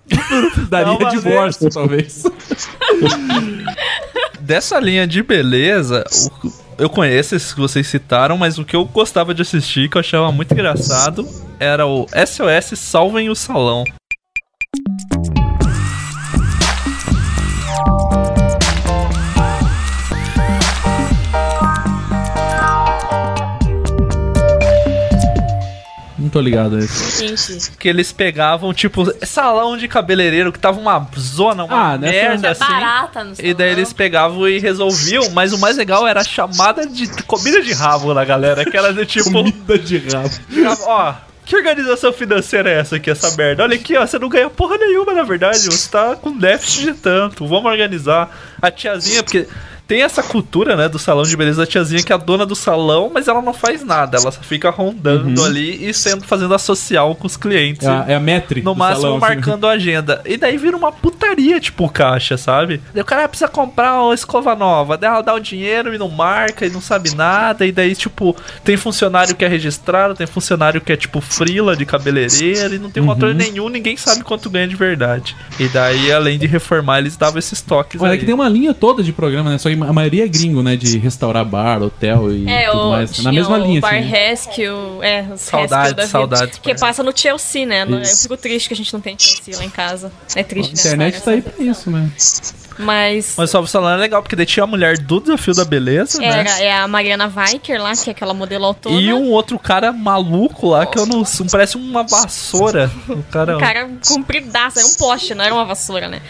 [0.70, 2.22] Daria Dá divórcio, talvez.
[4.40, 6.02] Dessa linha de beleza,
[6.42, 9.96] o- eu conheço esses que vocês citaram, mas o que eu gostava de assistir, que
[9.96, 11.28] eu achava muito engraçado,
[11.58, 13.84] era o SOS Salvem o Salão.
[26.32, 27.20] Tô ligado a isso.
[27.20, 32.12] Gente, Que eles pegavam, tipo, salão de cabeleireiro, que tava uma zona, uma Ah, nessa-
[32.28, 32.64] merda assim.
[32.64, 36.86] barata no E daí eles pegavam e resolviam, mas o mais legal era a chamada
[36.86, 39.30] de comida de rabo na galera, que era do tipo.
[39.30, 40.30] Comida de rabo.
[40.86, 41.14] Ó,
[41.44, 43.62] que organização financeira é essa aqui, essa merda?
[43.64, 45.58] Olha aqui, ó, você não ganha porra nenhuma, na verdade.
[45.66, 47.46] Você tá com déficit de tanto.
[47.46, 48.30] Vamos organizar.
[48.60, 49.46] A tiazinha, porque.
[49.86, 52.54] Tem essa cultura, né, do salão de beleza da tiazinha que é a dona do
[52.54, 55.46] salão, mas ela não faz nada, ela só fica rondando Uhum.
[55.46, 57.86] ali e sendo fazendo a social com os clientes.
[57.86, 59.26] É a, é a metri No máximo salão, assim.
[59.26, 60.22] marcando a agenda.
[60.24, 62.80] E daí vira uma putaria, tipo, o caixa, sabe?
[62.94, 64.96] Daí o cara precisa comprar uma escova nova.
[64.96, 67.66] Daí ela dá o dinheiro e não marca e não sabe nada.
[67.66, 68.34] E daí, tipo,
[68.64, 72.90] tem funcionário que é registrado, tem funcionário que é, tipo, frila de cabeleireiro e não
[72.90, 73.34] tem um Uhum.
[73.34, 75.36] nenhum, ninguém sabe quanto ganha de verdade.
[75.60, 78.18] E daí, além de reformar, eles davam esses toques Olha, aí.
[78.18, 79.58] que tem uma linha toda de programa, né?
[79.58, 80.76] Só a maioria é gringo, né?
[80.76, 83.18] De restaurar bar, hotel e É, tudo o, mais.
[83.22, 84.00] Na mesma o linha, Bar assim.
[84.00, 84.28] né?
[84.28, 84.64] Rescue,
[85.02, 86.06] é, os Saudades, Rescue da vida.
[86.08, 87.84] saudades, Que passa no Chelsea, né?
[87.84, 90.12] No- Eu fico triste que a gente não tem Chelsea lá em casa.
[90.34, 90.80] É A triste, né?
[90.80, 92.10] internet tá aí pra isso, né?
[92.78, 93.34] Mas.
[93.36, 96.18] Mas só o salão é legal, porque daí tinha a mulher do desafio da beleza,
[96.18, 96.26] né?
[96.26, 99.00] Era, é a Mariana Weicker lá, que é aquela modelo autônoma.
[99.00, 101.22] E um outro cara maluco lá, que eu não.
[101.50, 102.90] Parece uma vassoura.
[103.08, 103.56] O cara.
[103.58, 106.22] Um cara compridaço, era um poste, não era uma vassoura, né?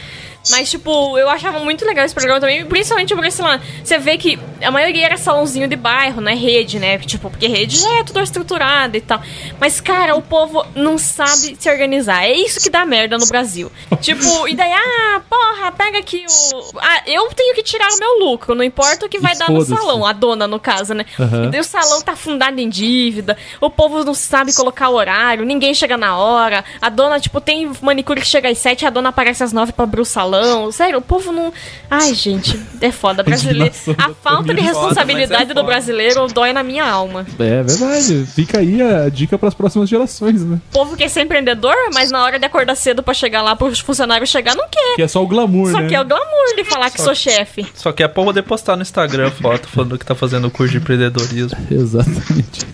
[0.51, 3.63] Mas, tipo, eu achava muito legal esse programa também, principalmente por esse lado.
[3.83, 6.99] Você vê que a maioria era salãozinho de bairro, não é rede, né?
[6.99, 9.23] Tipo, porque rede já é tudo estruturado e tal.
[9.61, 12.25] Mas, cara, o povo não sabe se organizar.
[12.25, 13.71] É isso que dá merda no Brasil.
[14.01, 16.79] tipo, e daí, ah, porra, pega aqui o.
[16.81, 19.65] Ah, eu tenho que tirar o meu lucro, não importa o que vai dar no
[19.65, 21.07] salão, a dona, no caso, né?
[21.19, 21.45] Aham.
[21.45, 25.45] E daí o salão tá afundado em dívida, o povo não sabe colocar o horário,
[25.45, 29.11] ninguém chega na hora, a dona, tipo, tem manicure que chega às sete, a dona
[29.11, 30.32] aparece às nove pra abrir o salão.
[30.73, 31.53] Sério, o povo não.
[31.91, 33.23] Ai, gente, é foda.
[33.25, 33.75] Brasileiro.
[33.99, 37.27] A falta de responsabilidade Foda, é do brasileiro dói na minha alma.
[37.39, 38.27] É verdade.
[38.35, 40.61] Fica aí a dica pras próximas gerações, né?
[40.71, 43.81] O povo quer ser empreendedor, mas na hora de acordar cedo pra chegar lá, pros
[43.81, 44.97] funcionários chegar, não quer.
[44.97, 45.89] Que é só o glamour, Só né?
[45.89, 47.67] que é o glamour de falar que sou chefe.
[47.75, 50.79] Só que é pra poder postar no Instagram foto falando que tá fazendo curso de
[50.79, 51.59] empreendedorismo.
[51.71, 52.67] Exatamente.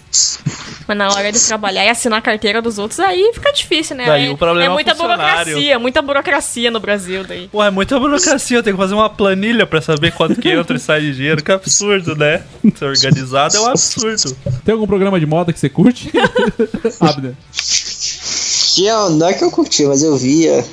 [0.87, 4.07] Mas na hora de trabalhar e assinar a carteira dos outros, aí fica difícil, né?
[4.07, 7.49] Daí é, o problema é é o muita burocracia, muita burocracia no Brasil daí.
[7.49, 10.77] Pô, é muita burocracia, eu tenho que fazer uma planilha pra saber quanto que entra
[10.77, 11.43] e sai de dinheiro.
[11.43, 12.43] Que absurdo, né?
[12.75, 14.37] Ser organizado é um absurdo.
[14.65, 16.11] Tem algum programa de moda que você curte?
[17.01, 17.35] Abner.
[17.53, 20.65] Tinha, não é que eu curti, mas eu via.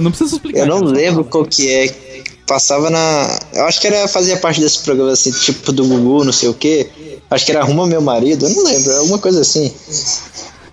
[0.00, 0.60] Não precisa explicar.
[0.60, 2.22] Eu não lembro qual que é.
[2.46, 3.38] Passava na.
[3.54, 6.54] Eu acho que era fazia parte desse programa assim, tipo do Gugu, não sei o
[6.54, 6.88] quê.
[7.34, 9.72] Acho que era Arruma Meu Marido, eu não lembro, alguma coisa assim.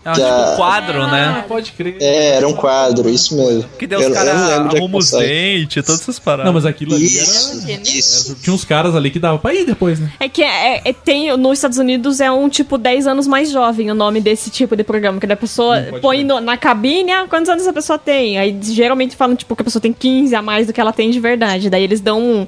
[0.06, 1.44] É um tipo quadro, né?
[1.46, 1.98] Pode crer.
[2.00, 3.66] É, era um quadro, isso mesmo.
[3.78, 6.46] Que deu Eu- os caras arrumam os dentes, todas essas paradas.
[6.46, 7.82] Não, mas aquilo ali Isso, era...
[7.82, 8.36] isso.
[8.42, 10.10] Tinha uns caras ali que dava pra ir depois, né?
[10.18, 13.92] É que é, é- tem, nos Estados Unidos é um tipo 10 anos mais jovem
[13.92, 15.20] o nome desse tipo de programa.
[15.20, 18.38] Que da pessoa põe no- na cabine, ah, quantos anos a pessoa tem?
[18.40, 21.12] Aí geralmente falam tipo, que a pessoa tem 15 a mais do que ela tem
[21.12, 21.70] de verdade.
[21.70, 22.48] Daí eles dão um-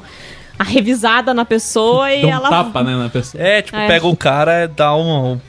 [0.62, 3.44] a revisada na pessoa e Dá um ela tapa, né, na pessoa.
[3.44, 3.88] É, tipo, É.
[3.88, 5.40] pega o cara, dá um.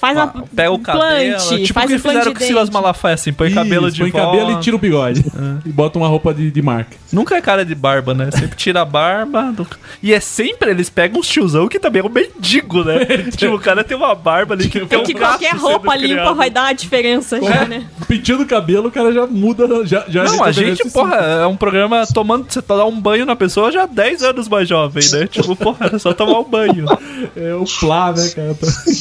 [0.00, 1.22] Faz uma Pega o cabelo.
[1.22, 2.70] implante, tipo o faz que fizeram com o Silas.
[2.70, 4.26] Malafaia, assim, põe Isso, cabelo de põe volta.
[4.26, 5.24] cabelo e tira o bigode.
[5.66, 6.96] E bota uma roupa de, de marca.
[7.12, 8.30] Nunca é cara de barba, né?
[8.30, 9.50] Sempre tira a barba.
[9.52, 9.66] do-
[10.02, 13.04] E é sempre, eles pegam uns tiozão que também é um mendigo, né?
[13.36, 16.34] tipo, o cara tem uma barba ali que tem um que qualquer roupa limpa criado.
[16.36, 17.86] vai dar a diferença já, né?
[18.06, 19.84] Pintando o cabelo, o cara já muda.
[19.86, 22.46] Já, já Não, a gente, rejuvenesce porra, é um programa tomando.
[22.48, 25.26] Você dá um banho na pessoa já 10 anos mais jovem, né?
[25.26, 26.86] Tipo, porra, era só tomar um banho.
[27.36, 28.48] É o plá, né, cara?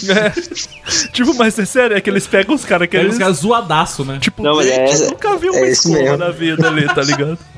[0.10, 0.87] É.
[1.12, 3.14] Tipo, mas é sério, é que eles pegam os caras que Pega eles.
[3.16, 4.18] os caras zoadaço, né?
[4.20, 6.18] Tipo, Não, mas é- nunca vi uma é isso escova mesmo.
[6.18, 7.38] na vida ali, tá ligado?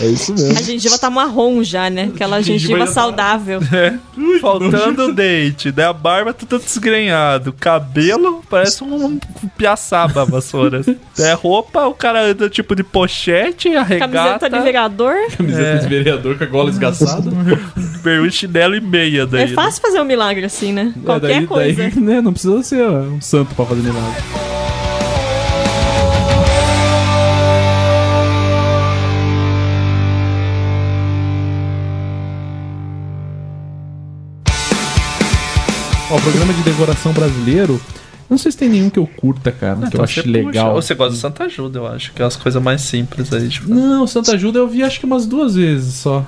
[0.00, 0.58] É isso mesmo.
[0.58, 2.10] A gengiva tá marrom já, né?
[2.14, 3.60] Aquela Gengiva gengiva tá- saudável.
[3.72, 3.94] É.
[4.40, 9.18] Faltando dente, daí a barba tudo desgrenhado, cabelo parece um,
[9.56, 10.80] piaçaba, vassoura.
[11.18, 15.14] É roupa, o cara anda tipo de pochete, arregata, Camiseta de vereador.
[15.36, 15.76] Camiseta É.
[15.78, 17.30] de vereador com a gola esgaçada.
[18.02, 19.42] bermuda, chinelo e meia daí.
[19.44, 20.92] É fácil fazer um milagre assim, né?
[20.96, 21.82] É, Qualquer daí, coisa.
[21.82, 24.22] daí, né, não precisa ser um santo pra fazer milagre.
[36.10, 37.80] Ó, o programa de decoração brasileiro,
[38.30, 40.38] não sei se tem nenhum que eu curta, cara, que eu Então ache você puxa.
[40.46, 40.74] legal.
[40.74, 43.48] Ou você gosta de Santa Ajuda, eu acho, que é as coisas mais simples aí.
[43.48, 43.68] Tipo.
[43.74, 46.24] Não, Santa Ajuda eu vi acho que umas duas vezes só.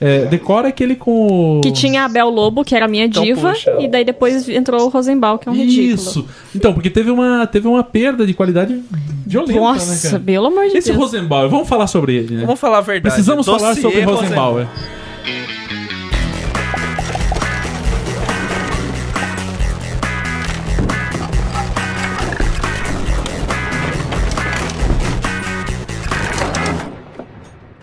[0.00, 1.58] É, decora aquele com.
[1.58, 3.70] o- Que tinha a Bel Lobo, que era a minha Então, diva, puxa.
[3.78, 5.94] e daí depois entrou o Rosenbaum, que é um ridículo.
[5.94, 6.26] Isso.
[6.56, 8.82] Então, porque teve uma, teve uma perda de qualidade
[9.24, 10.18] violenta, Nossa, né, cara?
[10.24, 10.98] pelo amor de Esse Deus.
[11.00, 12.44] Rosenbauer, vamos falar sobre ele, né?
[12.44, 13.14] Vamos falar a verdade.
[13.14, 14.66] Precisamos falar Dossiê sobre Rosenbauer.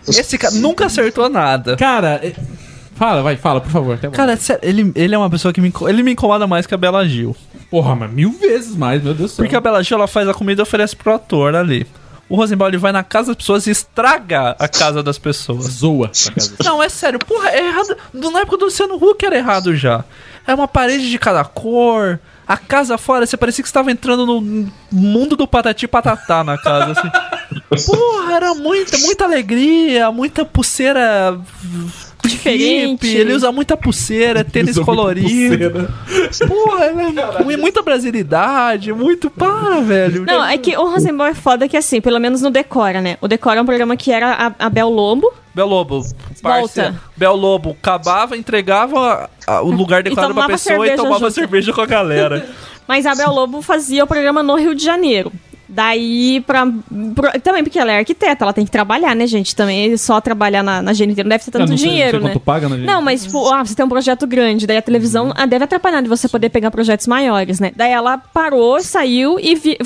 [0.10, 1.76] Esse cara nunca acertou nada.
[1.78, 2.34] Cara, é-
[2.96, 3.98] fala, vai, fala, por favor.
[4.12, 6.74] Cara, sério, ele, ele é uma pessoa que me, inco- ele me incomoda mais que
[6.74, 7.36] a Bela Gil.
[7.72, 9.44] Porra, mas mil vezes mais, meu Deus do céu.
[9.46, 11.86] Porque a Bela Gil ela faz a comida e oferece pro ator ali.
[12.28, 15.66] O Rosenbaum ele vai na casa das pessoas e estraga a casa das pessoas.
[15.66, 16.54] Zoa a casa.
[16.64, 17.98] Não, é sério, porra, é errado.
[18.14, 20.04] Na época do Luciano Huck era errado já.
[20.46, 22.20] É uma parede de cada cor.
[22.48, 26.92] A casa fora, você parecia que estava entrando no mundo do patati patatá na casa,
[27.00, 27.10] assim.
[27.86, 31.40] Porra, era muita, muita alegria, muita pulseira
[32.24, 33.08] Diferente.
[33.08, 35.88] hippie, Ele usa muita pulseira, tênis colorido.
[36.48, 39.30] Porra, é muita brasilidade, muito.
[39.30, 40.26] Para, velho.
[40.26, 43.18] Não, é que o Rosenbaum é foda que assim, pelo menos no Decora, né?
[43.22, 45.32] O Decora é um programa que era a, a Bel Lobo.
[45.56, 46.04] Bel Lobo,
[46.42, 46.96] parceiro.
[47.18, 51.32] Bel Lobo acabava, entregava a- o lugar decorado pra pessoa e tomava junto.
[51.32, 52.48] cerveja com a galera.
[52.88, 55.32] Mas a Bel Lobo fazia o programa no Rio de Janeiro.
[55.72, 56.66] Daí, pra,
[57.14, 59.56] pro- também porque ela é arquiteta, ela tem que trabalhar, né, gente?
[59.56, 62.20] Também só trabalhar na, na GNT não deve ser Eu tanto não sei- não dinheiro,
[62.22, 62.42] sei né?
[62.44, 62.86] paga na GNT.
[62.88, 66.02] Não, mas, tipo, ah, você tem um projeto grande, daí a televisão ah, deve atrapalhar
[66.02, 67.72] de você poder pegar projetos maiores, né?
[67.76, 69.78] Daí ela parou, saiu e vi-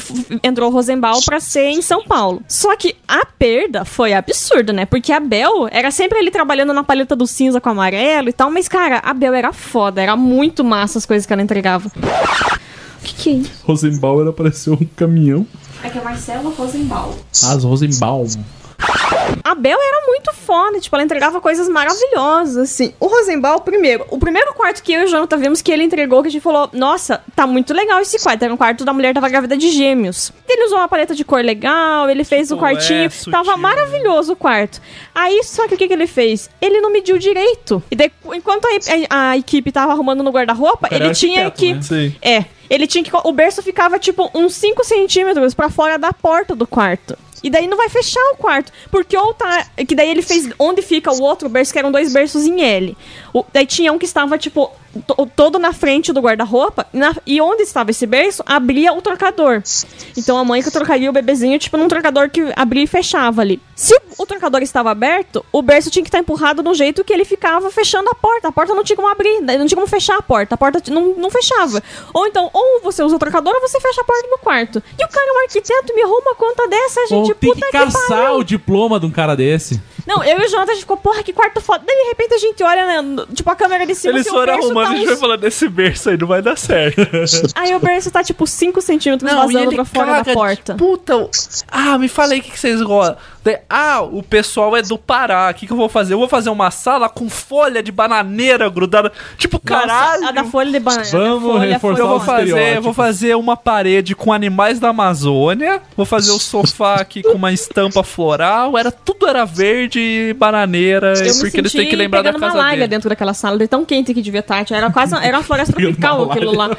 [0.41, 2.41] entrou o Rosenbaum pra ser em São Paulo.
[2.47, 4.85] Só que a perda foi absurda, né?
[4.85, 8.49] Porque a Bel era sempre ele trabalhando na paleta do cinza com amarelo e tal,
[8.49, 11.89] mas, cara, a Bel era foda, era muito massa as coisas que ela entregava.
[11.89, 13.51] O que, que é isso?
[13.65, 15.45] Rosenbauer apareceu um caminhão.
[15.83, 17.13] É que é Marcela Rosenbaum.
[17.43, 18.25] As Rosenbaum.
[19.43, 22.93] A Bel era muito foda, tipo, ela entregava coisas maravilhosas, assim.
[22.99, 26.21] O Rosenbaum, primeiro, o primeiro quarto que eu e o Jonathan vimos que ele entregou,
[26.21, 28.43] que a gente falou, nossa, tá muito legal esse quarto.
[28.43, 30.31] Era um quarto da mulher que tava grávida de gêmeos.
[30.49, 34.33] Ele usou uma paleta de cor legal, ele fez o quartinho, é, sutil, tava maravilhoso
[34.33, 34.81] o quarto.
[35.13, 36.49] Aí, só que o que, que ele fez?
[36.61, 37.81] Ele não mediu direito.
[37.91, 38.69] E daí, enquanto a,
[39.09, 41.73] a- a equipe tava arrumando no guarda-roupa, ele tinha que...
[41.75, 41.81] né?
[41.81, 42.15] Sim.
[42.21, 43.11] É, ele tinha que.
[43.23, 47.17] O berço ficava tipo uns 5 centímetros pra fora da porta do quarto.
[47.43, 48.71] E daí não vai fechar o quarto.
[48.89, 49.67] Porque ou tá.
[49.87, 52.97] Que daí ele fez onde fica o outro berço, que eram dois berços em L.
[53.33, 54.71] O- daí tinha um que estava, tipo,
[55.35, 56.85] todo na frente do guarda-roupa.
[57.25, 59.61] E onde estava esse berço, abria o trocador.
[60.17, 63.61] Então a mãe que trocaria o bebezinho, tipo, num trocador que abria e fechava ali.
[63.75, 67.25] Se o, trocador estava aberto, o berço tinha que estar empurrado no jeito que ele
[67.25, 68.47] ficava fechando a porta.
[68.47, 70.55] A porta não tinha como abrir, não tinha como fechar a porta.
[70.55, 71.81] A porta não, não fechava.
[72.13, 74.83] Ou então, ou você usa o trocador ou você fecha a porta do quarto.
[74.99, 77.29] E o cara é um arquiteto me arruma uma conta dessa, gente.
[77.29, 78.35] Ou tem puta que que caçar pariu.
[78.35, 79.81] o diploma de um cara desse.
[80.05, 81.83] Não, eu e o Jonathan a gente ficou, porra, que quarto foda.
[81.85, 84.13] Daí de repente a gente olha, né, tipo, a câmera de cima.
[84.13, 86.41] Eles assim, o foram arrumando, tá a gente vai falando desse berço aí, não vai
[86.41, 87.01] dar certo.
[87.55, 90.75] Aí o berço tá tipo 5 centímetros Não, e vazando pra fora caga da porta.
[90.75, 91.29] Puta, o-
[91.71, 93.17] ah, me fala aí o que, que vocês gostam.
[93.69, 95.49] Ah, o pessoal é do Pará.
[95.51, 96.13] O que, que eu vou fazer?
[96.13, 99.11] Eu vou fazer uma sala com folha de bananeira grudada.
[99.37, 100.27] Tipo, caralho.
[100.27, 101.03] A da folha de banana.
[101.11, 105.81] Vamos folha, reforçar Eu vou fazer, vou fazer uma parede com animais da Amazônia.
[105.95, 108.77] Vou fazer o sofá aqui com uma estampa floral.
[108.77, 112.33] Era tudo era verde e bananeira, Eu me porque eles têm senti que lembrar da
[112.33, 112.87] casa malha dele.
[112.87, 114.65] dentro daquela sala, de tão quente que devia estar.
[114.71, 116.69] Era quase era uma floresta tropical aquilo lá.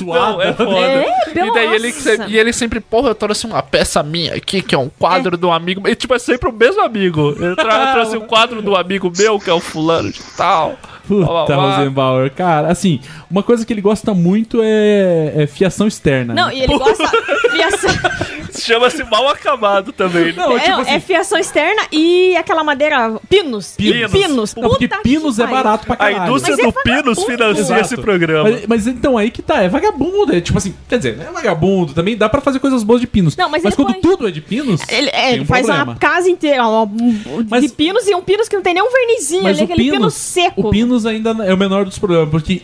[0.00, 0.78] Não, é foda.
[0.78, 1.94] É, e daí ele,
[2.28, 5.50] e ele sempre, porra, eu trouxe uma peça minha aqui, que é um quadro do
[5.50, 5.65] amigo.
[5.88, 7.34] E tipo, é sempre o mesmo amigo.
[7.38, 10.76] Eu, tra- trouxe um quadro do amigo meu, que é o fulano de tal.
[11.06, 11.54] Puta.
[11.54, 12.30] Rosenbauer.
[12.32, 16.34] Cara, assim, uma coisa que ele gosta muito é, é fiação externa.
[16.34, 16.56] Não, né?
[16.56, 17.08] e ele gosta
[17.50, 17.90] fiação,
[18.60, 20.26] Chama-se mal acabado também.
[20.26, 20.32] né?
[20.36, 23.74] Não, é, tipo assim- é fiação externa e aquela madeira pinos.
[23.76, 24.10] Pinos.
[24.12, 24.54] Pinos.
[24.54, 26.22] Não, porque Puta pinos é barato pra A caralho.
[26.30, 27.26] indústria Mas é do Pinos vagabundo.
[27.26, 27.80] financia Exato.
[27.80, 28.50] esse programa.
[28.50, 30.34] Mas, mas então aí que tá, é vagabundo.
[30.34, 33.36] É tipo assim, quer dizer, é vagabundo, também dá pra fazer coisas boas de pinos.
[33.36, 35.66] Não, mas mas quando põe- tudo é de pinos, Ele, é, tem ele um faz
[35.66, 35.92] problema.
[35.92, 38.82] uma casa inteira ó, um- de Mas- pinos e um pinos que não tem nem
[38.82, 40.60] um vernizinho Mas ali, o aquele pino pinos, seco.
[40.68, 42.62] o pinos ainda é o menor dos problemas, porque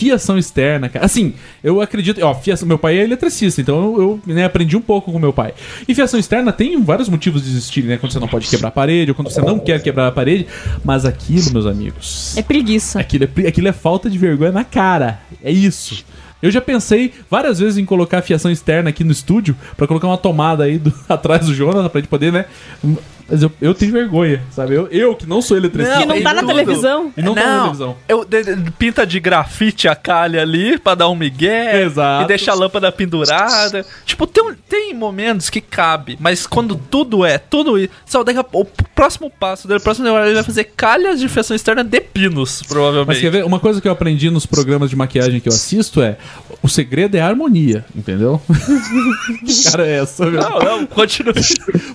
[0.00, 1.04] fiação externa, cara.
[1.04, 4.80] Assim, eu acredito, ó, fiação, meu pai é eletricista, então eu, eu, né, aprendi um
[4.80, 5.52] pouco com meu pai.
[5.86, 7.98] E fiação externa tem vários motivos de existir, né?
[7.98, 10.46] Quando você não pode quebrar a parede, ou quando você não quer quebrar a parede,
[10.82, 12.98] mas aquilo, meus amigos, É preguiça.
[12.98, 15.20] aquilo é, aquilo é falta de vergonha na cara.
[15.44, 16.02] É isso.
[16.42, 20.16] Eu já pensei várias vezes em colocar fiação externa aqui no estúdio pra colocar uma
[20.16, 22.46] tomada aí do- atrás do Jonathan pra gente poder, né?
[23.30, 24.74] Mas eu, eu tenho vergonha, sabe?
[24.74, 25.98] Eu, eu que não sou eletricista.
[26.00, 26.48] Que não tá na tudo.
[26.48, 27.12] televisão.
[27.16, 27.96] E não, tá na televisão.
[28.08, 31.82] Eu, de- de- pinta de grafite a calha ali pra dar um migué.
[31.82, 32.24] Exato.
[32.24, 33.86] E deixa a lâmpada pendurada.
[34.04, 37.90] Tipo, tem, tem momentos que cabe, mas quando tudo é, tudo isso.
[38.06, 41.54] Só daqui a, o próximo passo dele, o próximo ele vai fazer calhas de fiação
[41.54, 43.06] externa de pinos, provavelmente.
[43.08, 43.44] Mas quer ver?
[43.44, 46.16] Uma coisa que eu aprendi nos programas de maquiagem que eu assisto é
[46.62, 48.40] o segredo é a harmonia, entendeu?
[49.46, 50.40] que cara é essa, meu?
[50.42, 51.32] Não, não, continua.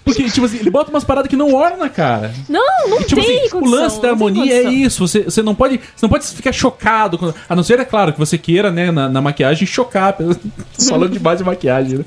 [0.03, 2.33] Porque, tipo assim, ele bota umas paradas que não orna, cara.
[2.49, 5.07] Não, não Tipo tem assim, o lance da harmonia é isso.
[5.07, 5.77] Você, você não pode.
[5.95, 7.17] Você não pode ficar chocado.
[7.17, 10.13] com- a não ser, é claro, que você queira, né, na, na maquiagem, chocar.
[10.13, 10.23] Tô
[10.89, 12.03] Falando demais de maquiagem, né?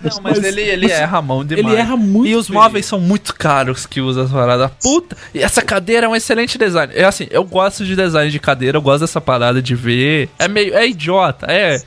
[0.00, 1.66] Não, mas, ele, ele erra a mão demais.
[1.66, 2.58] Ele erra muito E os feio.
[2.58, 4.70] móveis são muito caros que usa as paradas.
[4.80, 5.16] Puta!
[5.34, 6.92] E essa cadeira é um excelente design.
[6.94, 10.28] É assim, eu gosto de design de cadeira, eu gosto dessa parada de ver.
[10.38, 10.72] É meio.
[10.74, 11.82] É idiota, é.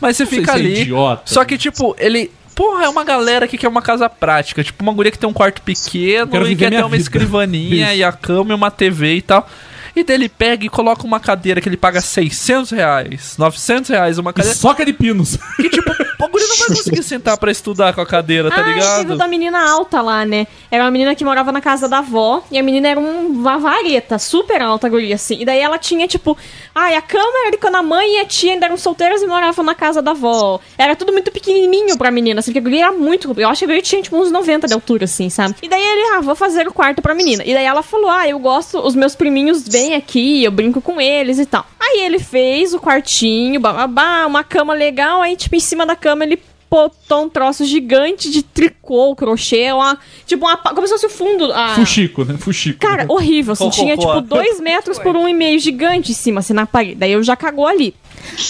[0.00, 0.80] mas você Hum, não sei fica é ali.
[0.82, 1.22] idiota.
[1.26, 2.30] Só que, tipo, ele.
[2.60, 4.62] Porra, é uma galera que quer uma casa prática.
[4.62, 7.00] Tipo, uma guria que tem um quarto pequeno e quer ter uma vida.
[7.02, 7.96] escrivaninha Isso.
[8.00, 9.48] e a cama e uma TV e tal.
[9.94, 14.18] E daí ele pega e coloca uma cadeira que ele paga 600 reais, 900 reais,
[14.18, 14.56] uma E cadeira.
[14.56, 15.36] soca de pinos.
[15.56, 18.68] Que tipo, o guri não vai conseguir sentar pra estudar com a cadeira, tá ah,
[18.68, 18.98] ligado?
[19.00, 20.46] teve o da menina alta lá, né?
[20.70, 22.42] Era uma menina que morava na casa da avó.
[22.50, 25.40] E a menina era um- uma vareta, super alta, a guria, assim.
[25.40, 26.36] E daí ela tinha, tipo...
[26.74, 29.26] Ai, a cama era de quando a mãe e a tia ainda eram solteiras e
[29.26, 30.60] moravam na casa da avó.
[30.78, 32.50] Era tudo muito pequenininho pra menina, assim.
[32.52, 33.32] Porque a guria era muito...
[33.38, 35.54] Eu acho que a guria tinha, tipo, uns 90 de altura, assim, sabe?
[35.62, 37.42] E daí ele, ah, vou fazer o quarto pra menina.
[37.44, 38.78] E daí ela falou, ah, eu gosto...
[38.78, 41.66] Os meus priminhos vêm aqui, eu brinco com eles e tal.
[41.78, 45.22] Aí ele fez o quartinho, bababá, uma cama legal.
[45.22, 46.40] Aí, tipo, em cima da cama ele
[46.70, 51.52] botou um troço gigante de tricô, crochê, uma, tipo uma, como se fosse o fundo.
[51.52, 51.74] A...
[51.74, 52.36] Fuxico, né?
[52.38, 52.78] Fuxico.
[52.78, 56.52] Cara, horrível, assim, tinha tipo dois metros por um e meio gigante em cima, assim,
[56.52, 56.94] na parede.
[56.94, 57.92] Daí eu já cagou ali.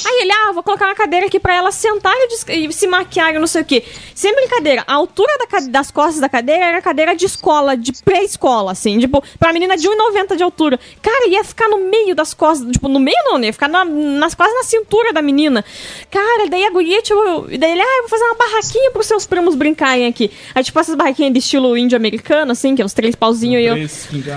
[0.07, 2.13] Aí ele, ah, vou colocar uma cadeira aqui pra ela sentar
[2.49, 3.85] e, e se maquiar e não sei o quê.
[4.15, 8.73] Sem brincadeira, a altura da das costas da cadeira era cadeira de escola, de pré-escola,
[8.73, 10.79] assim, tipo, pra menina de 1,90 de altura.
[11.03, 13.49] Cara, ia ficar no meio das costas, tipo, no meio não, né?
[13.49, 15.65] Ia ficar na- nas, quase na cintura da menina.
[16.11, 19.27] Cara, daí a guria, tipo, daí ele, ah, eu vou fazer uma barraquinha pros seus
[19.27, 20.31] primos brincarem aqui.
[20.55, 23.67] Aí, tipo, essas barraquinhas de estilo índio americano, assim, que é os três pauzinhos e
[23.67, 23.75] eu...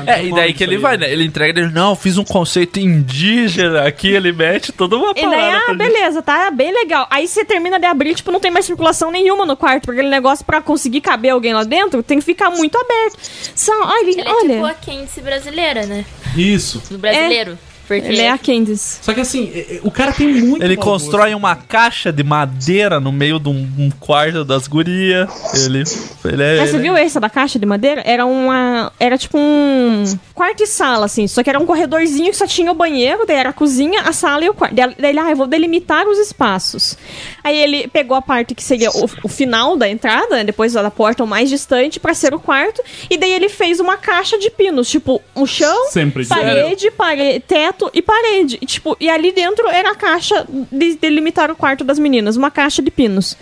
[0.08, 1.12] É, e daí que ele vai, né?
[1.12, 5.52] Ele entrega ele, não, fiz um conceito indígena aqui, ele mete toda uma E daí,
[5.52, 7.08] ah, beleza, tá bem legal.
[7.10, 10.10] Aí você termina de abrir, tipo, não tem mais circulação nenhuma no quarto, porque aquele
[10.10, 13.18] negócio pra conseguir caber alguém lá dentro tem que ficar muito aberto.
[13.56, 14.54] Só, olha, Ele é olha.
[14.54, 16.06] tipo a Candice brasileira, né?
[16.36, 16.82] Isso.
[16.90, 17.58] Do brasileiro.
[17.88, 19.00] Porque Ele é a Candice.
[19.02, 20.64] Só que assim, é- é- o cara tem muito.
[20.64, 25.30] Ele constrói uma caixa de madeira no meio de um, um quarto das gurias.
[25.54, 25.84] Ele,
[26.26, 26.58] ele é.
[26.60, 28.02] Mas você ele- viu essa da caixa de madeira?
[28.06, 28.92] Era uma.
[29.00, 30.04] Era tipo um
[30.34, 31.28] quarto e sala, assim.
[31.28, 34.14] Só que era um corredorzinho que só tinha o banheiro, daí era a cozinha, a
[34.14, 34.74] sala e o quarto.
[34.76, 36.98] Daí ele, ah, eu vou delimitar os espaços.
[37.44, 40.90] Aí ele pegou a parte que seria o, o final da entrada, né, depois da
[40.90, 42.82] porta o mais distante, pra ser o quarto.
[43.10, 47.40] E daí ele fez uma caixa de pinos, tipo, um chão, Sempre de parede, pare-
[47.74, 48.58] teto e parede.
[48.62, 52.52] E, tipo, e ali dentro era a caixa de delimitar o quarto das meninas, uma
[52.52, 53.38] caixa de pinos.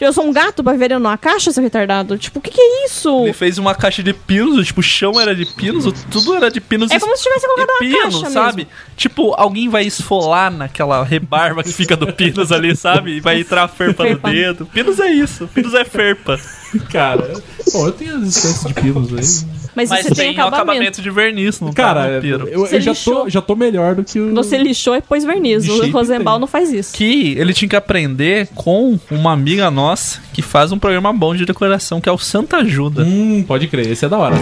[0.00, 2.16] Eu sou um gato pra ver uma caixa, seu retardado?
[2.16, 3.24] Tipo, o que, que é isso?
[3.24, 6.60] Ele fez uma caixa de pinos, tipo, o chão era de pinos, tudo era de
[6.60, 6.92] pinos.
[6.92, 8.56] É como se tivesse colocado uma pino, caixa sabe?
[8.58, 8.70] mesmo.
[8.96, 13.16] Tipo, alguém vai esfolar naquela rebarba que fica do pinos ali, sabe?
[13.16, 14.66] E vai entrar a ferpa no dedo.
[14.66, 16.38] Pinos é isso, pinos é ferpa.
[16.90, 17.34] Cara,
[17.72, 19.58] bom, eu tenho as espécies de pinos aí.
[19.74, 20.56] Mas, Mas você tem, tem acabamento.
[20.56, 23.22] acabamento de verniz, não Cara, tá eu, eu já, lixou.
[23.22, 24.34] tô, já tô melhor do que o.
[24.34, 25.62] Você lixou e pôs verniz.
[25.64, 26.92] De O Rosenbaum não faz isso.
[26.94, 31.44] Que ele tinha que aprender com uma amiga nossa que faz um programa bom de
[31.46, 33.04] decoração, que é o Santa Ajuda.
[33.04, 34.36] Hum, pode crer, esse é da hora.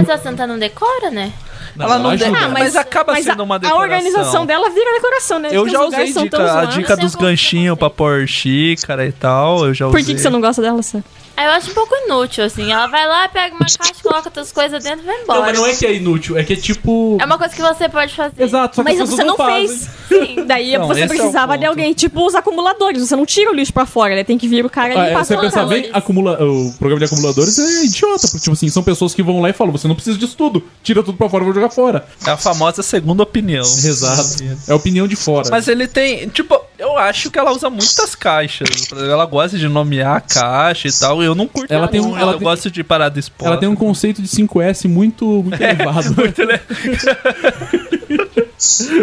[0.00, 1.32] Mas a Santa não decora, né?
[1.78, 2.30] ela não ajuda.
[2.30, 3.82] de- Ah, mas, acaba mas sendo a, uma a decoração.
[3.82, 5.48] organização dela vira decoração, né?
[5.52, 9.66] Eu Porque já usei dica, a dica dos ganchinhos pra pôr xícara e tal.
[9.66, 11.02] Eu já Por que, que você não gosta dela, Sam?
[11.44, 12.70] Eu acho um pouco inútil, assim.
[12.72, 15.38] Ela vai lá, pega uma caixa, coloca outras coisas dentro e vai embora.
[15.40, 17.16] Não, mas não é que é inútil, é que é tipo.
[17.20, 18.42] É uma coisa que você pode fazer.
[18.42, 19.68] Exato, só que Mas as você pessoas não fazem.
[19.68, 19.88] fez.
[20.08, 21.68] Sim, daí Não, você esse é o precisava de ponto.
[21.70, 23.00] alguém, tipo os acumuladores.
[23.08, 24.24] Você não tira o lixo pra fora, né?
[24.24, 26.72] Tem que vir o cara Ah, ali é, e você passar pensar bem, acumula, o
[26.78, 29.72] programa de acumuladores é idiota, porque, tipo assim, são pessoas que vão lá e falam:
[29.72, 32.06] você não precisa disso tudo, tira tudo pra fora, eu vou jogar fora.
[32.26, 33.62] É a famosa segunda opinião.
[33.64, 34.42] Exato.
[34.68, 35.48] É a opinião de fora.
[35.50, 38.68] Mas ele tem, tipo, eu acho que ela usa muitas caixas.
[38.92, 41.22] Ela gosta de nomear a caixa e tal.
[41.22, 43.52] Eu não curto Ela tem um- muito, ela tem- gosto de parada exposta.
[43.52, 46.14] Ela tem um conceito de 5S muito, muito elevado.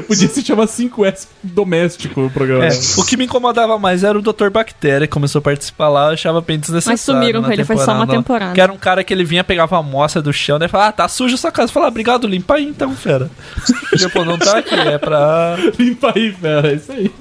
[0.07, 2.65] Podia se chamar 5S doméstico o programa.
[2.65, 4.49] É, o que me incomodava mais era o Dr.
[4.51, 6.93] Bactéria, que começou a participar lá, eu achava bem desnecessário.
[6.93, 8.53] Mas sumiram com ele, foi só uma temporada.
[8.53, 10.93] Que era um cara que ele vinha, pegava a amostra do chão, daí falava, ah,
[10.93, 11.71] tá suja essa casa.
[11.71, 13.29] Falava, ah, obrigado, limpa aí então, fera.
[13.97, 15.55] tipo, não tá aqui, é pra...
[15.79, 17.11] limpa aí, fera, é isso aí.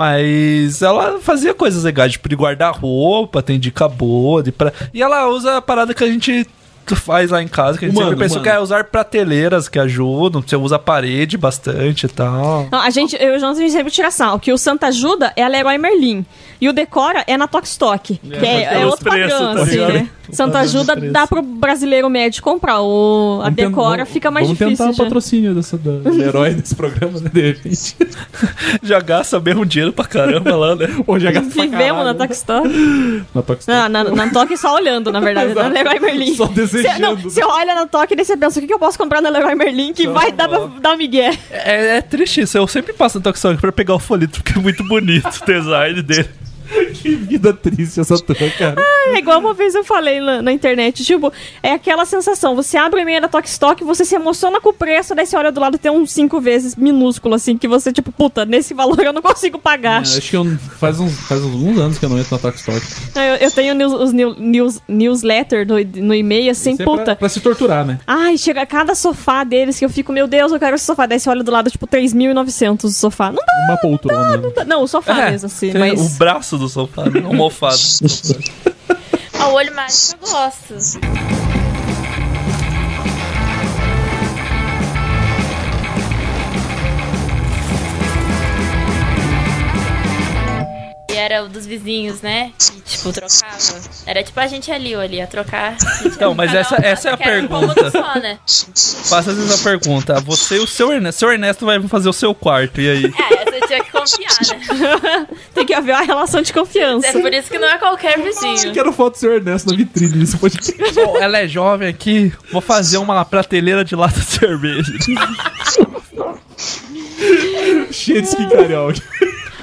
[0.00, 4.72] Mas ela fazia coisas legais, tipo, de guardar roupa, tem dica boa, de pra...
[4.94, 6.46] E ela usa a parada que a gente
[6.96, 8.50] faz lá em casa, que a gente Humano, sempre pensou humano.
[8.52, 12.68] que é usar prateleiras que ajudam, você usa a parede bastante e tal.
[12.70, 14.38] Não, a gente, eu e o Jonas, a gente sempre tira sal.
[14.40, 16.24] Que o Santa Ajuda é a Leroy Merlin.
[16.60, 18.18] E o Decora é na Tokstok.
[18.18, 20.08] Que é, é outro preços, padrão, tá assim, né?
[20.30, 22.82] Santa Ajuda dá pro brasileiro médio comprar.
[22.82, 24.86] O, a Vamos Decora vamos- fica mais vamos difícil.
[24.86, 27.30] tentar o patrocínio dessa, da, do herói desse programa, né?
[27.32, 27.96] De repente.
[28.82, 30.86] Já gasta mesmo dinheiro pra caramba lá, né?
[31.04, 32.14] Pô, já gasta pra Vivemos na.
[32.14, 32.68] Tokstok.
[33.34, 33.70] Na Tokstok.
[33.76, 35.54] Não, na, na Toque só olhando, na verdade.
[35.54, 35.66] na.
[35.68, 36.34] Leroy Merlin.
[36.34, 37.00] Só desejando.
[37.00, 39.28] não, você olha na Toque e você pensa, o que, que eu posso comprar na
[39.28, 41.38] Leroy Merlin que vai dar, pra, dar um migué?
[41.50, 44.62] É, é triste isso, eu sempre passo no Tokstok pra pegar o folheto, porque é
[44.62, 46.28] muito bonito o design dele.
[47.00, 48.76] Que vida triste essa tua, cara.
[49.06, 51.32] É igual uma vez eu falei na, na internet, tipo,
[51.62, 55.14] é aquela sensação, você abre o e-mail da Tokstok, você se emociona com o preço,
[55.14, 58.12] daí você olha do lado e tem um cinco vezes minúsculo, assim, que você, tipo,
[58.12, 59.98] puta, nesse valor eu não consigo pagar.
[60.02, 60.44] É, acho que eu,
[60.78, 62.80] faz, uns, faz uns anos que eu não entro na Tokstok.
[63.16, 65.74] Eu, eu tenho news, os new- news, newsletter no,
[66.06, 67.04] no e-mail, assim, Isso é puta.
[67.04, 67.98] Pra, pra se torturar, né?
[68.06, 71.06] Ai, chega cada sofá deles que eu fico, meu Deus, eu quero esse sofá.
[71.06, 73.28] Daí você olha do lado, tipo, 3.900 o sofá.
[73.32, 74.36] Não dá, Uma poltrona.
[74.36, 74.64] não dá.
[74.64, 76.14] Não, o sofá mesmo, assim, mas...
[76.14, 77.20] O braço do sofá, né?
[77.24, 77.76] almofado.
[79.38, 81.00] Ah, o olho mágico eu gosto.
[91.20, 92.52] Era o dos vizinhos, né?
[92.58, 93.80] Que, tipo, trocava.
[94.06, 95.76] Era tipo a gente ali, ali, ia trocar.
[96.04, 97.90] Então, mas essa, essa é a um pergunta.
[97.90, 98.38] só, né?
[99.08, 100.20] Faça essa pergunta.
[100.20, 101.20] Você e o seu Ernesto.
[101.20, 103.04] Seu Ernesto vai fazer o seu quarto, e aí?
[103.04, 105.26] É, você tinha que confiar, né?
[105.54, 107.08] Tem que haver uma relação de confiança.
[107.08, 108.72] É por isso que não é qualquer vizinho.
[108.72, 110.92] Quero foto do seu Ernesto na vitrine desse podcast.
[110.94, 114.92] Bom, ela é jovem aqui, vou fazer uma prateleira de lata de cerveja.
[117.90, 118.92] Cheio de esquincalhão.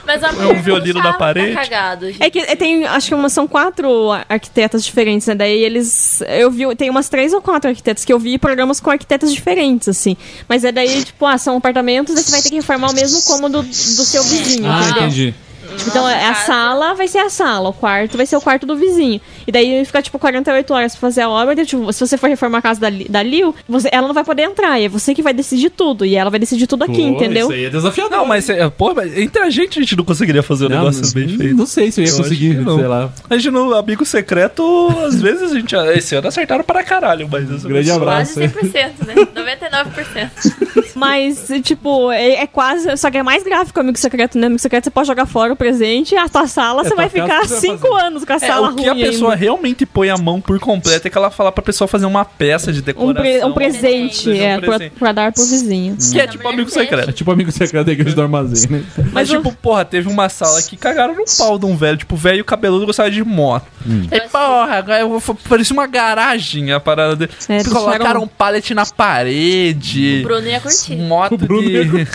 [0.07, 1.53] Mas a É um violino tá- na parede?
[1.53, 2.07] Tá cagado.
[2.17, 5.35] É que tem, acho que uma, são quatro arquitetas diferentes, né?
[5.35, 6.23] Daí eles.
[6.29, 9.89] Eu vi, tem umas três ou quatro arquitetas que eu vi programas com arquitetas diferentes,
[9.89, 10.15] assim.
[10.47, 13.61] Mas é daí, tipo, ah, são apartamentos, você vai ter que reformar o mesmo cômodo
[13.61, 13.69] do
[14.05, 14.65] seu vizinho.
[14.65, 15.03] Ah, entendeu?
[15.03, 15.35] entendi.
[15.75, 18.65] Tipo, então, é a sala vai ser a sala, o quarto vai ser o quarto
[18.65, 19.19] do vizinho.
[19.45, 21.65] E daí fica, tipo, 48 horas pra fazer a obra.
[21.65, 24.43] tipo, se você for reformar a casa da, da Lil, você, ela não vai poder
[24.43, 24.79] entrar.
[24.79, 26.05] E é você que vai decidir tudo.
[26.05, 27.47] E ela vai decidir tudo aqui, Pô, entendeu?
[27.47, 28.17] Isso aí é desafiador.
[28.17, 30.77] Não, mas, é, pô, mas entre a gente, a gente não conseguiria fazer o Não,
[30.79, 31.55] negócio não- bem feito.
[31.55, 32.77] Não sei se eu ia Eu conseguir, não.
[32.77, 33.09] sei lá.
[33.29, 35.75] A gente no amigo secreto, às vezes a gente.
[35.95, 37.49] Esse ano acertaram para caralho, mas.
[37.51, 38.33] essa Grande abraço.
[38.35, 39.15] Quase 100%, né?
[39.35, 40.95] 99%.
[40.95, 42.95] Mas, tipo, é, é quase.
[42.97, 44.47] Só que é mais que o amigo secreto, né?
[44.47, 47.53] Amigo secreto você pode jogar fora presente, a tua sala, É, você vai ficar você
[47.53, 49.43] vai cinco anos com a É, sala o que a ruim pessoa ainda.
[49.43, 52.71] realmente põe a mão por completo é que ela fala pra pessoa fazer uma peça
[52.71, 53.13] de Um, decoração.
[53.21, 54.95] pre- um presente, Um é, pra, presente.
[54.99, 55.97] pra dar pro vizinho.
[56.11, 57.09] Que é tipo amigo secreto.
[57.09, 58.83] É tipo amigo secreto da igreja do armazém, né?
[59.11, 61.97] Mas, tipo, porra, teve uma sala que cagaram no pau de um velho.
[61.97, 63.65] Tipo, velho cabeludo gostava de moto.
[64.11, 67.31] E, porra, agora eu vou, parecia uma garagem a parada dele.
[67.49, 70.19] É, Colocaram deixaram- um pallet na parede.
[70.21, 70.95] O Bruno ia curtir.
[70.97, 72.07] Moto de.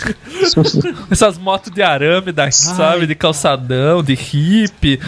[1.11, 3.05] Essas motos de arame, da, sabe?
[3.07, 4.99] De calçadão, de hippie,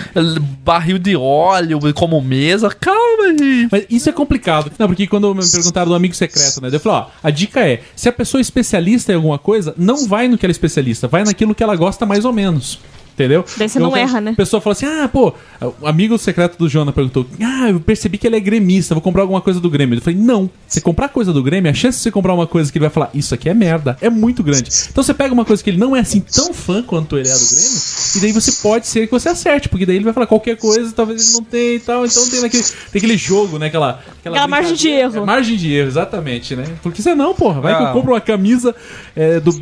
[0.63, 2.69] barril de óleo como mesa.
[2.69, 3.69] Calma, gente.
[3.71, 4.71] Mas isso é complicado.
[4.77, 6.69] Não, porque quando me perguntaram do amigo secreto, né?
[6.71, 10.07] Eu falei, ó, a dica é: se a pessoa é especialista em alguma coisa, não
[10.07, 12.79] vai no que ela é especialista, vai naquilo que ela gosta mais ou menos.
[13.15, 13.45] Entendeu?
[13.57, 14.31] Daí você Então, não erra, né?
[14.31, 15.33] A pessoa fala assim: ah, pô,
[15.79, 19.21] o amigo secreto do Jona perguntou: ah, eu percebi que ele é gremista, vou comprar
[19.21, 19.97] alguma coisa do Grêmio.
[19.97, 22.69] Eu falei: não, você comprar coisa do Grêmio, a chance de você comprar uma coisa
[22.69, 24.69] que ele vai falar, isso aqui é merda, é muito grande.
[24.91, 27.33] Então você pega uma coisa que ele não é assim tão fã quanto ele é
[27.33, 27.79] do Grêmio,
[28.17, 30.91] e daí você pode ser que você acerte, porque daí ele vai falar qualquer coisa,
[30.91, 32.05] talvez ele não tenha e tal.
[32.05, 33.67] Então tem aquele, tem aquele jogo, né?
[33.67, 35.17] Aquela, Aquela margem de erro.
[35.19, 36.65] É, margem de erro, exatamente, né?
[36.83, 37.93] Porque senão, porra, vai que eu Ah.
[37.93, 38.75] compro uma camisa
[39.15, 39.53] é, do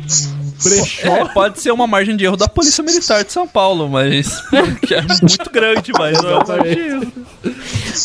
[0.62, 1.08] brechó.
[1.08, 4.42] É, pode ser uma margem de erro da Polícia Militar de São Paulo, mas.
[4.86, 7.54] que é muito grande, mas não é.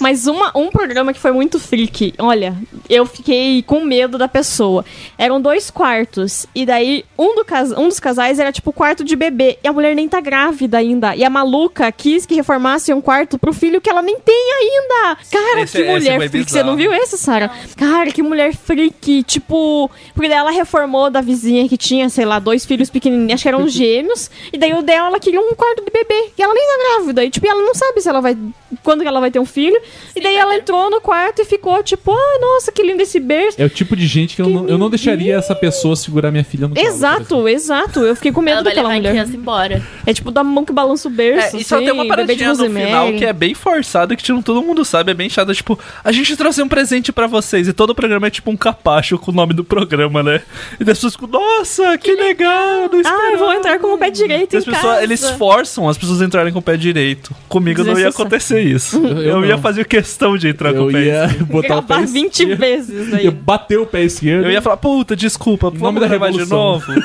[0.02, 2.56] Mas uma, um programa que foi muito freak, olha,
[2.90, 4.86] eu fiquei com medo da pessoa.
[5.18, 9.16] Eram dois quartos, e daí um, do cas um dos casais era tipo quarto de
[9.16, 11.16] bebê, e a mulher nem tá grávida ainda.
[11.16, 15.18] E a maluca quis que reformasse um quarto pro filho que ela nem tem ainda.
[15.32, 16.50] Cara, Esse- que esse mulher freak.
[16.52, 16.78] Você não bizarro.
[16.78, 17.52] viu esse, Sara?
[17.76, 19.24] Cara, que mulher freak.
[19.24, 23.44] Tipo, porque daí ela reformou da vizinha que tinha, sei lá, dois filhos pequenininhos, acho
[23.44, 26.54] que eram gêmeos, e daí o dela ela queria um quarto de bebê, e ela
[26.54, 27.26] nem tá grávida.
[27.26, 28.38] E tipo, ela não sabe se ela vai.
[28.84, 29.80] Quando que ela vai ter um filho.
[30.16, 33.62] e daí ela entrou no quarto e ficou tipo, ah, nossa, que lindo esse berço.
[33.62, 36.44] É o tipo de gente que eu não, eu não deixaria essa pessoa segurar minha
[36.44, 36.88] filha no colo.
[36.88, 38.00] Exato, exato.
[38.02, 39.10] Eu fiquei com medo Ela vai daquela mulher.
[39.12, 39.82] criança embora.
[40.06, 41.56] É tipo da mão que balança o berço.
[41.58, 44.24] É, e só assim, tem uma de paradinha no final que é bem forçada, que
[44.24, 45.54] tipo, todo mundo sabe, é bem chata.
[45.54, 47.68] Tipo, a gente trouxe um presente pra vocês.
[47.68, 50.42] E todo o programa é tipo um capacho com o nome do programa, né?
[50.80, 52.90] E as pessoas ficam, nossa, que legal!
[52.92, 55.04] Não Ah, eu vou entrar com o pé direito E as pessoas, casa.
[55.04, 57.36] eles forçam as pessoas a entrarem com o pé direito.
[57.48, 58.26] Comigo não ia Desnecessário.
[58.60, 58.98] Acontecer isso.
[58.98, 61.46] Eu- Eu, eu ia fazer questão de entrar com Eu o pé ia esquerdo.
[61.46, 62.60] botar o pé Gravar 20 esquerdo.
[62.60, 63.32] vezes Eu aí.
[63.32, 64.46] bater o pé esquerdo.
[64.46, 66.82] Eu ia falar, puta, desculpa, nome vamos da gravar de revolução.
[66.90, 67.02] novo.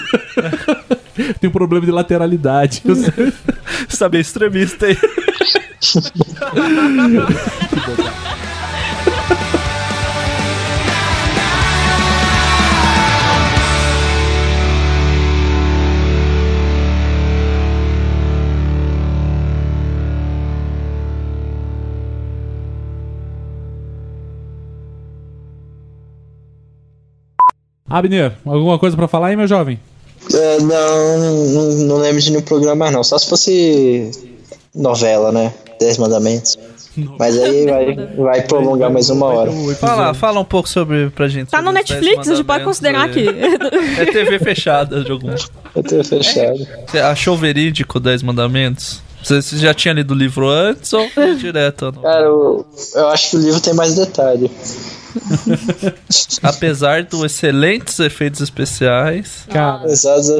[1.40, 2.82] Tem um problema de lateralidade.
[3.88, 4.98] Saber extremista aí.
[27.94, 29.78] Abner, alguma coisa pra falar aí, meu jovem?
[30.32, 33.04] É, não, não, não lembro de nenhum programa não.
[33.04, 34.10] Só se fosse
[34.74, 35.52] novela, né?
[35.78, 36.58] Dez mandamentos.
[37.18, 39.52] Mas aí vai, vai prolongar mais uma hora.
[39.78, 41.50] Fala, fala um pouco sobre pra gente.
[41.50, 43.12] Tá no Netflix, Dez a gente pode Mandamentos considerar aí.
[43.12, 44.00] que.
[44.00, 45.32] É TV fechada de algum.
[45.74, 46.66] Eu tenho fechado.
[46.88, 49.02] Você achou verídico Dez Mandamentos?
[49.22, 51.92] Você você já tinha lido o livro antes ou foi direto?
[52.02, 54.50] Cara, eu, eu acho que o livro tem mais detalhe.
[56.42, 59.46] Apesar dos excelentes efeitos especiais.
[59.50, 59.82] Cara,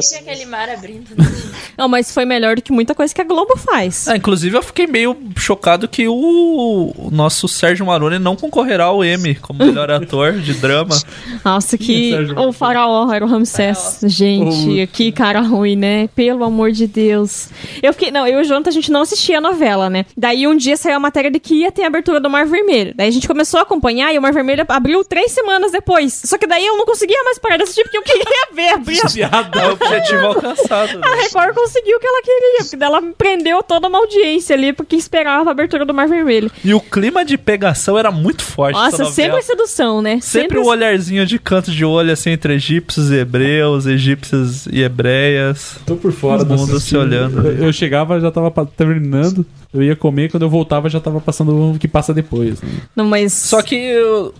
[0.09, 1.07] Tinha aquele mar abrindo.
[1.77, 4.07] Não, mas foi melhor do que muita coisa que a Globo faz.
[4.07, 9.03] Ah, inclusive eu fiquei meio chocado que o, o nosso Sérgio Maroni não concorrerá ao
[9.03, 10.97] Emmy como melhor ator de drama.
[11.43, 12.11] Nossa, que.
[12.11, 13.99] Sérgio O faraó era o Ramsés.
[14.03, 16.07] Gente, O- que cara ruim, né?
[16.15, 17.49] Pelo amor de Deus.
[17.83, 18.11] Eu fiquei.
[18.11, 20.05] Não, eu e o Jonathan, a gente não assistia a novela, né?
[20.15, 22.93] Daí um dia saiu a matéria de que ia ter a abertura do Mar Vermelho.
[22.95, 26.13] Daí a gente começou a acompanhar e o Mar Vermelho abriu três semanas depois.
[26.25, 28.99] Só que daí eu não conseguia mais parar de assistir porque eu queria ver abrir.
[28.99, 30.99] O objetivo alcançado.
[30.99, 31.07] né?
[31.07, 34.95] A Record conseguiu o que ela queria, porque ela prendeu toda uma audiência ali, porque
[34.95, 36.51] esperava a abertura do Mar Vermelho.
[36.63, 38.75] E o clima de pegação era muito forte.
[38.75, 40.19] Nossa, sempre sedução, né?
[40.21, 45.77] Sempre o olharzinho de canto de olho, assim, entre egípcios e hebreus, egípcias e hebreias.
[45.85, 47.47] Tô por fora Todo do mundo se olhando.
[47.47, 49.45] Eu, eu chegava, já tava terminando.
[49.75, 52.61] Eu ia comer, quando eu voltava já tava passando o que passa depois.
[52.61, 52.69] Né?
[52.95, 53.33] Não, mas.
[53.33, 54.33] Só que eu-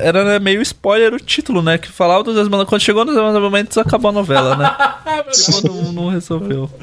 [0.00, 1.78] era né, meio spoiler o título, né?
[1.78, 2.68] Que falava dos desmandamentos.
[2.70, 4.70] Quando chegou nos desmandamentos, acabou a novela, né?
[5.64, 6.68] não, não resolveu.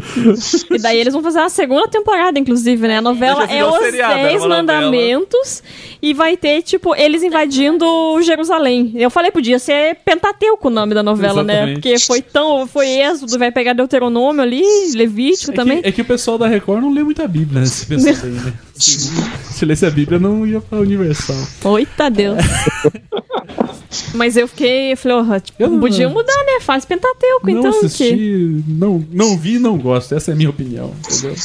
[0.71, 2.97] E daí eles vão fazer uma segunda temporada, inclusive, né?
[2.97, 4.63] A novela é Os seriado, Dez uma novela.
[4.81, 5.63] Mandamentos
[6.01, 7.85] e vai ter, tipo, eles invadindo
[8.21, 8.91] Jerusalém.
[8.95, 11.53] Eu falei, podia ser Pentateuco o nome da novela, né?
[11.53, 11.75] Exatamente.
[11.81, 12.67] Porque foi tão.
[12.67, 15.81] Foi Êxodo, vai pegar Deuteronômio ali, Levítico É também.
[15.81, 17.67] que, é que o pessoal da Record não lê muita Bíblia, né?
[17.89, 18.53] Aí, né?
[18.75, 19.11] Se,
[19.53, 21.35] se lesse a Bíblia, não ia pra Universal.
[21.65, 22.37] Oita Deus.
[24.13, 26.59] Mas eu fiquei, eu falei, oh, tipo, não- podia mudar, né?
[26.61, 27.71] Faz Pentateuco, não então.
[27.71, 28.63] assisti, Que...
[28.67, 30.13] não, não vi não gosto.
[30.15, 31.35] Essa é a minha opinião, entendeu?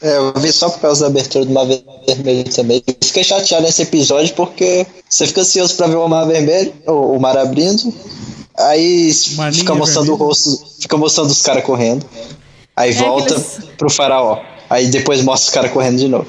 [0.00, 1.66] É, eu vi só por causa da abertura do Mar
[2.06, 2.82] Vermelho também.
[2.86, 7.16] Eu fiquei chateado nesse episódio porque você fica ansioso pra ver o Mar Vermelho, o,
[7.16, 7.92] o mar abrindo.
[8.56, 9.12] Aí
[9.52, 10.50] fica mostrando o rosto,
[10.80, 12.04] fica mostrando os caras correndo.
[12.76, 14.38] Aí volta aqueles- pro faraó.
[14.68, 16.26] Aí depois mostra os caras correndo de novo.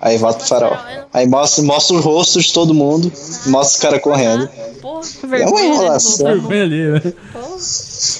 [0.00, 0.76] Aí volta pro faraó.
[1.12, 3.12] Aí mostra, mostra os rostos de todo mundo,
[3.46, 4.48] mostra os caras correndo.
[5.32, 6.26] É uma enrolação.
[6.26, 7.12] Vermelho ali, né?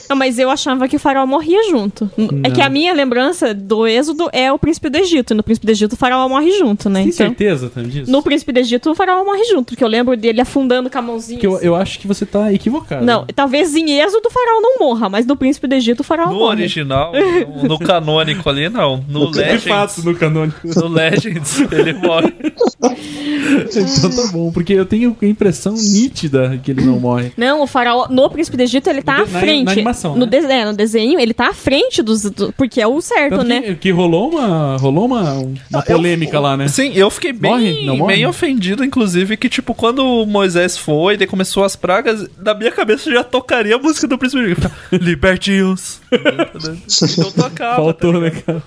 [0.09, 2.11] Não, mas eu achava que o faraó morria junto.
[2.45, 5.33] É que a minha lembrança do Êxodo é o príncipe do Egito.
[5.33, 7.01] E no príncipe do Egito o faraó morre junto, né?
[7.01, 8.11] Tem Então, certeza também disso?
[8.11, 11.03] no príncipe do Egito o faraó morre junto, porque eu lembro dele afundando com a
[11.03, 11.39] mãozinha.
[11.41, 13.05] Que eu, eu acho que você tá equivocado.
[13.05, 16.29] Não, talvez em Êxodo o faraó não morra, mas no príncipe do Egito o faraó
[16.31, 16.57] No morre.
[16.63, 17.13] original,
[17.63, 19.05] no, no canônico ali, não.
[19.09, 19.65] No De Legends.
[19.65, 20.61] fato, no canônico.
[20.77, 22.33] No Legends, ele morre.
[23.77, 27.33] então tá bom, porque eu tenho a impressão nítida que ele não morre.
[27.37, 29.72] Não, o faraó no príncipe do Egito ele tá No à de- na- frente.
[29.75, 30.41] Na animação, no, né?
[30.41, 32.23] de- é, no desenho ele tá à frente dos.
[32.23, 33.61] do- porque é o certo, Tanto né?
[33.63, 35.33] que, que rolou uma, rolou uma,
[35.71, 36.69] uma polêmica lá, né?
[36.69, 37.87] Sim, eu fiquei bem, Morre?
[37.87, 38.15] Não morre?
[38.15, 42.71] bem ofendido, inclusive, que, tipo, quando o Moisés foi, daí começou as pragas, na minha
[42.73, 44.71] cabeça já tocaria a música do Príncipe Egito.
[44.93, 46.01] Libertinhos.
[46.13, 47.77] então tocava.
[47.77, 48.63] Faltou, né, cara?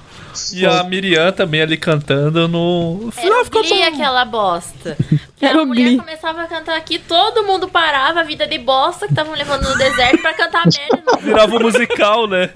[0.54, 3.10] E a Miriam também ali cantando no.
[3.16, 4.98] Era o Glee aquela bosta.
[5.36, 5.98] Porque Era a mulher Glee.
[5.98, 9.78] começava a cantar aqui, todo mundo parava a vida de bosta que estavam levando no
[9.78, 10.95] deserto pra cantar merda.
[11.22, 12.52] Virava um musical, né?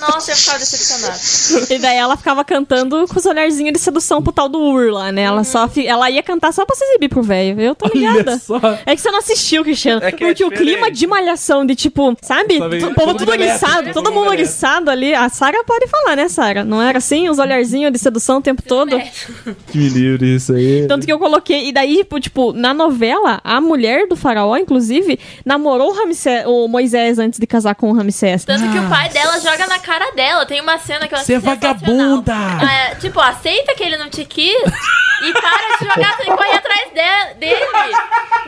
[0.00, 1.18] Nossa, eu ficava decepcionada.
[1.74, 5.10] E daí ela ficava cantando com os olharzinhos de sedução pro tal do Ur lá,
[5.12, 5.22] né?
[5.22, 7.60] Ela só fi- ela ia cantar só pra se exibir pro velho.
[7.60, 8.40] Eu tô ligada.
[8.86, 10.02] É que você não assistiu, Cristiano.
[10.04, 10.72] É que é porque o diferente.
[10.76, 12.58] clima de malhação, de tipo, sabe?
[12.58, 15.14] Sabe, O povo todo tudo é oriçado, todo mundo é oriçado ali.
[15.14, 16.64] A Sara pode falar, né, Sara?
[16.64, 17.28] Não era assim?
[17.28, 18.98] Os olharzinhos de sedução o tempo todo?
[19.70, 20.86] Que livre isso aí.
[20.86, 21.68] Tanto que eu coloquei.
[21.68, 27.18] E daí, tipo, tipo, na novela, a mulher do faraó, inclusive, namorou o, o Moisés
[27.18, 28.44] antes de casar com o Ramsés.
[28.44, 30.44] Tanto que o pai dela joga na cara dela.
[30.46, 32.34] Tem uma cena que eu Você é vagabunda!
[32.62, 34.54] É, tipo, aceita que ele não te quis
[35.22, 37.60] e para de jogar e corre atrás de- dele.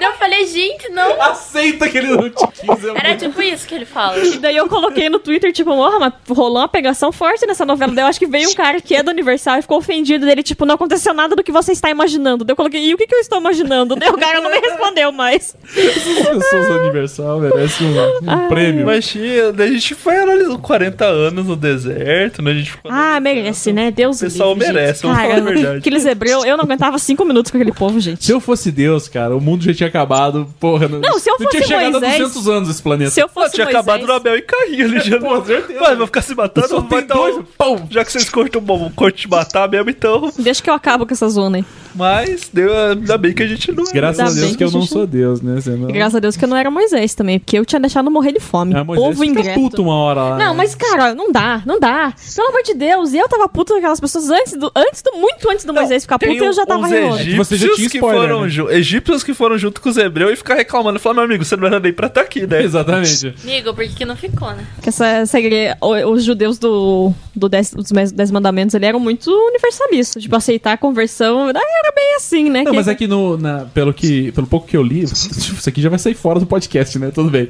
[0.00, 1.20] Eu falei, gente, não.
[1.20, 2.84] Aceita que ele não te quis.
[2.84, 4.16] é Era muito- tipo isso que ele fala.
[4.18, 7.92] E daí eu coloquei no Twitter, tipo, porra, mas rolou uma pegação forte nessa novela.
[7.92, 10.42] Daí eu acho que veio um cara que é do Universal e ficou ofendido dele,
[10.42, 12.44] tipo, não aconteceu nada do que você está imaginando.
[12.44, 13.96] Daí eu coloquei, e o que, que eu estou imaginando?
[13.96, 15.54] Daí o cara não me respondeu mais.
[15.64, 18.86] As pessoas do Universal merecem um, um prêmio.
[18.86, 19.09] Mas
[19.54, 22.50] daí a gente foi analisando 40 anos no deserto, né?
[22.50, 22.90] A gente ficou.
[22.90, 23.90] Ah, merece, né?
[23.90, 24.74] Deus O pessoal livre, gente.
[24.74, 25.78] merece, vamos Cara, falar a verdade.
[25.78, 28.24] Aqueles hebreus, eu não aguentava cinco minutos com aquele povo, gente.
[28.24, 30.46] Se eu fosse Deus, cara, o mundo já tinha acabado.
[30.60, 33.10] Porra, Não, se eu não tinha fosse chegado Moisés- a 200 anos esse planeta.
[33.10, 35.18] Se eu fosse tinha Moisés- acabado no Abel e Caim ali já.
[35.18, 35.78] Pô, certeza.
[35.80, 38.60] Vai, vai ficar se matando, Só vai tem dar dois, um- Já que vocês cortam
[38.60, 40.30] bom, corte matar mesmo, então.
[40.38, 41.64] Deixa que eu acabo com essa zona aí.
[41.94, 43.92] Mas deu, ainda bem que a gente não é.
[43.92, 45.60] Graças a Deus que eu que a não gente sou Deus, né?
[45.60, 45.88] Senão...
[45.90, 48.32] E graças a Deus que eu não era Moisés também, porque eu tinha deixado morrer
[48.32, 48.74] de fome.
[48.74, 49.54] Ah, Moisés povo fica ingreto.
[49.60, 50.38] puto uma hora lá.
[50.38, 50.54] Não, né?
[50.56, 52.12] mas cara, não dá, não dá.
[52.34, 55.12] Pelo amor de Deus, e eu tava puto com aquelas pessoas antes do, antes do
[55.12, 57.22] muito antes do Moisés ficar puto, Tem eu já tava uns revolta.
[57.22, 58.76] egípcios Você já tinha que spoiler, foram né?
[58.76, 60.98] egípcios que foram junto com os hebreus e ficar reclamando.
[60.98, 62.62] Falar, meu amigo, você não era nem pra estar aqui, né?
[62.64, 63.34] Exatamente.
[63.42, 64.64] Amigo, por que que não ficou, né?
[64.82, 69.00] Que essa, essa igreja, os judeus do, do dez, dos Dez- Dez mandamentos, eles eram
[69.00, 70.22] muito universalistas.
[70.22, 71.48] Tipo, aceitar a conversão.
[71.48, 72.62] Ah, era bem assim, né?
[72.62, 75.68] Não, Que- mas é que no, na- pelo, que, pelo pouco que eu li, isso
[75.68, 77.10] aqui já vai sair fora do podcast, né?
[77.14, 77.48] Tudo bem.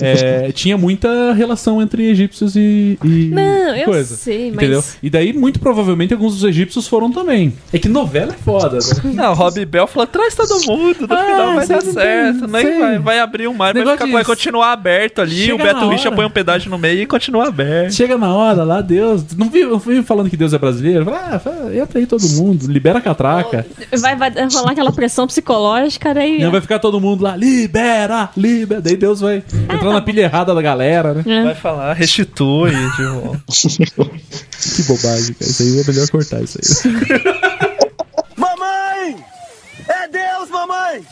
[0.00, 4.16] É, tinha muita relação entre egípcios e, e Não, eu coisa.
[4.16, 4.84] sei, mas- Entendeu?
[5.02, 7.52] E daí, muito provavelmente, alguns dos egípcios foram também.
[7.72, 9.12] É que novela é foda, né?
[9.14, 12.46] Não, Rob Bell falou: traz todo mundo, no Ah, final vai dar certo.
[12.48, 12.78] Nem sei.
[12.78, 15.36] vai, vai abrir um mar, vai, ficar- vai continuar aberto ali.
[15.36, 17.92] Chega o Beto Richa põe um pedágio no meio e continua aberto.
[17.94, 19.24] Chega na hora lá, Deus.
[19.36, 21.04] Não vi, não vi falando que Deus é brasileiro?
[21.04, 23.66] Fala, ah, fala, entra aí todo mundo, libera a catraca.
[24.00, 26.40] Vai, vai rolar aquela pressão psicológica, daí.
[26.40, 28.80] Não vai ficar todo mundo lá, libera, libera.
[28.80, 31.22] Daí Deus vai entrar na pilha errada da galera, né?
[31.26, 31.44] É.
[31.44, 33.42] Vai falar, restitui de volta.
[33.46, 35.50] Que bobagem, cara.
[35.50, 36.92] Isso aí é melhor cortar isso aí.
[38.36, 39.16] Mamãe!
[39.88, 41.04] É Deus, mamãe!